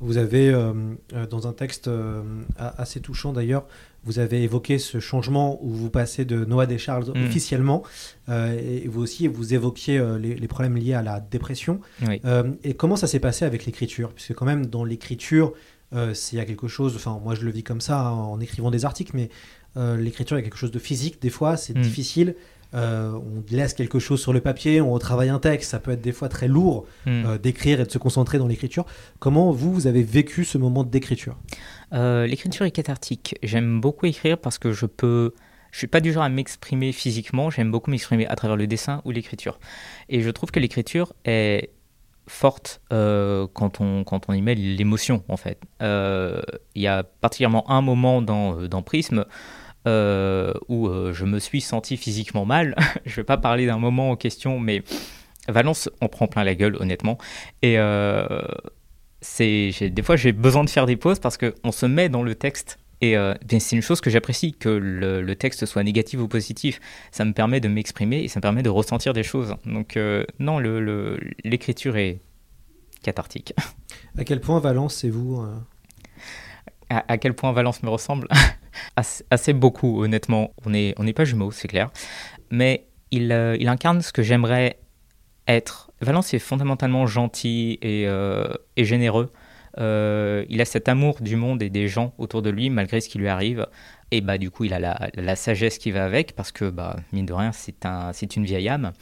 Vous 0.00 0.16
avez, 0.16 0.50
euh, 0.50 0.72
euh, 1.12 1.26
dans 1.28 1.46
un 1.46 1.52
texte 1.52 1.86
euh, 1.86 2.22
assez 2.56 3.00
touchant 3.00 3.32
d'ailleurs, 3.32 3.66
vous 4.04 4.18
avez 4.18 4.42
évoqué 4.42 4.78
ce 4.78 4.98
changement 5.00 5.58
où 5.62 5.68
vous 5.70 5.90
passez 5.90 6.24
de 6.24 6.44
Noah 6.44 6.66
des 6.66 6.78
Charles 6.78 7.04
Mm. 7.14 7.24
officiellement, 7.26 7.82
euh, 8.28 8.58
et 8.58 8.88
vous 8.88 9.00
aussi 9.02 9.26
vous 9.28 9.54
évoquiez 9.54 9.98
euh, 9.98 10.18
les, 10.18 10.34
les 10.34 10.48
problèmes 10.48 10.76
liés 10.76 10.94
à 10.94 11.02
la 11.02 11.20
dépression. 11.20 11.80
Oui. 12.06 12.20
Euh, 12.24 12.50
et 12.64 12.74
comment 12.74 12.96
ça 12.96 13.06
s'est 13.06 13.20
passé 13.20 13.44
avec 13.44 13.64
l'écriture? 13.66 14.12
Puisque 14.12 14.34
quand 14.34 14.46
même 14.46 14.66
dans 14.66 14.84
l'écriture, 14.84 15.52
il 15.94 16.14
y 16.38 16.40
a 16.40 16.44
quelque 16.46 16.68
chose, 16.68 16.96
enfin 16.96 17.20
moi 17.22 17.34
je 17.34 17.44
le 17.44 17.50
vis 17.50 17.62
comme 17.62 17.82
ça 17.82 18.00
hein, 18.00 18.12
en 18.12 18.40
écrivant 18.40 18.70
des 18.70 18.84
articles, 18.86 19.12
mais 19.14 19.28
l'écriture 19.76 20.36
il 20.38 20.40
y 20.40 20.42
a 20.42 20.44
quelque 20.44 20.56
chose 20.58 20.70
de 20.70 20.78
physique, 20.78 21.20
des 21.20 21.28
fois 21.30 21.56
c'est 21.58 21.76
Mm. 21.76 21.82
difficile. 21.82 22.34
Euh, 22.74 23.12
on 23.12 23.42
laisse 23.54 23.74
quelque 23.74 23.98
chose 23.98 24.18
sur 24.18 24.32
le 24.32 24.40
papier, 24.40 24.80
on 24.80 24.90
retravaille 24.92 25.28
un 25.28 25.38
texte, 25.38 25.70
ça 25.72 25.78
peut 25.78 25.90
être 25.90 26.00
des 26.00 26.12
fois 26.12 26.30
très 26.30 26.48
lourd 26.48 26.86
Mm. 27.04 27.10
euh, 27.26 27.36
d'écrire 27.38 27.78
et 27.80 27.84
de 27.84 27.90
se 27.90 27.98
concentrer 27.98 28.38
dans 28.38 28.46
l'écriture. 28.46 28.86
Comment 29.18 29.52
vous, 29.52 29.70
vous 29.74 29.86
avez 29.86 30.02
vécu 30.02 30.46
ce 30.46 30.56
moment 30.56 30.82
d'écriture? 30.82 31.36
Euh, 31.92 32.26
L'écriture 32.26 32.64
est 32.66 32.70
cathartique. 32.70 33.36
J'aime 33.42 33.80
beaucoup 33.80 34.06
écrire 34.06 34.38
parce 34.38 34.58
que 34.58 34.72
je 34.72 34.86
peux. 34.86 35.34
Je 35.70 35.78
suis 35.78 35.86
pas 35.86 36.00
du 36.00 36.12
genre 36.12 36.22
à 36.22 36.28
m'exprimer 36.28 36.92
physiquement. 36.92 37.50
J'aime 37.50 37.70
beaucoup 37.70 37.90
m'exprimer 37.90 38.26
à 38.26 38.36
travers 38.36 38.56
le 38.56 38.66
dessin 38.66 39.00
ou 39.04 39.10
l'écriture. 39.10 39.58
Et 40.08 40.20
je 40.20 40.30
trouve 40.30 40.50
que 40.50 40.60
l'écriture 40.60 41.14
est 41.24 41.70
forte 42.28 42.80
euh, 42.92 43.46
quand 43.52 43.80
on 43.80 44.04
quand 44.04 44.28
on 44.28 44.32
y 44.32 44.42
met 44.42 44.54
l'émotion 44.54 45.24
en 45.28 45.36
fait. 45.36 45.58
Euh, 45.80 46.42
Il 46.74 46.82
y 46.82 46.86
a 46.86 47.02
particulièrement 47.02 47.70
un 47.70 47.80
moment 47.80 48.22
dans 48.22 48.62
dans 48.68 48.82
Prisme. 48.82 49.24
où 49.86 50.88
je 51.12 51.24
me 51.24 51.38
suis 51.38 51.60
senti 51.60 51.96
physiquement 51.96 52.44
mal. 52.44 52.74
je 53.06 53.16
vais 53.16 53.24
pas 53.24 53.38
parler 53.38 53.66
d'un 53.66 53.78
moment 53.78 54.10
en 54.10 54.16
question, 54.16 54.58
mais 54.58 54.82
Valence 55.48 55.90
en 56.00 56.08
prend 56.08 56.28
plein 56.28 56.44
la 56.44 56.54
gueule, 56.54 56.76
honnêtement. 56.76 57.18
Et 57.62 57.76
c'est 59.22 59.72
des 59.90 60.02
fois 60.02 60.16
j'ai 60.16 60.32
besoin 60.32 60.64
de 60.64 60.70
faire 60.70 60.84
des 60.84 60.96
pauses 60.96 61.18
parce 61.18 61.38
qu'on 61.38 61.72
se 61.72 61.86
met 61.86 62.08
dans 62.10 62.22
le 62.22 62.34
texte. 62.34 62.78
Et 63.00 63.16
euh, 63.16 63.34
c'est 63.58 63.74
une 63.74 63.82
chose 63.82 64.00
que 64.00 64.10
j'apprécie 64.10 64.52
que 64.52 64.68
le, 64.68 65.22
le 65.22 65.34
texte 65.36 65.66
soit 65.66 65.82
négatif 65.82 66.20
ou 66.20 66.28
positif. 66.28 66.78
Ça 67.10 67.24
me 67.24 67.32
permet 67.32 67.58
de 67.58 67.66
m'exprimer 67.66 68.18
et 68.22 68.28
ça 68.28 68.38
me 68.38 68.42
permet 68.42 68.62
de 68.62 68.68
ressentir 68.68 69.12
des 69.12 69.24
choses. 69.24 69.56
Donc 69.66 69.96
euh, 69.96 70.24
non 70.38 70.60
le- 70.60 70.80
le- 70.80 71.18
l'écriture 71.42 71.96
est 71.96 72.20
cathartique. 73.02 73.54
À 74.18 74.24
quel 74.24 74.40
point 74.40 74.60
Valence, 74.60 74.94
c'est 74.96 75.08
vous 75.08 75.40
euh, 75.40 75.54
à, 76.90 77.04
à 77.12 77.18
quel 77.18 77.34
point 77.34 77.50
Valence 77.52 77.82
me 77.82 77.88
ressemble? 77.88 78.28
Assez, 78.96 79.24
assez 79.30 79.52
beaucoup 79.52 80.02
honnêtement. 80.02 80.52
On 80.64 80.70
n'est 80.70 80.94
on 80.96 81.04
n'est 81.04 81.12
pas 81.12 81.24
jumeaux 81.24 81.50
c'est 81.50 81.68
clair. 81.68 81.90
Mais 82.50 82.86
il, 83.10 83.30
euh, 83.32 83.56
il 83.58 83.68
incarne 83.68 84.00
ce 84.02 84.12
que 84.12 84.22
j'aimerais 84.22 84.78
être 85.48 85.90
Valence 86.02 86.34
est 86.34 86.40
fondamentalement 86.40 87.06
gentil 87.06 87.78
et, 87.80 88.06
euh, 88.06 88.52
généreux. 88.76 89.30
Euh, 89.78 90.44
il 90.50 90.60
a 90.60 90.64
cet 90.64 90.88
amour 90.88 91.22
du 91.22 91.36
monde 91.36 91.62
et 91.62 91.70
des 91.70 91.88
gens 91.88 92.12
autour 92.18 92.42
de 92.42 92.50
lui 92.50 92.68
malgré 92.68 93.00
ce 93.00 93.08
qui 93.08 93.18
lui 93.18 93.28
arrive. 93.28 93.66
Et 94.10 94.20
bah 94.20 94.36
du 94.36 94.50
coup 94.50 94.64
il 94.64 94.74
a 94.74 94.80
la, 95.14 95.36
sagesse 95.36 95.78
qui 95.78 95.92
va 95.92 96.04
avec 96.04 96.34
parce 96.34 96.52
que 96.52 96.68
bah 96.68 96.96
mine 97.12 97.24
de 97.24 97.32
rien 97.32 97.52
c'est 97.52 97.86
un 97.86 98.10
une 98.12 98.44
vieille 98.44 98.68
âme. 98.68 98.92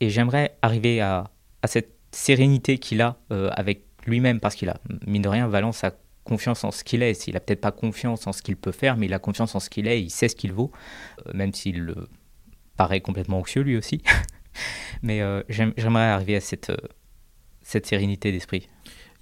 Et 0.00 0.10
j'aimerais 0.10 0.54
arriver 0.62 1.00
à, 1.00 1.30
cette 1.64 1.94
sérénité 2.12 2.78
qu'il 2.78 3.00
a 3.00 3.16
euh, 3.32 3.50
avec 3.54 3.84
lui-même 4.06 4.38
parce 4.38 4.54
qu'il 4.54 4.68
a 4.68 4.76
mine 5.06 5.22
de 5.22 5.28
rien 5.28 5.48
Valence 5.48 5.82
a 5.82 5.92
confiance 6.22 6.62
en 6.62 6.70
ce 6.70 6.84
qu'il 6.84 7.02
est. 7.02 7.26
Il 7.26 7.36
a 7.36 7.40
peut-être 7.40 7.60
pas 7.60 7.72
confiance 7.72 8.26
en 8.26 8.32
ce 8.32 8.42
qu'il 8.42 8.56
peut 8.56 8.72
faire 8.72 8.96
mais 8.96 9.06
il 9.06 9.14
a 9.14 9.18
confiance 9.18 9.54
en 9.54 9.60
ce 9.60 9.70
qu'il 9.70 9.88
est 9.88 10.00
il 10.00 10.10
sait 10.10 10.28
ce 10.28 10.36
qu'il 10.36 10.52
vaut 10.52 10.70
même 11.32 11.52
s'il 11.52 11.94
paraît 12.76 13.00
complètement 13.00 13.38
anxieux 13.38 13.62
lui 13.62 13.76
aussi 13.76 14.02
mais 15.02 15.20
euh, 15.22 15.42
j'aime- 15.48 15.72
j'aimerais 15.76 16.04
arriver 16.08 16.36
à 16.36 16.40
cette 16.40 16.70
euh, 16.70 16.76
cette 17.62 17.86
sérénité 17.86 18.32
d'esprit 18.32 18.68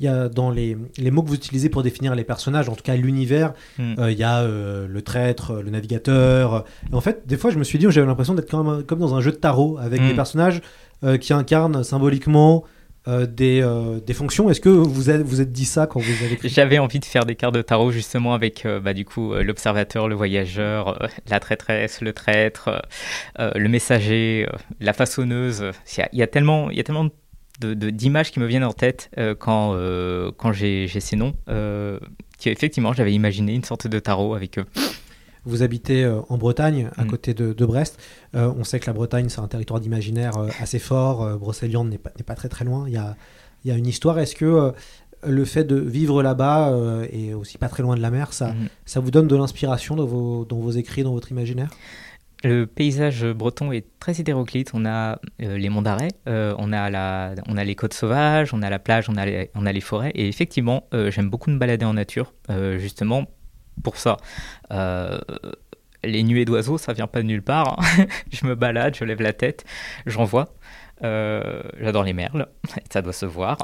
Il 0.01 0.07
y 0.07 0.09
a 0.09 0.29
dans 0.31 0.51
les, 0.51 0.77
les 0.97 1.11
mots 1.11 1.23
que 1.23 1.29
vous 1.29 1.35
utilisez 1.35 1.69
pour 1.69 1.83
définir 1.83 2.15
les 2.15 2.25
personnages, 2.25 2.69
en 2.71 2.75
tout 2.75 2.83
cas 2.83 2.97
l'univers, 2.97 3.53
Mm. 3.79 3.95
euh, 3.99 4.11
il 4.11 4.19
y 4.19 4.23
a 4.25 4.41
euh, 4.41 4.89
le 4.89 5.03
traître, 5.03 5.55
le 5.61 5.71
navigateur. 5.71 6.65
Et 6.91 6.95
en 6.95 7.03
fait, 7.03 7.27
des 7.27 7.37
fois, 7.37 7.51
je 7.51 7.59
me 7.59 7.65
suis 7.65 7.79
dit, 7.79 7.87
j'avais 7.91 8.07
l'impression 8.07 8.35
d'être 8.35 8.51
comme, 8.51 8.83
comme 8.85 8.99
dans 8.99 9.15
un 9.15 9.21
jeu 9.21 9.31
de 9.31 9.37
tarot 9.37 9.77
avec 9.79 10.01
Mm. 10.01 10.09
des 10.09 10.15
personnages 10.15 10.63
euh, 11.05 11.19
qui 11.19 11.33
incarnent 11.35 11.85
symboliquement 11.85 12.65
euh, 13.11 13.27
des, 13.27 13.61
euh, 13.61 13.99
des 13.99 14.15
fonctions. 14.15 14.51
Est-ce 14.51 14.61
que 14.61 14.69
vous 14.69 14.89
vous 14.93 15.11
êtes 15.11 15.53
dit 15.53 15.65
ça 15.65 15.89
quand 15.89 15.99
vous 15.99 16.25
avez 16.25 16.39
J'avais 16.45 16.79
envie 16.79 17.01
de 17.01 17.05
faire 17.05 17.25
des 17.25 17.35
cartes 17.35 17.55
de 17.55 17.63
tarot 17.63 17.91
justement 17.91 18.35
avec 18.35 18.65
euh, 18.65 18.79
bah, 18.79 18.95
du 18.95 19.05
coup 19.05 19.35
l'observateur, 19.35 20.07
le 20.07 20.15
voyageur, 20.15 21.09
la 21.29 21.41
traîtresse, 21.41 22.03
le 22.03 22.13
traître, 22.13 22.83
le 23.39 23.69
messager, 23.69 24.47
la 24.81 24.93
façonneuse. 24.93 25.73
Il 25.97 26.19
y 26.19 26.23
a, 26.23 26.27
tellement, 26.27 26.71
y 26.71 26.79
a 26.79 26.85
tellement 26.85 27.09
d'images 27.61 28.31
qui 28.31 28.39
me 28.39 28.47
viennent 28.47 28.65
en 28.65 28.73
tête 28.73 29.11
quand, 29.39 29.77
quand 30.37 30.53
j'ai 30.53 30.89
ces 30.89 31.17
noms. 31.17 31.35
Euh, 31.49 31.99
effectivement, 32.45 32.93
j'avais 32.93 33.13
imaginé 33.13 33.55
une 33.55 33.65
sorte 33.65 33.87
de 33.87 33.99
tarot 33.99 34.35
avec. 34.35 34.59
Vous 35.45 35.63
habitez 35.63 36.05
euh, 36.05 36.21
en 36.29 36.37
Bretagne, 36.39 36.91
à 36.97 37.05
Mm. 37.05 37.07
côté 37.09 37.35
de, 37.35 37.53
de 37.53 37.67
Brest. 37.67 37.99
Euh, 38.35 38.53
on 38.59 38.65
sait 38.65 38.81
que 38.81 38.87
la 38.87 38.93
Bretagne, 38.93 39.29
c'est 39.29 39.41
un 39.41 39.49
territoire 39.49 39.81
d'imaginaire 39.81 40.37
euh, 40.37 40.49
assez 40.61 40.79
fort. 40.79 41.39
Brocéliande 41.39 41.91
n'est 41.91 41.99
pas, 41.99 42.35
très 42.35 42.49
très 42.49 42.65
loin. 42.65 42.85
Il 42.87 42.95
y 42.95 42.99
a, 42.99 43.17
il 43.65 43.71
y 43.71 43.75
a 43.75 43.77
une 43.77 43.87
histoire. 43.87 44.19
Est-ce 44.19 44.35
que 44.35 44.73
le 45.23 45.45
fait 45.45 45.65
de 45.65 45.77
vivre 45.77 46.23
là-bas 46.23 46.73
et 47.13 47.35
aussi 47.35 47.59
pas 47.59 47.69
très 47.69 47.83
loin 47.83 47.95
de 47.95 48.01
la 48.01 48.11
mer, 48.11 48.33
ça, 48.33 48.55
ça 48.87 49.01
vous 49.01 49.11
donne 49.11 49.29
de 49.29 49.37
l'inspiration 49.37 49.95
dans 49.97 50.07
vos, 50.07 50.47
dans 50.47 50.59
vos 50.59 50.71
écrits, 50.71 51.03
dans 51.03 51.13
votre 51.13 51.31
imaginaire? 51.31 51.69
Le 52.43 52.65
paysage 52.67 53.27
breton 53.27 53.71
est 53.71 53.85
très 53.99 54.19
hétéroclite. 54.19 54.71
On 54.73 54.87
a 54.87 55.19
euh, 55.43 55.59
les 55.59 55.69
monts 55.69 55.83
d'arrêt, 55.83 56.09
euh, 56.27 56.55
on, 56.59 56.73
a 56.73 56.89
la, 56.89 57.35
on 57.49 57.59
a 57.59 57.65
les 57.65 57.75
côtes 57.75 57.93
sauvages, 57.93 58.55
on 58.55 58.63
a 58.63 58.71
la 58.71 58.79
plage, 58.79 59.11
on 59.11 59.17
a 59.17 59.27
les, 59.27 59.51
on 59.55 59.67
a 59.67 59.73
les 59.73 59.83
forêts. 59.83 60.11
Et 60.15 60.27
effectivement, 60.27 60.85
euh, 60.95 61.11
j'aime 61.11 61.29
beaucoup 61.29 61.51
me 61.51 61.59
balader 61.59 61.85
en 61.85 61.93
nature, 61.95 62.33
justement 62.79 63.27
pour 63.83 63.97
ça. 63.97 64.17
Euh, 64.73 65.19
les 66.03 66.23
nuées 66.23 66.45
d'oiseaux, 66.45 66.79
ça 66.79 66.93
vient 66.93 67.07
pas 67.07 67.21
de 67.21 67.27
nulle 67.27 67.43
part. 67.43 67.79
hein. 67.79 68.07
je 68.33 68.47
me 68.47 68.55
balade, 68.55 68.95
je 68.95 69.05
lève 69.05 69.21
la 69.21 69.33
tête, 69.33 69.65
j'en 70.07 70.25
vois. 70.25 70.55
Euh, 71.03 71.63
J'adore 71.81 72.05
les 72.05 72.13
merles, 72.13 72.47
ça 72.91 73.03
doit 73.03 73.13
se 73.13 73.27
voir. 73.27 73.59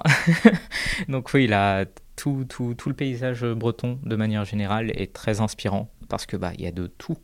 Donc 1.09 1.33
oui, 1.35 1.51
tout, 2.17 2.47
tout, 2.49 2.75
tout 2.75 2.89
le 2.89 2.95
paysage 2.95 3.45
breton, 3.45 3.99
de 4.03 4.17
manière 4.17 4.45
générale, 4.45 4.91
est 4.95 5.13
très 5.13 5.41
inspirant 5.41 5.91
parce 6.09 6.25
que 6.25 6.37
bah 6.37 6.53
il 6.57 6.63
y 6.65 6.67
a 6.67 6.73
de 6.73 6.87
tout. 6.87 7.19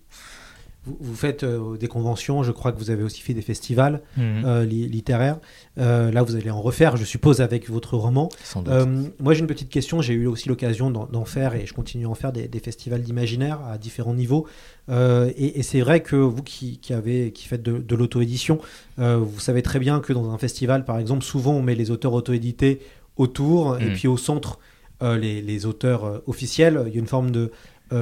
Vous, 0.85 0.97
vous 1.01 1.15
faites 1.15 1.45
euh, 1.45 1.77
des 1.77 1.87
conventions, 1.89 2.43
je 2.43 2.51
crois 2.53 2.73
que 2.73 2.79
vous 2.79 2.91
avez 2.91 3.03
aussi 3.03 3.21
fait 3.21 3.35
des 3.35 3.43
festivals 3.43 4.01
Mhm. 4.17 4.43
euh, 4.45 4.65
li- 4.65 4.89
littéraires. 4.89 5.39
Euh, 5.79 6.11
là, 6.11 6.23
vous 6.23 6.35
allez 6.37 6.51
en 6.51 6.61
refaire, 6.61 6.97
je 6.97 7.05
suppose, 7.05 7.41
avec 7.41 7.71
votre 7.71 7.97
roman. 7.97 8.29
Sans 8.43 8.63
doute. 8.63 8.75
Moi, 9.21 9.35
j'ai 9.35 9.41
une 9.41 9.47
petite 9.47 9.69
question. 9.69 10.03
J'ai 10.03 10.15
eu 10.15 10.27
aussi 10.27 10.49
l'occasion 10.49 10.91
d'en 10.91 11.25
faire 11.25 11.55
et 11.55 11.67
je 11.67 11.73
continue 11.75 12.07
à 12.07 12.09
en 12.09 12.15
faire 12.15 12.33
des, 12.33 12.49
des 12.49 12.59
festivals 12.59 13.03
d'imaginaire 13.03 13.61
à 13.71 13.79
différents 13.79 14.15
niveaux. 14.15 14.47
Et 14.91 15.59
et 15.59 15.63
c'est 15.63 15.81
vrai 15.81 16.01
que 16.03 16.17
vous 16.17 16.43
qui, 16.43 16.79
qui 16.79 16.93
avez, 16.93 17.33
qui 17.33 17.47
faites 17.47 17.63
de, 17.63 17.79
de 17.79 17.95
l'auto-édition, 17.97 18.59
vous 18.99 19.39
savez 19.41 19.63
très 19.63 19.79
bien 19.79 20.01
que 20.01 20.13
dans 20.13 20.31
un 20.31 20.39
festival, 20.39 20.85
par 20.85 20.99
exemple, 20.99 21.23
souvent 21.25 21.53
on 21.55 21.63
met 21.63 21.75
les 21.75 21.91
auteurs 21.91 22.13
auto-édités 22.13 22.81
autour 23.17 23.79
et 23.79 23.87
Mm. 23.91 23.93
puis 23.93 24.09
au 24.09 24.17
centre 24.17 24.59
euh, 25.03 25.17
les, 25.19 25.43
les 25.43 25.67
auteurs 25.67 26.05
euh, 26.05 26.19
officiels. 26.27 26.83
Il 26.87 26.93
y 26.93 26.97
a 26.97 27.01
une 27.01 27.07
forme 27.09 27.31
de 27.33 27.51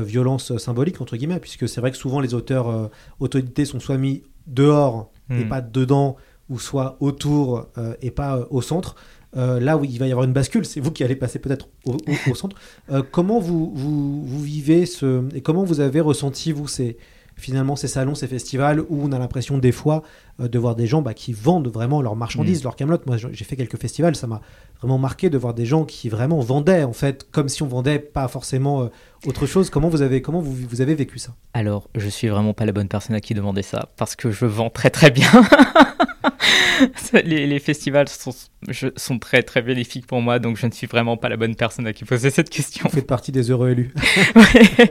violence 0.02 0.56
symbolique 0.58 1.00
entre 1.00 1.16
guillemets, 1.16 1.40
puisque 1.40 1.68
c'est 1.68 1.80
vrai 1.80 1.90
que 1.90 1.96
souvent 1.96 2.20
les 2.20 2.32
auteurs 2.34 2.68
euh, 2.68 2.86
auto-édités 3.18 3.64
sont 3.64 3.80
soit 3.80 3.98
mis 3.98 4.22
dehors 4.46 5.10
et 5.30 5.44
Mm. 5.44 5.48
pas 5.48 5.60
dedans, 5.60 6.16
ou 6.48 6.58
soit 6.58 6.96
autour 7.00 7.66
euh, 7.78 7.94
et 8.02 8.10
pas 8.10 8.36
euh, 8.36 8.44
au 8.50 8.62
centre. 8.62 8.94
Euh, 9.36 9.60
là 9.60 9.76
où 9.76 9.84
il 9.84 9.96
va 9.98 10.08
y 10.08 10.10
avoir 10.10 10.24
une 10.26 10.32
bascule, 10.32 10.64
c'est 10.64 10.80
vous 10.80 10.90
qui 10.90 11.04
allez 11.04 11.14
passer 11.14 11.38
peut-être 11.38 11.68
au, 11.84 11.92
au- 11.92 12.30
au 12.30 12.34
centre. 12.34 12.56
Euh, 12.90 13.02
comment 13.08 13.38
vous, 13.38 13.70
vous, 13.74 14.26
vous 14.26 14.42
vivez 14.42 14.86
ce 14.86 15.22
et 15.36 15.40
comment 15.40 15.62
vous 15.62 15.78
avez 15.80 16.00
ressenti 16.00 16.50
vous 16.50 16.66
ces 16.66 16.96
finalement 17.36 17.74
ces 17.76 17.86
salons, 17.88 18.14
ces 18.16 18.26
festivals 18.26 18.80
où 18.80 19.02
on 19.04 19.12
a 19.12 19.18
l'impression 19.18 19.56
des 19.58 19.72
fois 19.72 20.02
euh, 20.40 20.48
de 20.48 20.58
voir 20.58 20.74
des 20.74 20.86
gens 20.88 21.00
bah, 21.00 21.14
qui 21.14 21.32
vendent 21.32 21.68
vraiment 21.68 22.02
leurs 22.02 22.16
marchandises, 22.16 22.64
leurs 22.64 22.74
camelotes. 22.76 23.06
Moi, 23.06 23.16
j'ai 23.18 23.44
fait 23.44 23.56
quelques 23.56 23.78
festivals, 23.80 24.16
ça 24.16 24.26
m'a 24.26 24.40
vraiment 24.80 24.98
marqué 24.98 25.30
de 25.30 25.38
voir 25.38 25.54
des 25.54 25.66
gens 25.66 25.84
qui 25.84 26.08
vraiment 26.08 26.40
vendaient 26.40 26.84
en 26.84 26.92
fait, 26.92 27.26
comme 27.30 27.48
si 27.48 27.62
on 27.62 27.66
vendait 27.68 27.98
pas 27.98 28.28
forcément 28.28 28.82
euh, 28.82 28.86
autre 29.26 29.46
chose. 29.46 29.70
Comment 29.70 29.88
vous 29.88 30.02
avez 30.02 30.22
comment 30.22 30.40
vous, 30.40 30.54
vous 30.54 30.80
avez 30.80 30.94
vécu 30.94 31.18
ça? 31.18 31.34
Alors, 31.54 31.88
je 31.94 32.08
suis 32.08 32.28
vraiment 32.28 32.54
pas 32.54 32.64
la 32.64 32.72
bonne 32.72 32.88
personne 32.88 33.14
à 33.16 33.20
qui 33.20 33.34
demander 33.34 33.62
ça, 33.62 33.88
parce 33.96 34.16
que 34.16 34.30
je 34.30 34.46
vends 34.46 34.70
très 34.70 34.90
très 34.90 35.10
bien. 35.10 35.30
les, 37.24 37.46
les 37.46 37.58
festivals 37.58 38.08
sont, 38.08 38.32
je- 38.68 38.88
sont 38.96 39.18
très 39.18 39.42
très 39.42 39.62
bénéfiques 39.62 40.06
pour 40.06 40.20
moi, 40.22 40.38
donc 40.38 40.56
je 40.56 40.66
ne 40.66 40.70
suis 40.72 40.86
vraiment 40.86 41.16
pas 41.16 41.28
la 41.28 41.36
bonne 41.36 41.54
personne 41.54 41.86
à 41.86 41.92
qui 41.92 42.04
poser 42.04 42.30
cette 42.30 42.48
question. 42.50 42.84
Vous 42.88 42.94
faites 42.96 43.06
partie 43.06 43.32
des 43.32 43.50
heureux 43.50 43.70
élus. 43.70 43.92
Ouais. 44.34 44.90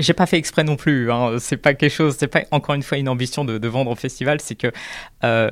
J'ai 0.00 0.12
pas 0.14 0.26
fait 0.26 0.36
exprès 0.36 0.64
non 0.64 0.76
plus. 0.76 1.10
Hein. 1.12 1.36
C'est 1.38 1.56
pas 1.56 1.74
quelque 1.74 1.92
chose, 1.92 2.16
c'est 2.18 2.26
pas 2.28 2.42
encore 2.50 2.74
une 2.74 2.82
fois 2.82 2.98
une 2.98 3.08
ambition 3.08 3.44
de, 3.44 3.56
de 3.58 3.68
vendre 3.68 3.90
au 3.90 3.94
festival. 3.94 4.40
C'est 4.40 4.54
que 4.56 4.72
euh, 5.24 5.48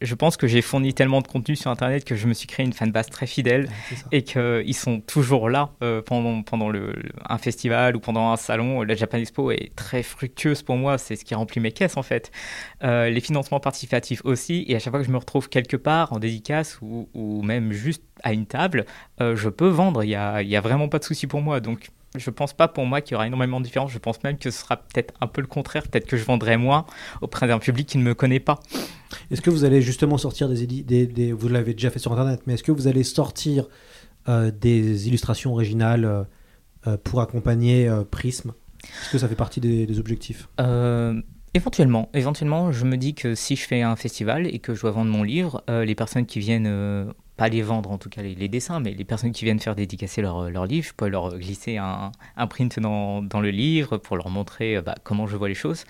je 0.00 0.14
pense 0.14 0.36
que 0.36 0.46
j'ai 0.46 0.62
fourni 0.62 0.92
tellement 0.94 1.20
de 1.22 1.26
contenu 1.26 1.56
sur 1.56 1.70
Internet 1.70 2.04
que 2.04 2.14
je 2.14 2.26
me 2.26 2.34
suis 2.34 2.46
créé 2.46 2.64
une 2.66 2.72
fanbase 2.72 3.08
très 3.08 3.26
fidèle 3.32 3.68
C'est 3.88 3.96
ça. 3.96 4.06
et 4.12 4.22
qu'ils 4.22 4.74
sont 4.76 5.00
toujours 5.00 5.48
là 5.48 5.70
euh, 5.82 6.02
pendant, 6.02 6.42
pendant 6.42 6.68
le, 6.68 6.94
un 7.28 7.38
festival 7.38 7.96
ou 7.96 8.00
pendant 8.00 8.30
un 8.30 8.36
salon. 8.36 8.82
La 8.82 8.94
Japan 8.94 9.18
Expo 9.18 9.50
est 9.50 9.72
très 9.74 10.02
fructueuse 10.02 10.62
pour 10.62 10.76
moi, 10.76 10.98
c'est 10.98 11.16
ce 11.16 11.24
qui 11.24 11.34
remplit 11.34 11.60
mes 11.60 11.72
caisses 11.72 11.96
en 11.96 12.02
fait. 12.02 12.30
Euh, 12.84 13.08
les 13.08 13.20
financements 13.20 13.60
participatifs 13.60 14.22
aussi, 14.24 14.64
et 14.68 14.76
à 14.76 14.78
chaque 14.78 14.92
fois 14.92 15.00
que 15.00 15.06
je 15.06 15.12
me 15.12 15.18
retrouve 15.18 15.48
quelque 15.48 15.76
part 15.76 16.12
en 16.12 16.18
dédicace 16.18 16.78
ou, 16.82 17.08
ou 17.14 17.42
même 17.42 17.72
juste 17.72 18.02
à 18.22 18.32
une 18.32 18.46
table, 18.46 18.84
euh, 19.20 19.34
je 19.34 19.48
peux 19.48 19.68
vendre, 19.68 20.04
il 20.04 20.08
n'y 20.08 20.14
a, 20.14 20.42
y 20.42 20.56
a 20.56 20.60
vraiment 20.60 20.88
pas 20.88 20.98
de 20.98 21.04
souci 21.04 21.26
pour 21.26 21.40
moi. 21.40 21.60
Donc 21.60 21.88
je 22.16 22.30
pense 22.30 22.52
pas 22.52 22.68
pour 22.68 22.84
moi 22.86 23.00
qu'il 23.00 23.12
y 23.12 23.14
aura 23.14 23.26
énormément 23.26 23.58
de 23.60 23.64
différence, 23.64 23.90
je 23.90 23.98
pense 23.98 24.22
même 24.22 24.38
que 24.38 24.50
ce 24.50 24.58
sera 24.60 24.76
peut-être 24.76 25.14
un 25.20 25.26
peu 25.26 25.40
le 25.40 25.46
contraire, 25.46 25.82
peut-être 25.84 26.06
que 26.06 26.16
je 26.16 26.24
vendrai 26.24 26.56
moins 26.56 26.84
auprès 27.20 27.46
d'un 27.46 27.58
public 27.58 27.88
qui 27.88 27.98
ne 27.98 28.02
me 28.02 28.14
connaît 28.14 28.40
pas. 28.40 28.60
Est-ce 29.30 29.40
que 29.40 29.50
vous 29.50 29.64
allez 29.64 29.82
justement 29.82 30.18
sortir 30.18 30.48
des, 30.48 30.64
édi- 30.66 30.84
des, 30.84 31.06
des- 31.06 31.32
vous 31.32 31.48
l'avez 31.48 31.72
déjà 31.74 31.90
fait 31.90 31.98
sur 31.98 32.12
internet, 32.12 32.42
mais 32.46 32.54
est-ce 32.54 32.62
que 32.62 32.72
vous 32.72 32.86
allez 32.88 33.02
sortir 33.04 33.66
euh, 34.28 34.50
des 34.50 35.08
illustrations 35.08 35.52
originales 35.52 36.04
euh, 36.04 36.22
euh, 36.86 36.96
pour 37.02 37.20
accompagner 37.20 37.88
euh, 37.88 38.04
Prism? 38.04 38.52
Est-ce 38.82 39.10
que 39.12 39.18
ça 39.18 39.28
fait 39.28 39.36
partie 39.36 39.60
des, 39.60 39.86
des 39.86 39.98
objectifs? 39.98 40.48
Éventuellement, 41.54 42.08
éventuellement, 42.14 42.72
je 42.72 42.86
me 42.86 42.96
dis 42.96 43.14
que 43.14 43.34
si 43.34 43.56
je 43.56 43.66
fais 43.66 43.82
un 43.82 43.94
festival 43.94 44.46
et 44.46 44.58
que 44.58 44.74
je 44.74 44.80
dois 44.80 44.90
vendre 44.90 45.10
mon 45.10 45.22
livre, 45.22 45.62
euh, 45.68 45.84
les 45.84 45.94
personnes 45.94 46.24
qui 46.24 46.38
viennent, 46.40 46.66
euh, 46.66 47.04
pas 47.36 47.48
les 47.48 47.62
vendre 47.62 47.90
en 47.90 47.98
tout 47.98 48.10
cas 48.10 48.22
les, 48.22 48.34
les 48.34 48.48
dessins, 48.48 48.78
mais 48.80 48.92
les 48.92 49.04
personnes 49.04 49.32
qui 49.32 49.44
viennent 49.44 49.58
faire 49.60 49.74
dédicacer 49.74 50.20
leur, 50.22 50.50
leur 50.50 50.66
livre, 50.66 50.86
je 50.86 50.92
peux 50.94 51.08
leur 51.08 51.36
glisser 51.38 51.78
un, 51.78 52.12
un 52.36 52.46
print 52.46 52.78
dans, 52.78 53.22
dans 53.22 53.40
le 53.40 53.50
livre 53.50 53.96
pour 53.96 54.16
leur 54.16 54.28
montrer 54.28 54.76
euh, 54.76 54.82
bah, 54.82 54.94
comment 55.02 55.26
je 55.26 55.36
vois 55.36 55.48
les 55.48 55.54
choses. 55.54 55.84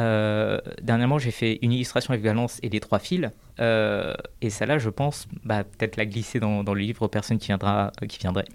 Euh, 0.00 0.58
dernièrement, 0.82 1.18
j'ai 1.18 1.30
fait 1.30 1.58
une 1.62 1.72
illustration 1.72 2.12
avec 2.12 2.24
Valence 2.24 2.58
et 2.62 2.68
les 2.68 2.80
trois 2.80 2.98
fils. 2.98 3.30
Euh, 3.60 4.14
et 4.40 4.50
celle-là, 4.50 4.78
je 4.78 4.90
pense, 4.90 5.28
bah, 5.44 5.62
peut-être 5.64 5.96
la 5.96 6.06
glisser 6.06 6.40
dans, 6.40 6.64
dans 6.64 6.74
le 6.74 6.80
livre 6.80 7.02
aux 7.02 7.08
personnes 7.08 7.38
qui, 7.38 7.48
viendra, 7.48 7.92
euh, 8.02 8.06
qui 8.06 8.18
viendraient 8.18 8.46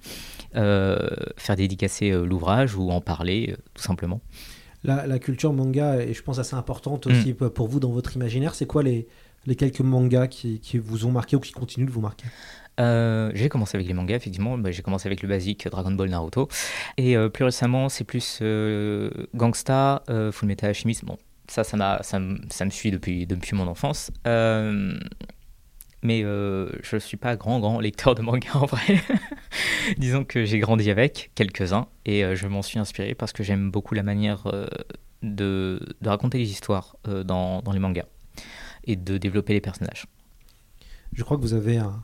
euh, 0.56 0.98
faire 1.38 1.56
dédicacer 1.56 2.12
euh, 2.12 2.26
l'ouvrage 2.26 2.76
ou 2.76 2.90
en 2.92 3.02
parler, 3.02 3.50
euh, 3.52 3.58
tout 3.74 3.84
simplement. 3.84 4.20
la, 4.84 5.08
la 5.08 5.20
culture 5.20 5.54
manga 5.54 5.98
est, 5.98 6.14
je 6.14 6.24
pense, 6.24 6.40
assez 6.40 6.56
importante 6.56 7.08
aussi 7.08 7.34
p- 7.34 7.50
pour 7.50 7.68
vous 7.68 7.80
dans 7.80 7.92
votre 7.92 8.16
imaginaire. 8.16 8.56
C'est 8.56 8.66
quoi 8.66 8.84
les, 8.84 9.08
les 9.50 9.56
quelques 9.56 9.82
mangas 9.82 10.28
qui, 10.28 10.60
vous 10.78 11.06
ont 11.06 11.12
marqué 11.12 11.36
ou 11.36 11.40
qui 11.40 11.52
continuent 11.52 11.88
de 11.88 11.92
vous 11.92 12.02
marquer 12.02 12.26
Euh, 12.80 13.32
j'ai 13.34 13.50
commencé 13.50 13.76
avec 13.76 13.88
les 13.88 13.94
mangas, 13.94 14.16
effectivement. 14.16 14.58
Bah, 14.58 14.72
j'ai 14.72 14.82
commencé 14.82 15.08
avec 15.08 15.22
le 15.22 15.28
basique 15.28 15.68
Dragon 15.68 15.92
Ball 15.92 16.10
Naruto. 16.10 16.48
Et 16.96 17.18
euh, 17.18 17.28
plus 17.28 17.44
récemment, 17.44 17.90
c'est 17.90 18.06
plus 18.06 18.40
euh, 18.42 19.10
Gangsta, 19.36 20.04
euh, 20.10 20.32
Full 20.32 20.48
Metal 20.48 20.70
Alchemist. 20.70 21.04
Bon, 21.04 21.18
ça, 21.50 21.66
ça, 21.66 21.76
m'a, 21.76 22.02
ça, 22.04 22.22
ça 22.50 22.66
me 22.66 22.70
suit 22.70 22.92
depuis, 22.92 23.28
depuis 23.28 23.54
mon 23.56 23.68
enfance. 23.68 24.12
Mais 26.02 26.22
je 26.22 26.96
ne 26.96 27.00
suis 27.00 27.18
pas 27.18 27.36
grand, 27.36 27.60
grand 27.60 27.82
lecteur 27.82 28.16
de 28.16 28.22
manga 28.22 28.52
en 28.54 28.66
vrai. 28.66 29.02
Disons 29.98 30.24
que 30.24 30.46
j'ai 30.46 30.60
grandi 30.60 30.90
avec 30.90 31.32
quelques-uns 31.36 31.88
et 32.06 32.24
je 32.36 32.48
m'en 32.48 32.62
suis 32.62 32.80
inspiré 32.80 33.16
parce 33.16 33.34
que 33.34 33.44
j'aime 33.44 33.72
beaucoup 33.72 33.96
la 33.96 34.04
manière 34.04 34.50
de, 35.22 35.82
de 36.00 36.10
raconter 36.10 36.38
les 36.38 36.50
histoires 36.52 36.96
dans, 37.04 37.62
dans 37.62 37.74
les 37.74 37.80
mangas 37.80 38.06
et 38.90 38.96
de 38.96 39.18
développer 39.18 39.54
les 39.54 39.62
personnages. 39.62 40.06
Je 41.14 41.24
crois 41.24 41.38
que 41.38 41.42
vous 41.42 41.54
avez 41.54 41.78
un, 41.78 42.04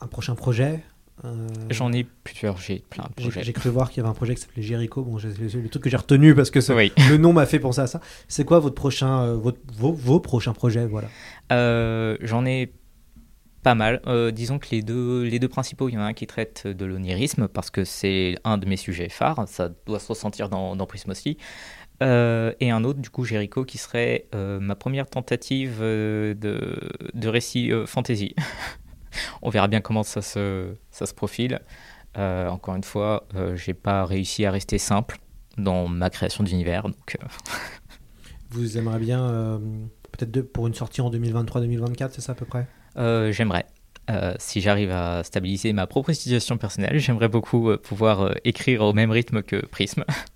un 0.00 0.06
prochain 0.06 0.34
projet. 0.34 0.82
euh, 1.24 1.48
J'en 1.70 1.92
ai 1.92 2.04
plusieurs, 2.04 2.56
j'ai 2.58 2.82
plein 2.90 3.04
de 3.04 3.12
projets. 3.14 3.42
J'ai 3.44 3.52
cru 3.52 3.68
voir 3.70 3.90
qu'il 3.90 3.98
y 3.98 4.00
avait 4.00 4.10
un 4.10 4.14
projet 4.14 4.34
qui 4.34 4.42
s'appelait 4.42 4.62
Jericho. 4.62 5.02
Bon, 5.02 5.16
le 5.18 5.68
truc 5.68 5.82
que 5.84 5.90
j'ai 5.90 5.96
retenu 5.96 6.34
parce 6.34 6.50
que 6.50 6.60
Oui. 6.72 6.92
le 7.10 7.16
nom 7.16 7.32
m'a 7.32 7.46
fait 7.46 7.58
penser 7.60 7.80
à 7.80 7.86
ça. 7.86 8.00
C'est 8.28 8.44
quoi 8.44 8.58
votre 8.58 8.74
prochain, 8.74 9.20
euh, 9.22 9.34
votre, 9.36 9.58
vos, 9.74 9.92
vos 9.92 10.20
prochains 10.20 10.52
projets 10.54 10.86
Voilà? 10.86 11.08
Euh, 11.52 12.16
J'en 12.20 12.44
ai 12.46 12.72
pas 13.62 13.74
mal. 13.74 14.02
Euh, 14.06 14.30
disons 14.30 14.58
que 14.58 14.66
les 14.72 14.82
deux, 14.82 15.22
les 15.24 15.38
deux 15.38 15.48
principaux, 15.48 15.88
il 15.88 15.94
y 15.94 15.96
en 15.96 16.02
a 16.02 16.04
un 16.04 16.12
qui 16.12 16.26
traite 16.26 16.66
de 16.66 16.84
l'onirisme 16.84 17.48
parce 17.48 17.70
que 17.70 17.84
c'est 17.84 18.36
un 18.44 18.58
de 18.58 18.66
mes 18.66 18.76
sujets 18.76 19.08
phares. 19.08 19.42
Ça 19.48 19.70
doit 19.86 19.98
se 20.00 20.08
ressentir 20.08 20.48
dans, 20.50 20.76
dans 20.76 20.86
Prism 20.86 21.10
aussi. 21.10 21.38
Euh, 22.04 22.52
et 22.60 22.70
un 22.70 22.84
autre, 22.84 23.00
du 23.00 23.10
coup, 23.10 23.24
Jericho, 23.24 23.64
qui 23.64 23.78
serait 23.78 24.26
euh, 24.34 24.60
ma 24.60 24.74
première 24.74 25.06
tentative 25.08 25.78
euh, 25.80 26.34
de, 26.34 26.78
de 27.14 27.28
récit 27.28 27.72
fantasy. 27.86 28.34
On 29.42 29.50
verra 29.50 29.68
bien 29.68 29.80
comment 29.80 30.02
ça 30.02 30.22
se, 30.22 30.74
ça 30.90 31.06
se 31.06 31.14
profile. 31.14 31.60
Encore 32.16 32.76
une 32.76 32.84
fois, 32.84 33.26
j'ai 33.56 33.74
pas 33.74 34.04
réussi 34.04 34.44
à 34.44 34.52
rester 34.52 34.78
simple 34.78 35.18
dans 35.58 35.88
ma 35.88 36.10
création 36.10 36.44
d'univers. 36.44 36.84
Donc, 36.84 37.16
Vous 38.50 38.78
aimeriez 38.78 39.00
bien, 39.00 39.60
peut-être 40.12 40.52
pour 40.52 40.68
une 40.68 40.74
sortie 40.74 41.00
en 41.00 41.10
2023-2024, 41.10 42.10
c'est 42.12 42.20
ça 42.20 42.32
à 42.32 42.34
peu 42.36 42.46
près? 42.46 42.68
J'aimerais. 43.32 43.66
Euh, 44.10 44.34
si 44.38 44.60
j'arrive 44.60 44.90
à 44.90 45.24
stabiliser 45.24 45.72
ma 45.72 45.86
propre 45.86 46.12
situation 46.12 46.58
personnelle, 46.58 46.98
j'aimerais 46.98 47.28
beaucoup 47.28 47.70
euh, 47.70 47.78
pouvoir 47.78 48.20
euh, 48.20 48.32
écrire 48.44 48.82
au 48.82 48.92
même 48.92 49.10
rythme 49.10 49.42
que 49.42 49.64
Prism. 49.66 50.04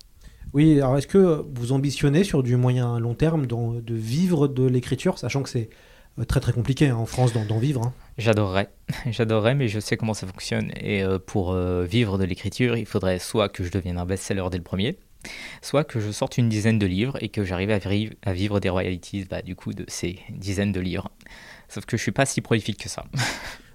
Oui, 0.55 0.81
alors 0.81 0.97
est-ce 0.97 1.07
que 1.07 1.45
vous 1.55 1.73
ambitionnez 1.73 2.25
sur 2.25 2.43
du 2.43 2.57
moyen 2.57 2.99
long 2.99 3.15
terme 3.15 3.47
de 3.47 3.95
vivre 3.95 4.49
de 4.49 4.65
l'écriture, 4.67 5.19
sachant 5.19 5.43
que 5.43 5.49
c'est 5.49 5.69
euh, 6.19 6.25
très 6.25 6.41
très 6.41 6.53
compliqué 6.53 6.89
hein, 6.89 6.97
en 6.97 7.07
France 7.07 7.33
d'en 7.33 7.59
vivre 7.59 7.83
hein? 7.83 7.93
J'adorerais, 8.17 8.71
j'adorerais, 9.11 9.55
mais 9.55 9.69
je 9.69 9.81
sais 9.81 9.97
comment 9.97 10.15
ça 10.15 10.27
fonctionne. 10.27 10.73
Et 10.81 11.03
euh, 11.03 11.19
pour 11.19 11.53
euh, 11.53 11.85
vivre 11.85 12.19
de 12.19 12.25
l'écriture, 12.25 12.77
il 12.77 12.87
faudrait 12.87 13.19
soit 13.19 13.49
que 13.49 13.63
je 13.63 13.71
devienne 13.71 13.99
un 13.99 14.07
best-seller 14.07 14.47
dès 14.51 14.59
le 14.59 14.65
premier, 14.65 14.99
soit 15.63 15.85
que 15.85 16.01
je 16.01 16.11
sorte 16.11 16.39
une 16.39 16.49
dizaine 16.49 16.79
de 16.79 16.87
livres 16.87 17.19
et 17.21 17.29
que 17.29 17.45
j'arrive 17.45 17.71
à, 17.71 18.33
vivre 18.33 18.61
des 18.61 18.69
royalties, 18.69 19.27
bah, 19.29 19.43
du 19.43 19.55
coup, 19.55 19.73
de 19.73 19.85
ces 19.89 20.19
dizaines 20.31 20.73
de 20.73 20.81
livres. 20.81 21.11
Sauf 21.69 21.85
que 21.85 21.97
je 21.97 22.03
suis 22.03 22.13
pas 22.13 22.27
si 22.27 22.41
prolifique 22.41 22.83
que 22.83 22.89
ça. 22.89 23.05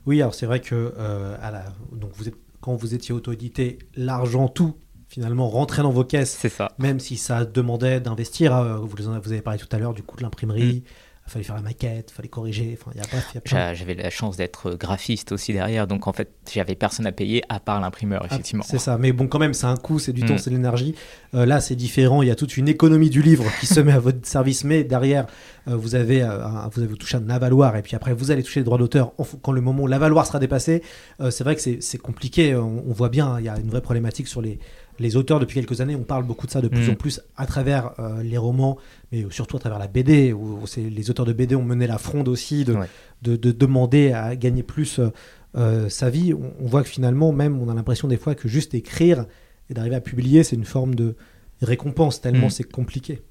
Oui, 0.05 0.21
alors 0.21 0.33
c'est 0.33 0.45
vrai 0.45 0.59
que 0.59 0.93
euh, 0.97 1.37
à 1.41 1.49
la... 1.49 1.63
donc 1.93 2.11
vous 2.15 2.27
êtes... 2.27 2.35
quand 2.59 2.75
vous 2.75 2.93
étiez 2.93 3.13
auto-édité, 3.13 3.79
l'argent, 3.95 4.49
tout, 4.49 4.75
finalement, 5.13 5.47
rentrait 5.47 5.83
dans 5.83 5.91
vos 5.91 6.03
caisses, 6.03 6.35
C'est 6.39 6.49
ça. 6.49 6.71
même 6.79 6.99
si 6.99 7.17
ça 7.17 7.45
demandait 7.45 7.99
d'investir. 7.99 8.55
euh, 8.55 8.77
vous, 8.77 9.07
avez 9.31 9.41
parlé 9.41 9.59
tout 9.59 9.67
à 9.71 9.77
l'heure 9.77 9.93
du 9.93 10.01
coût 10.01 10.17
de 10.17 10.23
l'imprimerie, 10.23 10.83
il 11.25 11.31
fallait 11.31 11.45
faire 11.45 11.55
la 11.55 11.61
maquette, 11.61 12.09
il 12.11 12.13
fallait 12.15 12.27
corriger, 12.27 12.77
enfin, 12.81 12.91
y 12.97 12.99
a, 12.99 13.03
bref, 13.09 13.29
y 13.33 13.37
a 13.37 13.41
plein- 13.41 13.73
J'avais 13.73 13.93
la 13.93 14.09
chance 14.09 14.35
d'être 14.35 14.71
graphiste 14.73 15.31
aussi 15.31 15.53
derrière, 15.53 15.87
donc 15.87 16.07
en 16.07 16.11
fait, 16.13 16.31
j'avais 16.51 16.75
personne 16.75 17.05
à 17.05 17.11
payer 17.13 17.43
à 17.47 17.59
part 17.61 17.79
l'imprimeur, 17.79 18.21
Ah, 18.23 18.33
effectivement. 18.33 18.63
C'est 18.67 18.77
ça, 18.79 18.97
mais 18.97 19.13
bon, 19.13 19.27
quand 19.27 19.39
même, 19.39 19.53
c'est 19.53 19.67
un 19.67 19.77
coût, 19.77 19.99
c'est 19.99 20.11
du 20.11 20.23
Mm. 20.23 20.25
temps, 20.25 20.37
c'est 20.37 20.49
de 20.49 20.55
l'énergie. 20.55 20.95
Euh, 21.33 21.45
là, 21.45 21.61
c'est 21.61 21.75
différent, 21.75 22.23
il 22.23 22.27
y 22.27 22.31
a 22.31 22.35
toute 22.35 22.57
une 22.57 22.67
économie 22.67 23.09
du 23.09 23.21
livre 23.21 23.45
qui 23.61 23.67
se 23.67 23.79
met 23.79 23.93
à 23.93 23.99
votre 23.99 24.25
service, 24.27 24.65
mais 24.65 24.83
derrière, 24.83 25.27
euh, 25.69 25.77
vous, 25.77 25.95
avez, 25.95 26.23
euh, 26.23 26.45
un- 26.45 26.67
vous 26.69 26.81
avez 26.81 26.93
touché 26.95 27.15
un 27.15 27.29
avaloir, 27.29 27.77
et 27.77 27.83
puis 27.83 27.95
après, 27.95 28.13
vous 28.13 28.31
allez 28.31 28.43
toucher 28.43 28.59
les 28.59 28.65
droits 28.65 28.77
d'auteur 28.79 29.13
quand 29.43 29.51
le 29.53 29.61
moment 29.61 29.83
où 29.83 29.87
l'avaloir 29.87 30.25
sera 30.27 30.39
dépassé. 30.39 30.81
Euh, 31.21 31.31
c'est 31.31 31.45
vrai 31.45 31.55
que 31.55 31.61
c'est 31.61 31.97
compliqué, 31.99 32.53
on, 32.55 32.83
on 32.85 32.91
voit 32.91 33.07
bien, 33.09 33.27
hein, 33.27 33.39
il 33.39 33.45
y 33.45 33.49
a 33.49 33.57
une 33.59 33.69
vraie 33.69 33.81
problématique 33.81 34.27
sur 34.27 34.41
les, 34.41 34.59
les 34.99 35.15
auteurs 35.15 35.39
depuis 35.39 35.55
quelques 35.59 35.81
années. 35.81 35.95
On 35.95 36.03
parle 36.03 36.23
beaucoup 36.23 36.45
de 36.47 36.51
ça 36.51 36.61
de 36.61 36.67
plus 36.67 36.87
Mm. 36.87 36.91
en 36.91 36.95
plus 36.95 37.21
à 37.35 37.45
travers 37.45 37.91
euh, 37.99 38.21
les 38.23 38.37
romans, 38.37 38.77
mais 39.11 39.25
surtout 39.31 39.57
à 39.57 39.59
travers 39.59 39.79
la 39.79 39.87
BD, 39.87 40.33
où, 40.33 40.59
les 40.77 41.09
auteurs 41.09 41.25
de 41.25 41.33
BD 41.33 41.55
ont 41.55 41.63
mené 41.63 41.87
la 41.87 41.97
fronde 41.97 42.27
aussi 42.27 42.63
de, 42.65 42.73
Ouais. 42.73 42.87
de, 43.21 43.35
de 43.35 43.51
demander 43.51 44.11
à 44.11 44.35
gagner 44.35 44.63
plus 44.63 44.99
euh, 44.99 45.09
euh, 45.55 45.89
sa 45.89 46.09
vie. 46.09 46.33
On, 46.33 46.53
on 46.59 46.67
voit 46.67 46.83
que 46.83 46.89
finalement, 46.89 47.31
même, 47.31 47.59
on 47.61 47.69
a 47.69 47.73
l'impression 47.73 48.07
des 48.07 48.17
fois 48.17 48.35
que 48.35 48.47
juste 48.47 48.73
écrire 48.73 49.25
et 49.69 49.73
d'arriver 49.73 49.95
à 49.95 50.01
publier, 50.01 50.43
c'est 50.43 50.55
une 50.55 50.65
forme 50.65 50.95
de 50.95 51.15
récompense, 51.61 52.21
tellement 52.21 52.47
Mm. 52.47 52.51
c'est 52.51 52.63
compliqué. 52.71 53.21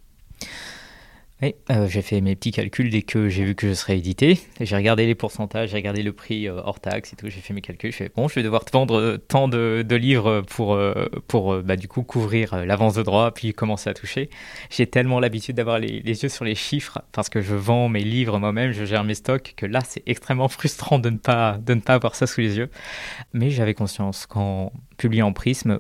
Euh, 1.43 1.88
j'ai 1.88 2.03
fait 2.03 2.20
mes 2.20 2.36
petits 2.36 2.53
calculs 2.53 2.90
dès 2.90 3.03
que 3.03 3.28
j'ai 3.28 3.45
vu 3.45 3.55
que 3.55 3.68
je 3.68 3.72
serais 3.72 3.99
édité. 3.99 4.38
J'ai 4.61 4.76
regardé 4.76 5.07
les 5.07 5.16
pourcentages, 5.16 5.70
j'ai 5.70 5.76
regardé 5.76 6.03
le 6.03 6.12
prix 6.12 6.47
euh, 6.47 6.61
hors 6.64 6.78
taxe 6.78 7.12
et 7.12 7.16
tout. 7.16 7.28
J'ai 7.28 7.40
fait 7.40 7.53
mes 7.53 7.61
calculs. 7.61 7.90
Je 7.90 7.97
fais 7.97 8.11
bon, 8.14 8.28
je 8.28 8.36
vais 8.36 8.45
devoir 8.45 8.64
vendre 8.72 8.95
euh, 8.95 9.16
tant 9.16 9.49
de, 9.49 9.84
livres 9.93 10.43
pour, 10.43 10.78
pour 11.28 11.57
bah, 11.62 11.76
du 11.76 11.86
coup 11.86 12.03
couvrir 12.03 12.64
l'avance 12.64 12.95
de 12.95 13.03
droit, 13.03 13.30
puis 13.32 13.53
commencer 13.53 13.90
à 13.90 13.95
toucher. 13.95 14.30
J'ai 14.70 14.86
tellement 14.86 15.20
l'habitude 15.20 15.57
d'avoir 15.57 15.78
les, 15.78 16.01
yeux 16.01 16.28
sur 16.28 16.45
les 16.45 16.55
chiffres 16.55 17.03
parce 17.12 17.28
que 17.28 17.43
je 17.43 17.55
vends 17.55 17.88
mes 17.88 18.03
livres 18.03 18.38
moi-même, 18.38 18.72
je 18.72 18.84
gère 18.84 19.05
mes 19.05 19.14
stocks, 19.14 19.53
que 19.57 19.66
là 19.66 19.80
c'est 19.86 20.03
extrêmement 20.07 20.49
frustrant 20.49 20.99
de 20.99 21.11
ne 21.11 21.18
pas 21.18 21.59
de 21.59 21.74
ne 21.74 21.80
pas 21.80 21.95
avoir 21.95 22.14
ça 22.14 22.26
sous 22.26 22.40
les 22.40 22.57
yeux. 22.57 22.70
Mais 23.34 23.51
j'avais 23.51 23.74
conscience 23.74 24.26
qu'en 24.26 24.72
publiant 24.97 25.32
Prisme, 25.32 25.78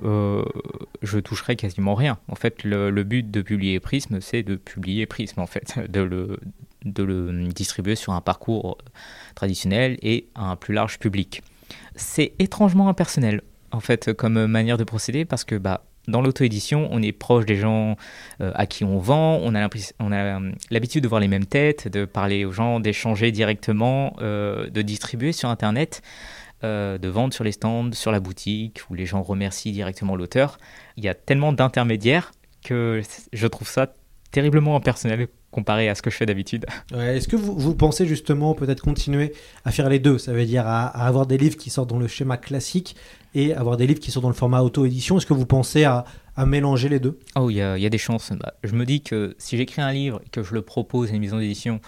je 1.02 1.18
toucherais 1.18 1.56
quasiment 1.56 1.94
rien. 1.94 2.18
En 2.28 2.34
fait, 2.34 2.64
le, 2.64 2.90
le 2.90 3.04
but 3.04 3.30
de 3.30 3.40
publier 3.40 3.80
Prisme, 3.80 4.20
c'est 4.20 4.42
de 4.42 4.56
publier 4.56 5.06
Prisme, 5.06 5.40
en 5.40 5.46
de 5.88 6.00
le, 6.00 6.40
de 6.84 7.02
le 7.02 7.48
distribuer 7.48 7.94
sur 7.94 8.12
un 8.12 8.20
parcours 8.20 8.78
traditionnel 9.34 9.98
et 10.02 10.28
un 10.34 10.56
plus 10.56 10.74
large 10.74 10.98
public. 10.98 11.42
C'est 11.96 12.32
étrangement 12.38 12.88
impersonnel, 12.88 13.42
en 13.70 13.80
fait, 13.80 14.12
comme 14.12 14.46
manière 14.46 14.78
de 14.78 14.84
procéder, 14.84 15.24
parce 15.24 15.44
que 15.44 15.56
bah, 15.56 15.84
dans 16.08 16.20
l'auto-édition, 16.20 16.88
on 16.90 17.00
est 17.00 17.12
proche 17.12 17.46
des 17.46 17.56
gens 17.56 17.96
euh, 18.40 18.50
à 18.54 18.66
qui 18.66 18.84
on 18.84 18.98
vend, 18.98 19.40
on 19.42 19.54
a 19.54 19.68
euh, 19.68 20.52
l'habitude 20.70 21.02
de 21.02 21.08
voir 21.08 21.20
les 21.20 21.28
mêmes 21.28 21.46
têtes, 21.46 21.88
de 21.88 22.04
parler 22.04 22.44
aux 22.44 22.52
gens, 22.52 22.80
d'échanger 22.80 23.30
directement, 23.30 24.16
euh, 24.20 24.68
de 24.68 24.82
distribuer 24.82 25.32
sur 25.32 25.48
Internet 25.48 26.02
de 26.64 27.08
vendre 27.08 27.34
sur 27.34 27.42
les 27.42 27.50
stands, 27.50 27.90
sur 27.90 28.12
la 28.12 28.20
boutique, 28.20 28.82
où 28.88 28.94
les 28.94 29.04
gens 29.04 29.20
remercient 29.20 29.72
directement 29.72 30.14
l'auteur. 30.14 30.58
Il 30.96 31.02
y 31.02 31.08
a 31.08 31.14
tellement 31.14 31.52
d'intermédiaires 31.52 32.30
que 32.62 33.02
je 33.32 33.46
trouve 33.48 33.68
ça 33.68 33.92
terriblement 34.30 34.76
impersonnel 34.76 35.26
comparé 35.52 35.88
à 35.88 35.94
ce 35.94 36.02
que 36.02 36.10
je 36.10 36.16
fais 36.16 36.26
d'habitude. 36.26 36.66
Ouais, 36.92 37.18
Est-ce 37.18 37.28
que 37.28 37.36
vous, 37.36 37.56
vous 37.56 37.74
pensez 37.76 38.06
justement 38.06 38.54
peut-être 38.54 38.80
continuer 38.80 39.32
à 39.64 39.70
faire 39.70 39.88
les 39.88 40.00
deux? 40.00 40.18
Ça 40.18 40.32
veut 40.32 40.44
dire 40.44 40.66
à, 40.66 40.86
à 40.86 41.06
avoir 41.06 41.26
des 41.26 41.38
livres 41.38 41.56
qui 41.56 41.70
sortent 41.70 41.90
dans 41.90 42.00
le 42.00 42.08
schéma 42.08 42.36
classique 42.38 42.96
et 43.34 43.54
avoir 43.54 43.76
des 43.76 43.86
livres 43.86 44.00
qui 44.00 44.10
sont 44.10 44.20
dans 44.20 44.28
le 44.28 44.34
format 44.34 44.62
auto-édition. 44.62 45.16
Est-ce 45.18 45.26
que 45.26 45.34
vous 45.34 45.46
pensez 45.46 45.84
à, 45.84 46.04
à 46.36 46.44
mélanger 46.46 46.88
les 46.88 46.98
deux? 46.98 47.18
Oh, 47.36 47.48
il 47.50 47.56
y 47.56 47.62
a, 47.62 47.78
il 47.78 47.82
y 47.82 47.86
a 47.86 47.90
des 47.90 47.98
chances. 47.98 48.32
Bah, 48.32 48.54
je 48.64 48.74
me 48.74 48.84
dis 48.84 49.02
que 49.02 49.34
si 49.38 49.56
j'écris 49.56 49.80
un 49.82 49.92
livre 49.92 50.20
et 50.26 50.28
que 50.30 50.42
je 50.42 50.54
le 50.54 50.62
propose 50.62 51.10
à 51.10 51.14
une 51.14 51.20
maison 51.20 51.38
d'édition 51.38 51.80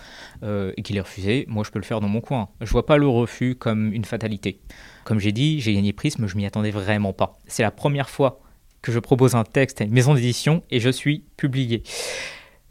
euh, 0.42 0.72
et 0.76 0.82
qu'il 0.82 0.96
est 0.96 1.00
refusé, 1.00 1.44
moi 1.48 1.64
je 1.64 1.70
peux 1.70 1.78
le 1.78 1.84
faire 1.84 2.00
dans 2.00 2.08
mon 2.08 2.20
coin. 2.20 2.48
Je 2.60 2.70
vois 2.70 2.86
pas 2.86 2.96
le 2.96 3.08
refus 3.08 3.56
comme 3.56 3.92
une 3.92 4.04
fatalité. 4.04 4.60
Comme 5.04 5.18
j'ai 5.18 5.32
dit, 5.32 5.60
j'ai 5.60 5.74
gagné 5.74 5.92
Prisme, 5.92 6.26
je 6.26 6.36
m'y 6.36 6.46
attendais 6.46 6.70
vraiment 6.70 7.12
pas. 7.12 7.38
C'est 7.46 7.62
la 7.62 7.70
première 7.70 8.08
fois 8.08 8.40
que 8.80 8.92
je 8.92 8.98
propose 8.98 9.34
un 9.34 9.44
texte 9.44 9.80
à 9.80 9.84
une 9.84 9.92
maison 9.92 10.14
d'édition 10.14 10.62
et 10.70 10.80
je 10.80 10.90
suis 10.90 11.24
publié. 11.36 11.82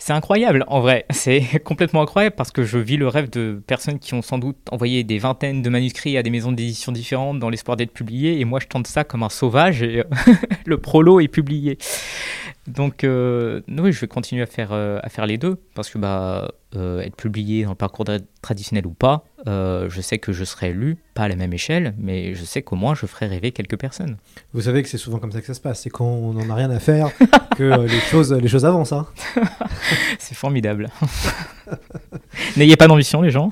C'est 0.05 0.11
incroyable, 0.11 0.65
en 0.67 0.81
vrai. 0.81 1.05
C'est 1.11 1.39
complètement 1.63 2.01
incroyable 2.01 2.35
parce 2.35 2.51
que 2.51 2.63
je 2.63 2.77
vis 2.77 2.97
le 2.97 3.07
rêve 3.07 3.29
de 3.29 3.61
personnes 3.65 3.99
qui 3.99 4.13
ont 4.13 4.21
sans 4.21 4.37
doute 4.37 4.57
envoyé 4.69 5.05
des 5.05 5.17
vingtaines 5.17 5.61
de 5.61 5.69
manuscrits 5.69 6.17
à 6.17 6.23
des 6.23 6.29
maisons 6.29 6.51
d'édition 6.51 6.91
différentes 6.91 7.39
dans 7.39 7.49
l'espoir 7.49 7.77
d'être 7.77 7.93
publiés. 7.93 8.41
Et 8.41 8.43
moi, 8.43 8.59
je 8.59 8.67
tente 8.67 8.85
ça 8.85 9.05
comme 9.05 9.23
un 9.23 9.29
sauvage 9.29 9.81
et 9.81 9.99
euh, 9.99 10.03
le 10.65 10.77
prolo 10.77 11.21
est 11.21 11.29
publié. 11.29 11.77
Donc, 12.65 13.03
euh, 13.03 13.59
oui, 13.67 13.91
je 13.91 13.99
vais 13.99 14.07
continuer 14.07 14.41
à 14.41 14.45
faire, 14.45 14.69
euh, 14.71 14.97
à 15.03 15.09
faire 15.09 15.25
les 15.25 15.37
deux 15.37 15.57
parce 15.75 15.89
que 15.89 15.97
bah, 15.97 16.49
euh, 16.77 17.01
être 17.01 17.15
publié 17.17 17.63
dans 17.65 17.71
le 17.71 17.75
parcours 17.75 18.05
tra- 18.05 18.23
traditionnel 18.41 18.87
ou 18.87 18.93
pas, 18.93 19.25
je 19.45 19.99
sais 20.01 20.17
que 20.17 20.31
je 20.31 20.45
serai 20.45 20.71
lu, 20.71 20.97
pas 21.13 21.23
à 21.23 21.27
la 21.27 21.35
même 21.35 21.51
échelle, 21.51 21.93
mais 21.97 22.33
je 22.35 22.45
sais 22.45 22.61
qu'au 22.61 22.77
moins 22.77 22.95
je 22.95 23.05
ferai 23.05 23.27
rêver 23.27 23.51
quelques 23.51 23.77
personnes. 23.77 24.15
Vous 24.53 24.61
savez 24.61 24.81
que 24.81 24.87
c'est 24.87 24.97
souvent 24.97 25.19
comme 25.19 25.33
ça 25.33 25.41
que 25.41 25.47
ça 25.47 25.53
se 25.53 25.59
passe. 25.59 25.81
C'est 25.81 25.89
quand 25.89 26.05
on 26.05 26.31
n'en 26.33 26.49
a 26.49 26.55
rien 26.55 26.71
à 26.71 26.79
faire 26.79 27.09
que 27.57 27.81
les, 27.85 27.99
choses, 27.99 28.31
les 28.31 28.47
choses 28.47 28.63
avancent. 28.65 28.93
hein. 28.93 29.07
C'est 30.19 30.35
formidable. 30.35 30.89
N'ayez 32.57 32.77
pas 32.77 32.87
d'ambition, 32.87 33.21
les 33.21 33.29
gens. 33.31 33.49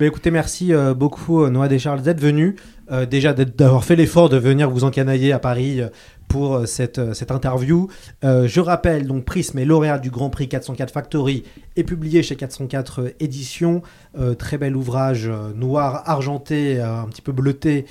Mais 0.00 0.06
écoutez, 0.06 0.30
merci 0.30 0.72
euh, 0.72 0.94
beaucoup 0.94 1.46
Noah 1.48 1.68
Descharles 1.68 2.02
d'être 2.02 2.20
venu. 2.20 2.56
Euh, 2.90 3.04
déjà 3.04 3.32
d'avoir 3.34 3.84
fait 3.84 3.96
l'effort 3.96 4.28
de 4.28 4.36
venir 4.36 4.70
vous 4.70 4.84
encanailler 4.84 5.32
à 5.32 5.38
Paris 5.38 5.80
pour 6.28 6.54
euh, 6.56 6.66
cette, 6.66 6.98
euh, 6.98 7.14
cette 7.14 7.30
interview. 7.30 7.88
Euh, 8.24 8.46
je 8.46 8.60
rappelle, 8.60 9.06
donc 9.06 9.24
Prism 9.24 9.58
est 9.58 9.64
lauréat 9.64 9.98
du 9.98 10.10
Grand 10.10 10.30
Prix 10.30 10.48
404 10.48 10.92
Factory 10.92 11.44
et 11.76 11.84
publié 11.84 12.22
chez 12.22 12.36
404 12.36 13.14
Éditions. 13.20 13.82
Très 14.38 14.56
bel 14.56 14.74
ouvrage 14.76 15.30
noir 15.54 16.02
argenté, 16.06 16.80
un 16.80 17.04
petit 17.04 17.20
peu 17.20 17.32
bleuté, 17.32 17.84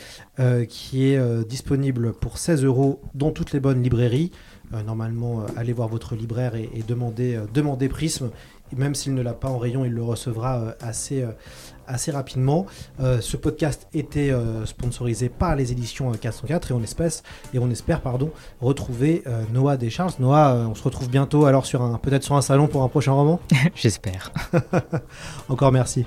qui 0.68 1.06
est 1.06 1.48
disponible 1.48 2.14
pour 2.14 2.40
16 2.40 2.64
euros 2.64 3.00
dans 3.14 3.30
toutes 3.30 3.52
les 3.52 3.60
bonnes 3.60 3.84
librairies. 3.84 4.32
Normalement, 4.88 5.46
allez 5.56 5.72
voir 5.72 5.88
votre 5.88 6.16
libraire 6.16 6.56
et, 6.56 6.84
demandez, 6.88 7.40
demandez 7.54 7.90
Prism. 7.90 8.32
Et 8.74 8.76
même 8.76 8.96
s'il 8.96 9.14
ne 9.14 9.22
l'a 9.22 9.34
pas 9.34 9.50
en 9.50 9.60
rayon, 9.60 9.86
il 9.86 9.92
le 9.92 10.02
recevra 10.02 10.74
assez, 10.82 11.24
assez 11.88 12.12
rapidement. 12.12 12.66
Euh, 13.00 13.22
ce 13.22 13.38
podcast 13.38 13.88
était 13.94 14.32
euh, 14.32 14.66
sponsorisé 14.66 15.30
par 15.30 15.56
les 15.56 15.72
éditions 15.72 16.12
euh, 16.12 16.16
404 16.16 16.72
et 16.72 16.74
on 16.74 16.82
espère, 16.84 17.12
et 17.54 17.60
on 17.60 17.70
espère 17.70 18.02
pardon, 18.02 18.32
retrouver 18.62 19.24
euh, 19.28 19.44
Noah 19.54 19.78
Descharles. 19.78 20.14
Noah, 20.20 20.54
euh, 20.54 20.66
on 20.66 20.76
se 20.76 20.84
retrouve 20.84 21.10
bientôt 21.10 21.46
alors 21.46 21.66
sur 21.66 21.82
un 21.82 21.98
peut-être 21.98 22.24
sur 22.24 22.36
un 22.36 22.42
salon 22.42 22.68
pour 22.68 22.84
un 22.84 22.90
prochain 22.90 23.14
roman? 23.14 23.40
J'espère. 23.76 24.32
Encore 25.50 25.72
merci. 25.72 26.06